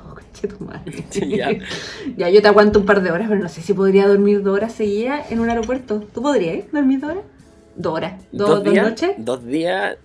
[0.48, 1.04] Tu madre.
[1.28, 1.50] Ya.
[2.18, 4.56] ya, yo te aguanto un par de horas, pero no sé si podría dormir dos
[4.56, 6.02] horas seguidas en un aeropuerto.
[6.14, 7.24] ¿Tú podrías eh, dormir dos horas?
[7.76, 8.14] Dos horas.
[8.32, 8.86] ¿Dos, dos días?
[8.90, 9.12] noches?
[9.18, 9.98] Dos días.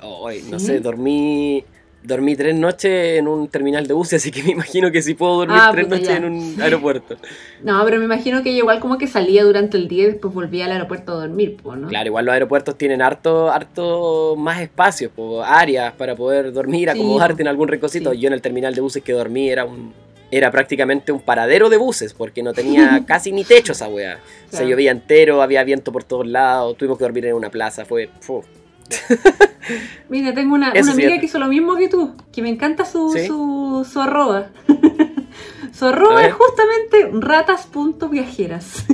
[0.50, 1.64] No sé, dormí.
[2.04, 5.38] Dormí tres noches en un terminal de buses, así que me imagino que sí puedo
[5.38, 6.16] dormir Ah, tres noches ya.
[6.18, 7.16] en un aeropuerto.
[7.64, 10.66] No, pero me imagino que igual como que salía durante el día y después volvía
[10.66, 11.88] al aeropuerto a dormir, pues, ¿no?
[11.88, 16.96] Claro, igual los aeropuertos tienen harto, harto más espacios, po, áreas para poder dormir, Sí,
[17.00, 18.12] acomodarte en algún recocito.
[18.12, 18.20] sí.
[18.20, 19.92] Yo en el terminal de buses que dormí era un
[20.30, 24.18] era prácticamente un paradero de buses, porque no tenía casi ni techo esa weá.
[24.50, 28.10] Se llovía entero, había viento por todos lados, tuvimos que dormir en una plaza, fue...
[28.20, 28.42] fu.
[30.08, 33.10] Mira, tengo una, una amiga que hizo lo mismo que tú, que me encanta su,
[33.10, 33.26] ¿Sí?
[33.26, 34.50] su, su arroba.
[35.72, 38.84] su arroba es justamente ratas.viajeras.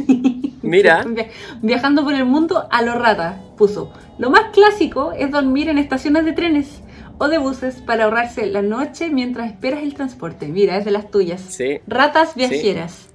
[0.62, 1.04] Mira.
[1.06, 1.28] Via-
[1.60, 3.92] Viajando por el mundo a lo rata, puso.
[4.18, 6.80] Lo más clásico es dormir en estaciones de trenes
[7.18, 10.47] o de buses para ahorrarse la noche mientras esperas el transporte.
[10.47, 11.40] Mira, es de las tuyas.
[11.40, 11.80] Sí.
[11.86, 13.09] Ratas viajeras.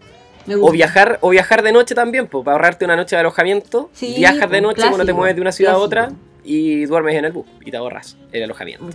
[0.61, 3.89] O viajar, o viajar de noche también, pues, para ahorrarte una noche de alojamiento.
[3.93, 6.11] Sí, viajas de noche cuando te mueves de una ciudad a otra
[6.43, 8.89] y duermes en el bus y te ahorras el alojamiento.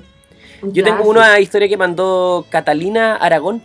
[0.63, 3.63] Yo tengo una historia que mandó Catalina Aragón.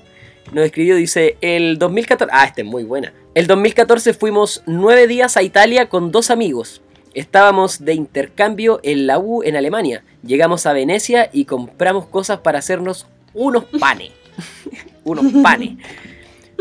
[0.51, 2.33] Nos escribió, dice, el 2014...
[2.33, 3.13] Ah, esta es muy buena.
[3.35, 6.81] El 2014 fuimos nueve días a Italia con dos amigos.
[7.17, 10.03] Estábamos de intercambio en la U en Alemania.
[10.21, 14.11] Llegamos a Venecia y compramos cosas para hacernos unos panes.
[15.03, 15.79] unos panes.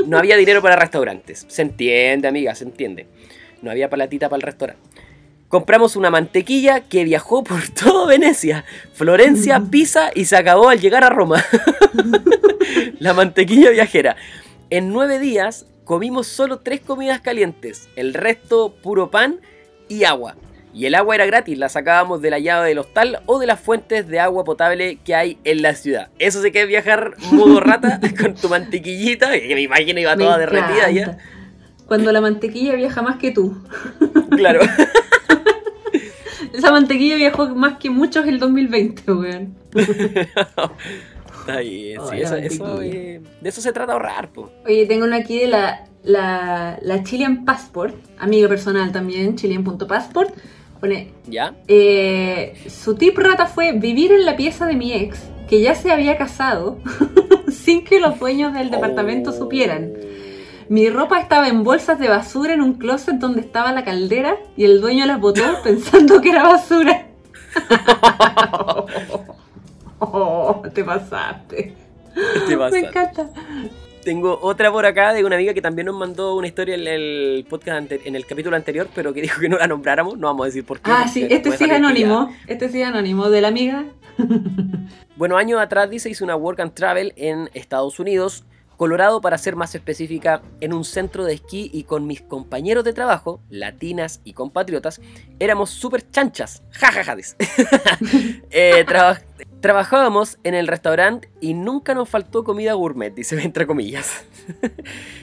[0.06, 1.44] No había dinero para restaurantes.
[1.46, 3.06] Se entiende, amiga, se entiende.
[3.60, 4.80] No había palatita para el restaurante.
[5.48, 8.64] Compramos una mantequilla que viajó por todo Venecia,
[8.94, 11.44] Florencia, Pisa y se acabó al llegar a Roma.
[12.98, 14.16] la mantequilla viajera.
[14.70, 19.40] En nueve días comimos solo tres comidas calientes, el resto puro pan
[19.88, 20.36] y agua.
[20.76, 23.58] Y el agua era gratis, la sacábamos de la llave del hostal o de las
[23.58, 26.10] fuentes de agua potable que hay en la ciudad.
[26.18, 30.36] Eso sí que es viajar modo rata con tu mantequillita, que me imagino iba toda
[30.36, 31.16] derretida ya.
[31.86, 33.56] Cuando la mantequilla viaja más que tú.
[34.36, 34.60] Claro.
[36.52, 39.54] Esa mantequilla viajó más que muchos el 2020, weón.
[41.46, 44.50] Está bien, Oh, sí, eso, eso, eh, de eso se trata ahorrar, po.
[44.66, 50.34] Oye, tengo una aquí de la, la, la Chilean Passport, amiga personal también, chilean.passport.
[50.80, 51.54] Pone, ¿Ya?
[51.68, 55.18] eh, su tip rata fue vivir en la pieza de mi ex,
[55.48, 56.78] que ya se había casado,
[57.50, 59.32] sin que los dueños del departamento Oh.
[59.32, 59.92] supieran.
[60.68, 64.64] Mi ropa estaba en bolsas de basura en un closet donde estaba la caldera y
[64.64, 67.06] el dueño las botó pensando que era basura.
[69.98, 71.74] Oh, te pasaste.
[72.48, 72.70] Te pasa.
[72.80, 73.30] Me encanta.
[74.04, 77.44] Tengo otra por acá de una amiga que también nos mandó una historia en el
[77.50, 80.16] podcast en el capítulo anterior, pero que dijo que no la nombráramos.
[80.16, 80.90] No vamos a decir por qué.
[80.92, 82.30] Ah, sí, este sí es anónimo.
[82.46, 83.28] Este sí es anónimo.
[83.30, 83.84] De la amiga.
[85.16, 88.44] Bueno, años atrás dice hice una work and travel en Estados Unidos,
[88.76, 92.92] Colorado para ser más específica, en un centro de esquí y con mis compañeros de
[92.92, 95.00] trabajo, latinas y compatriotas,
[95.38, 96.62] éramos súper chanchas.
[96.72, 97.16] Jajaja.
[98.50, 99.20] Eh, traba-
[99.66, 104.24] trabajábamos en el restaurante y nunca nos faltó comida gourmet, dice entre comillas.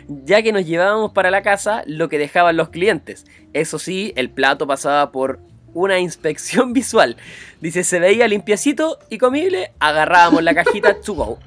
[0.09, 3.25] ya que nos llevábamos para la casa lo que dejaban los clientes.
[3.53, 5.39] Eso sí, el plato pasaba por
[5.73, 7.15] una inspección visual.
[7.61, 11.39] Dice, se veía limpiecito y comible, agarrábamos la cajita to go.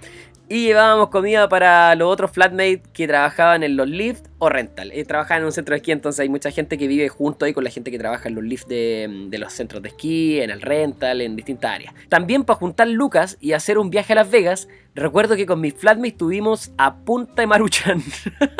[0.48, 4.93] Y llevábamos comida para los otros flatmates que trabajaban en los lifts o rental.
[4.93, 7.52] Eh, trabajaban en un centro de esquí, entonces hay mucha gente que vive junto ahí
[7.52, 10.51] con la gente que trabaja en los lifts de, de los centros de esquí, en
[10.51, 11.94] el rental, en distintas áreas.
[12.09, 15.74] También para juntar lucas y hacer un viaje a Las Vegas, recuerdo que con mis
[15.74, 18.01] flatmates tuvimos a punta de maruchan.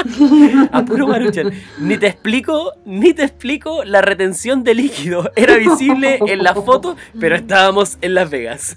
[0.73, 1.53] a puro maruchan.
[1.79, 5.31] Ni te explico, ni te explico la retención de líquido.
[5.37, 8.77] Era visible en la foto, pero estábamos en Las Vegas.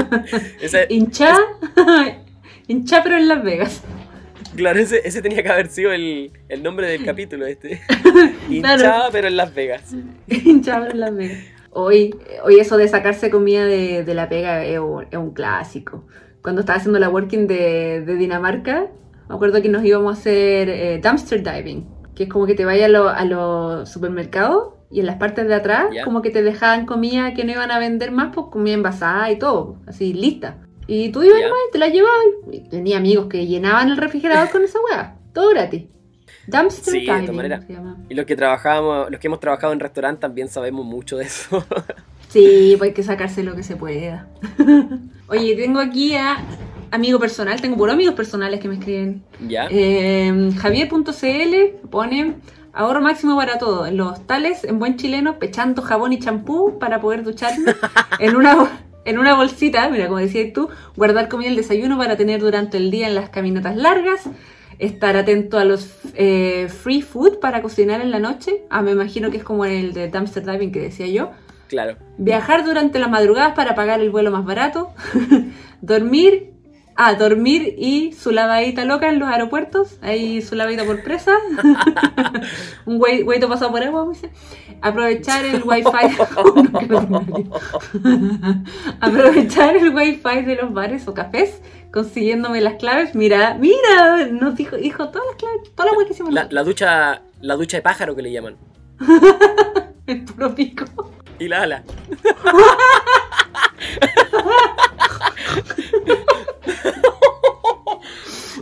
[0.62, 1.36] Esa- Hinchá,
[2.68, 3.82] hinchá pero en Las Vegas.
[4.56, 7.80] Claro, ese, ese tenía que haber sido el, el nombre del capítulo este.
[8.48, 9.08] Hinchada, Claro.
[9.12, 9.94] pero en Las Vegas.
[10.28, 11.38] hinchá pero en Las Vegas.
[11.70, 12.14] Hoy,
[12.44, 16.06] hoy eso de sacarse comida de, de la pega es un, es un clásico.
[16.42, 18.86] Cuando estaba haciendo la working de, de Dinamarca,
[19.28, 22.64] me acuerdo que nos íbamos a hacer eh, dumpster diving, que es como que te
[22.64, 26.04] vayas a los a los supermercados y en las partes de atrás Ya.
[26.04, 29.38] como que te dejaban comida que no iban a vender más, pues comida envasada y
[29.38, 30.56] todo, así lista.
[30.88, 32.24] Y tú ibas nomás y te la llevabas.
[32.50, 35.84] Y tenía amigos que llenaban el refrigerador con esa hueá, todo gratis.
[36.46, 37.64] Dumpster Sí, de diving maneras.
[37.66, 37.98] se llama.
[38.08, 41.64] Y los que trabajábamos, los que hemos trabajado en restaurante también sabemos mucho de eso.
[42.30, 44.28] Sí, pues hay que sacarse lo que se pueda.
[45.28, 46.36] Oye, tengo aquí a
[46.90, 49.22] amigo personal, tengo por amigos personales que me escriben.
[49.48, 49.66] ¿Ya?
[49.70, 52.34] Eh, Javier.cl pone
[52.74, 53.86] ahorro máximo para todo.
[53.86, 57.74] En los tales, en buen chileno, pechando jabón y champú para poder ducharme.
[58.18, 58.78] en una
[59.08, 62.76] en una bolsita, mira, como decías tú, guardar comida y el desayuno para tener durante
[62.76, 64.28] el día en las caminatas largas.
[64.78, 68.64] Estar atento a los eh, free food para cocinar en la noche.
[68.68, 71.30] Ah, me imagino que es como el de dumpster diving que decía yo.
[71.68, 71.96] Claro.
[72.18, 74.90] Viajar durante las madrugadas para pagar el vuelo más barato.
[75.80, 76.52] dormir.
[77.00, 79.98] Ah, dormir y su lavadita loca en los aeropuertos.
[80.02, 81.36] Ahí su lavadita por presa.
[82.86, 84.30] Un güey- güeyito pasado por agua, me dice.
[84.82, 85.88] Aprovechar el wifi.
[89.00, 91.60] Aprovechar el wifi de los bares o cafés.
[91.92, 93.14] Consiguiéndome las claves.
[93.14, 97.22] Mira, mira, nos dijo, dijo todas las claves, todas las que hicimos La, la ducha,
[97.40, 98.56] la ducha de pájaro que le llaman.
[100.08, 100.84] El puro pico.
[101.38, 101.84] Y la ala.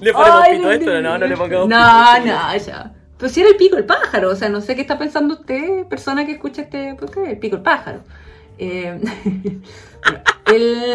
[0.01, 1.77] Le ponemos Ay, pito a esto, no, no le pongamos No,
[2.23, 2.27] pito.
[2.27, 2.93] no, ya.
[3.19, 5.87] Pues si era el pico el pájaro, o sea, no sé qué está pensando usted,
[5.87, 8.03] persona que escucha este podcast, el pico el pájaro.
[8.59, 8.99] Eh,
[10.47, 10.95] el...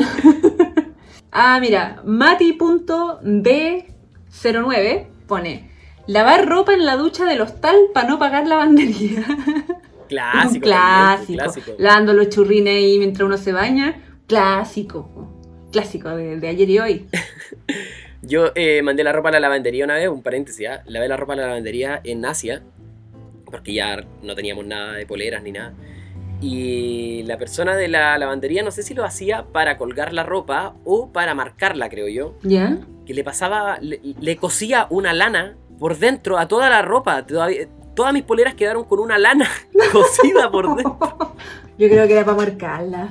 [1.32, 5.70] ah, mira, Mati.b09 pone
[6.08, 9.24] lavar ropa en la ducha del hostal para no pagar lavandería.
[10.10, 10.54] Clásico.
[10.54, 11.38] Un clásico.
[11.42, 11.72] clásico.
[11.78, 14.02] Lavando los churrines ahí mientras uno se baña.
[14.28, 15.30] Clásico.
[15.72, 17.08] Clásico de, de ayer y hoy.
[18.22, 20.84] Yo eh, mandé la ropa a la lavandería una vez, un paréntesis, ¿ah?
[20.86, 22.62] lavé la ropa a la lavandería en Asia,
[23.46, 25.74] porque ya no teníamos nada de poleras ni nada.
[26.40, 30.74] Y la persona de la lavandería, no sé si lo hacía para colgar la ropa
[30.86, 32.78] o para marcarla, creo yo, ¿Ya?
[33.06, 37.26] que le pasaba, le, le cosía una lana por dentro a toda la ropa.
[37.26, 39.48] Todavía- todas mis poleras quedaron con una lana
[39.92, 40.98] cosida por dentro.
[41.78, 43.10] Yo creo que era para marcarla.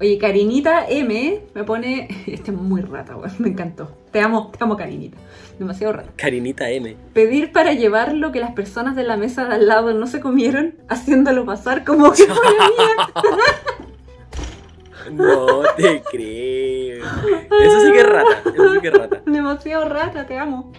[0.00, 2.08] Oye, Karinita M me pone.
[2.26, 3.32] Este es muy rata, weón.
[3.38, 3.96] Me encantó.
[4.10, 5.18] Te amo, te amo, Karinita.
[5.58, 6.10] Demasiado rata.
[6.16, 6.96] Carinita M.
[7.12, 10.20] Pedir para llevar lo que las personas de la mesa de al lado no se
[10.20, 13.06] comieron, haciéndolo pasar como que fuera mía.
[15.12, 17.04] No te creo.
[17.04, 18.42] Eso sí que es rata.
[18.54, 19.22] Eso sí que es rata.
[19.26, 20.72] Demasiado rata, te amo.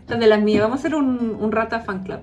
[0.00, 0.62] Esta es de las mías.
[0.62, 2.20] Vamos a hacer un, un rata fan club.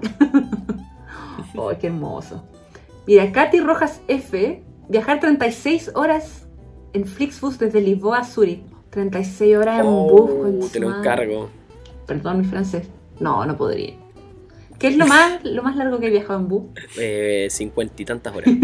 [0.00, 2.44] ¡Ay, qué hermoso!
[3.06, 4.62] Mira, Katy Rojas F.
[4.88, 6.46] Viajar 36 horas
[6.92, 8.62] en Flixbus desde Lisboa a Zurich.
[8.90, 10.30] 36 horas en Oh, bus.
[10.30, 11.48] concha te lo encargo.
[12.06, 12.88] Perdón mi francés.
[13.18, 13.94] No, no podría.
[14.78, 16.62] ¿Qué es lo más, lo más largo que he viajado en bus?
[16.98, 18.50] Eh, cincuenta y tantas horas.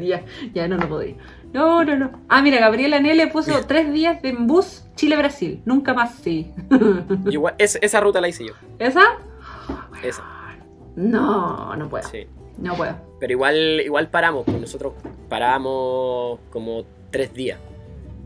[0.00, 0.22] Ya,
[0.54, 1.16] ya no, no podría.
[1.52, 2.10] No, no, no.
[2.28, 5.62] Ah, mira, Gabriela Nele puso tres días en bus Chile-Brasil.
[5.64, 6.52] Nunca más, sí.
[7.26, 8.52] Igual- es- esa ruta la hice yo.
[8.78, 9.02] ¿Esa?
[10.02, 10.22] Esa,
[10.96, 12.06] No, no puedo.
[12.08, 12.26] sí.
[12.58, 12.94] No puedo.
[13.18, 14.94] Pero igual, igual paramos, pues nosotros
[15.28, 17.58] paramos como tres días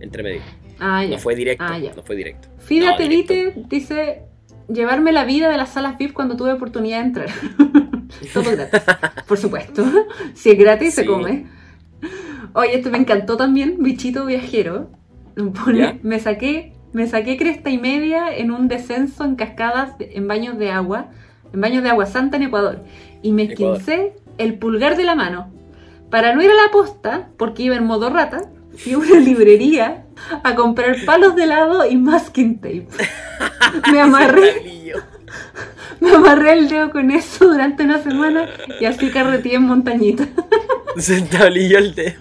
[0.01, 0.43] entre medio.
[0.79, 1.11] Ah, ya.
[1.11, 2.49] No fue directo, Ah, no fue directo.
[2.59, 4.23] Fida No, Telite dice
[4.69, 7.29] llevarme la vida de las salas VIP cuando tuve oportunidad de entrar.
[8.33, 8.83] Todo gratis,
[9.27, 9.85] por supuesto.
[10.35, 11.47] Si es gratis, se come.
[12.55, 14.91] Oye, esto me encantó también, bichito viajero.
[16.03, 20.71] Me saqué, me saqué cresta y media en un descenso en cascadas en baños de
[20.71, 21.11] agua,
[21.53, 22.85] en baños de agua santa en Ecuador.
[23.25, 25.51] Y me esquincé el pulgar de la mano.
[26.11, 28.43] Para no ir a la posta, porque iba en modo rata,
[28.77, 30.05] fui a una librería
[30.43, 32.87] a comprar palos de helado y masking tape.
[33.91, 34.93] Me amarré,
[36.01, 38.47] me amarré el dedo con eso durante una semana
[38.79, 40.29] y así carreteé en montañita.
[40.99, 42.21] Se entablilló el dedo.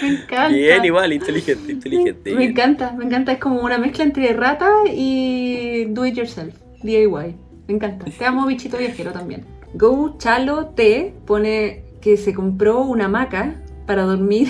[0.00, 0.48] Me encanta.
[0.48, 2.34] Bien, igual, inteligente, inteligente.
[2.34, 3.32] Me encanta, me encanta.
[3.32, 6.54] Es como una mezcla entre rata y do it yourself.
[6.82, 7.34] DIY.
[7.66, 8.06] Me encanta.
[8.06, 9.44] Te amo, bichito viajero también.
[9.74, 14.48] Go Chalo T pone que se compró una hamaca para dormir.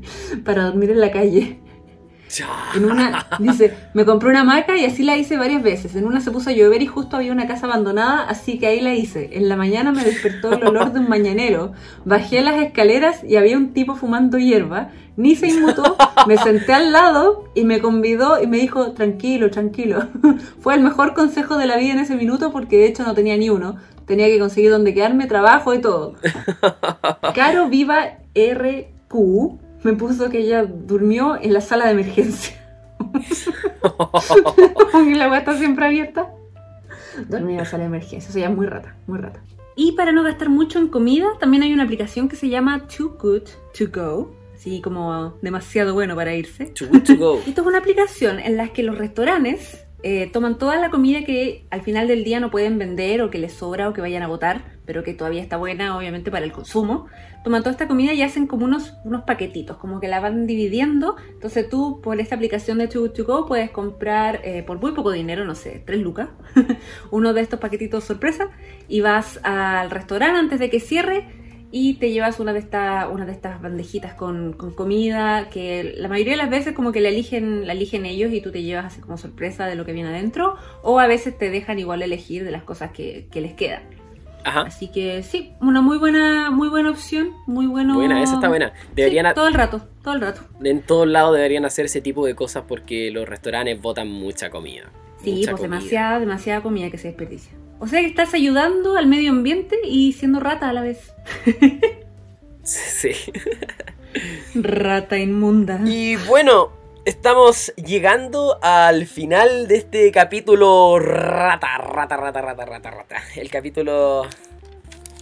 [0.44, 1.60] para dormir en la calle.
[2.74, 5.94] En una, dice, me compré una hamaca y así la hice varias veces.
[5.94, 8.80] En una se puso a llover y justo había una casa abandonada, así que ahí
[8.80, 9.30] la hice.
[9.34, 11.72] En la mañana me despertó el olor de un mañanero.
[12.04, 14.90] Bajé las escaleras y había un tipo fumando hierba.
[15.16, 20.08] Ni se inmutó, me senté al lado y me convidó y me dijo, tranquilo, tranquilo.
[20.60, 23.36] Fue el mejor consejo de la vida en ese minuto porque de hecho no tenía
[23.36, 23.76] ni uno.
[24.06, 26.14] Tenía que conseguir dónde quedarme, trabajo y todo.
[27.34, 29.14] Caro Viva RQ
[29.82, 32.56] me puso que ella durmió en la sala de emergencia.
[35.16, 36.30] la weá está siempre abierta.
[37.28, 38.30] Dormí en la sala de emergencia.
[38.30, 39.40] O sea, ya es muy rata, muy rata.
[39.76, 43.16] Y para no gastar mucho en comida, también hay una aplicación que se llama Too
[43.20, 43.48] Good
[43.78, 44.34] To Go.
[44.54, 46.66] Así como demasiado bueno para irse.
[46.66, 47.42] Too good to go.
[47.46, 51.64] Esto es una aplicación en la que los restaurantes eh, toman toda la comida que
[51.70, 54.26] al final del día no pueden vender o que les sobra o que vayan a
[54.26, 57.06] botar, pero que todavía está buena obviamente para el consumo.
[57.42, 61.16] Toman toda esta comida y hacen como unos, unos paquetitos, como que la van dividiendo.
[61.30, 64.92] Entonces tú por esta aplicación de Too Good To Go puedes comprar eh, por muy
[64.92, 66.28] poco dinero, no sé, 3 lucas,
[67.10, 68.50] uno de estos paquetitos sorpresa
[68.88, 71.43] y vas al restaurante antes de que cierre
[71.76, 76.06] y te llevas una de, esta, una de estas bandejitas con, con comida que la
[76.06, 78.84] mayoría de las veces como que la eligen, la eligen ellos y tú te llevas
[78.84, 82.44] así como sorpresa de lo que viene adentro o a veces te dejan igual elegir
[82.44, 83.82] de las cosas que, que les quedan.
[84.44, 84.60] Ajá.
[84.60, 87.94] Así que sí, una muy buena, muy buena opción, muy bueno.
[87.96, 88.68] Buena, esa está buena.
[88.80, 90.42] Sí, Deberían a- todo el rato, todo el rato.
[90.62, 94.92] En todos lados deberían hacer ese tipo de cosas porque los restaurantes botan mucha comida.
[95.24, 95.78] Sí, Mucha pues comida.
[95.78, 97.52] demasiada, demasiada comida que se desperdicia.
[97.84, 101.12] O sea que estás ayudando al medio ambiente y siendo rata a la vez.
[102.62, 103.10] Sí.
[104.54, 105.78] Rata inmunda.
[105.84, 106.70] Y bueno,
[107.04, 113.16] estamos llegando al final de este capítulo rata, rata, rata, rata, rata, rata.
[113.36, 114.22] El capítulo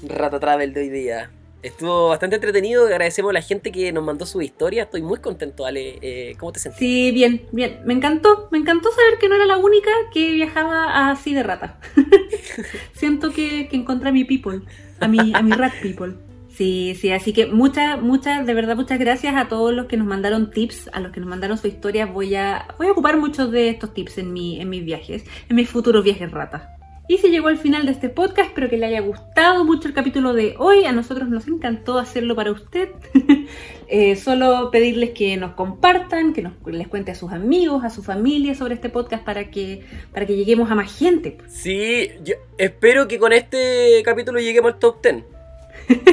[0.07, 1.31] Rata Travel de hoy día.
[1.63, 5.65] Estuvo bastante entretenido, agradecemos a la gente que nos mandó su historia, estoy muy contento,
[5.65, 5.99] Ale.
[6.03, 6.81] Eh, ¿Cómo te sentís?
[6.81, 7.81] Sí, bien, bien.
[7.85, 11.79] Me encantó, me encantó saber que no era la única que viajaba así de rata.
[12.95, 14.63] Siento que, encontré a mi people,
[14.99, 16.15] a mi, a mi rat people.
[16.49, 20.07] Sí, sí, así que muchas, muchas, de verdad, muchas gracias a todos los que nos
[20.07, 22.07] mandaron tips, a los que nos mandaron su historia.
[22.07, 25.57] Voy a, voy a ocupar muchos de estos tips en, mi, en mis viajes, en
[25.57, 26.72] mis futuros viajes rata.
[27.09, 29.95] Y se llegó al final de este podcast, espero que le haya gustado mucho el
[29.95, 30.85] capítulo de hoy.
[30.85, 32.91] A nosotros nos encantó hacerlo para usted.
[33.95, 38.03] Eh, solo pedirles que nos compartan, que nos, les cuente a sus amigos, a su
[38.03, 39.85] familia sobre este podcast para que,
[40.15, 41.37] para que lleguemos a más gente.
[41.47, 45.25] Sí, yo espero que con este capítulo lleguemos al top 10.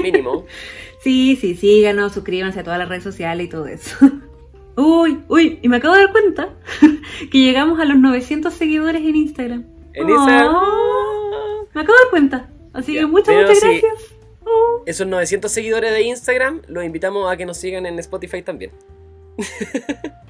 [0.04, 0.46] Mínimo.
[1.02, 3.96] Sí, sí, síganos, suscríbanse a todas las redes sociales y todo eso.
[4.76, 6.50] Uy, uy, y me acabo de dar cuenta
[7.32, 9.79] que llegamos a los 900 seguidores en Instagram.
[10.08, 10.56] Instagram.
[10.56, 12.50] Oh, me acabo de dar cuenta.
[12.74, 13.94] Así que muchas, muchas gracias.
[14.46, 14.84] Oh.
[14.86, 18.72] Esos 900 seguidores de Instagram los invitamos a que nos sigan en Spotify también.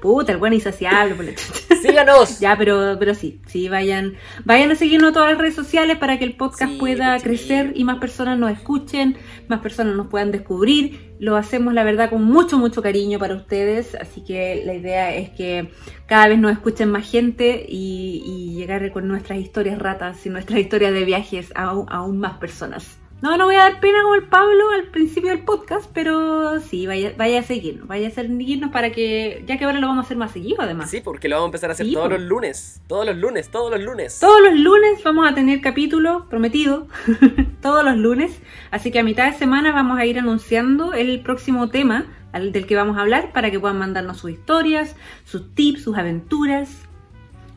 [0.00, 1.34] Puta, el buen insaciable.
[1.82, 2.40] ¡Síganos!
[2.40, 4.14] Ya, pero, pero sí, sí, vayan,
[4.44, 7.72] vayan a seguirnos en todas las redes sociales para que el podcast Sí, pueda crecer
[7.74, 9.16] y más personas nos escuchen,
[9.48, 11.16] más personas nos puedan descubrir.
[11.18, 13.94] Lo hacemos, la verdad, con mucho, mucho cariño para ustedes.
[13.96, 15.70] Así que la idea es que
[16.06, 20.60] cada vez nos escuchen más gente y, y llegar con nuestras historias ratas y nuestras
[20.60, 22.98] historias de viajes a aún, aún más personas.
[23.20, 26.86] No, no voy a dar pena como el Pablo al principio del podcast, pero sí,
[26.86, 30.06] vaya, vaya a seguirnos, vaya a seguirnos para que, ya que ahora lo vamos a
[30.06, 30.88] hacer más seguido además.
[30.88, 32.80] Sí, porque lo vamos a empezar a hacer Sí, todos los lunes.
[32.86, 34.20] Todos los lunes, todos los lunes.
[34.20, 36.86] Todos los lunes vamos a tener capítulo prometido.
[37.60, 38.40] Todos los lunes.
[38.70, 42.76] Así que a mitad de semana vamos a ir anunciando el próximo tema del que
[42.76, 46.87] vamos a hablar para que puedan mandarnos sus historias, sus tips, sus aventuras.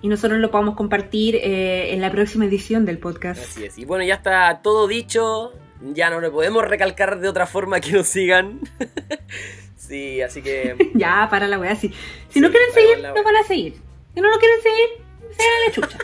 [0.01, 3.41] Y nosotros lo podamos compartir eh, en la próxima edición del podcast.
[3.43, 3.77] Así es.
[3.77, 5.53] Y bueno, ya está todo dicho.
[5.93, 8.59] Ya no le podemos recalcar de otra forma que nos sigan.
[9.75, 10.91] sí, así que.
[10.95, 11.75] Ya, para la weá.
[11.75, 11.95] Si, si
[12.29, 13.23] Sí, no quieren seguir, la no wea.
[13.23, 13.75] van a seguir.
[14.13, 14.89] Si no lo quieren seguir,
[15.37, 15.97] sean la chucha.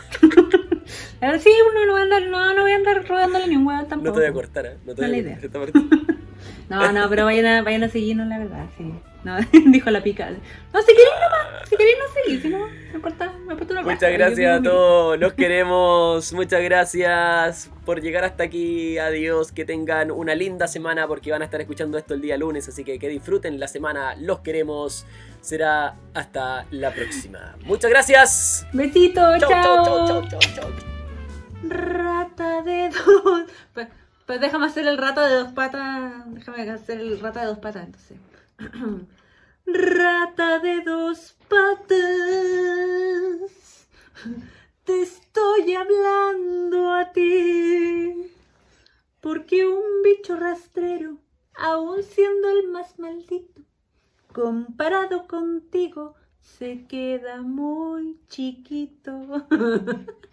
[1.20, 3.66] Ahora sí, uno no va a andar, no, no voy a andar rogándole ni un
[3.66, 4.10] weón tampoco.
[4.10, 4.76] No te voy a cortar, ¿eh?
[4.86, 5.82] No te voy a cortar.
[6.68, 8.92] No, no, pero vayan a, vayan a seguirnos, la verdad, sí.
[9.28, 9.36] No,
[9.70, 10.30] dijo la pica.
[10.72, 13.82] No, si queréis nomás, si queréis no seguir, si no, me importa, me importa una
[13.82, 16.32] Muchas gracias a todos, los queremos.
[16.32, 18.96] Muchas gracias por llegar hasta aquí.
[18.98, 22.68] Adiós, que tengan una linda semana porque van a estar escuchando esto el día lunes,
[22.68, 24.14] así que que disfruten la semana.
[24.16, 25.04] Los queremos.
[25.40, 27.54] Será hasta la próxima.
[27.64, 28.66] Muchas gracias.
[28.72, 30.06] Besito, Chau, chao.
[30.06, 30.70] chau, chau, chau.
[31.68, 33.42] Rata de dos.
[33.74, 33.88] Pa-
[34.26, 36.12] Pues déjame hacer el rata de dos patas.
[36.34, 38.16] Déjame hacer el rata de dos patas, entonces.
[39.70, 41.98] Rata de dos patas.
[44.84, 48.32] Te estoy hablando a ti.
[49.20, 51.18] Porque un bicho rastrero,
[51.54, 53.60] aun siendo el más maldito,
[54.32, 59.46] comparado contigo, se queda muy chiquito.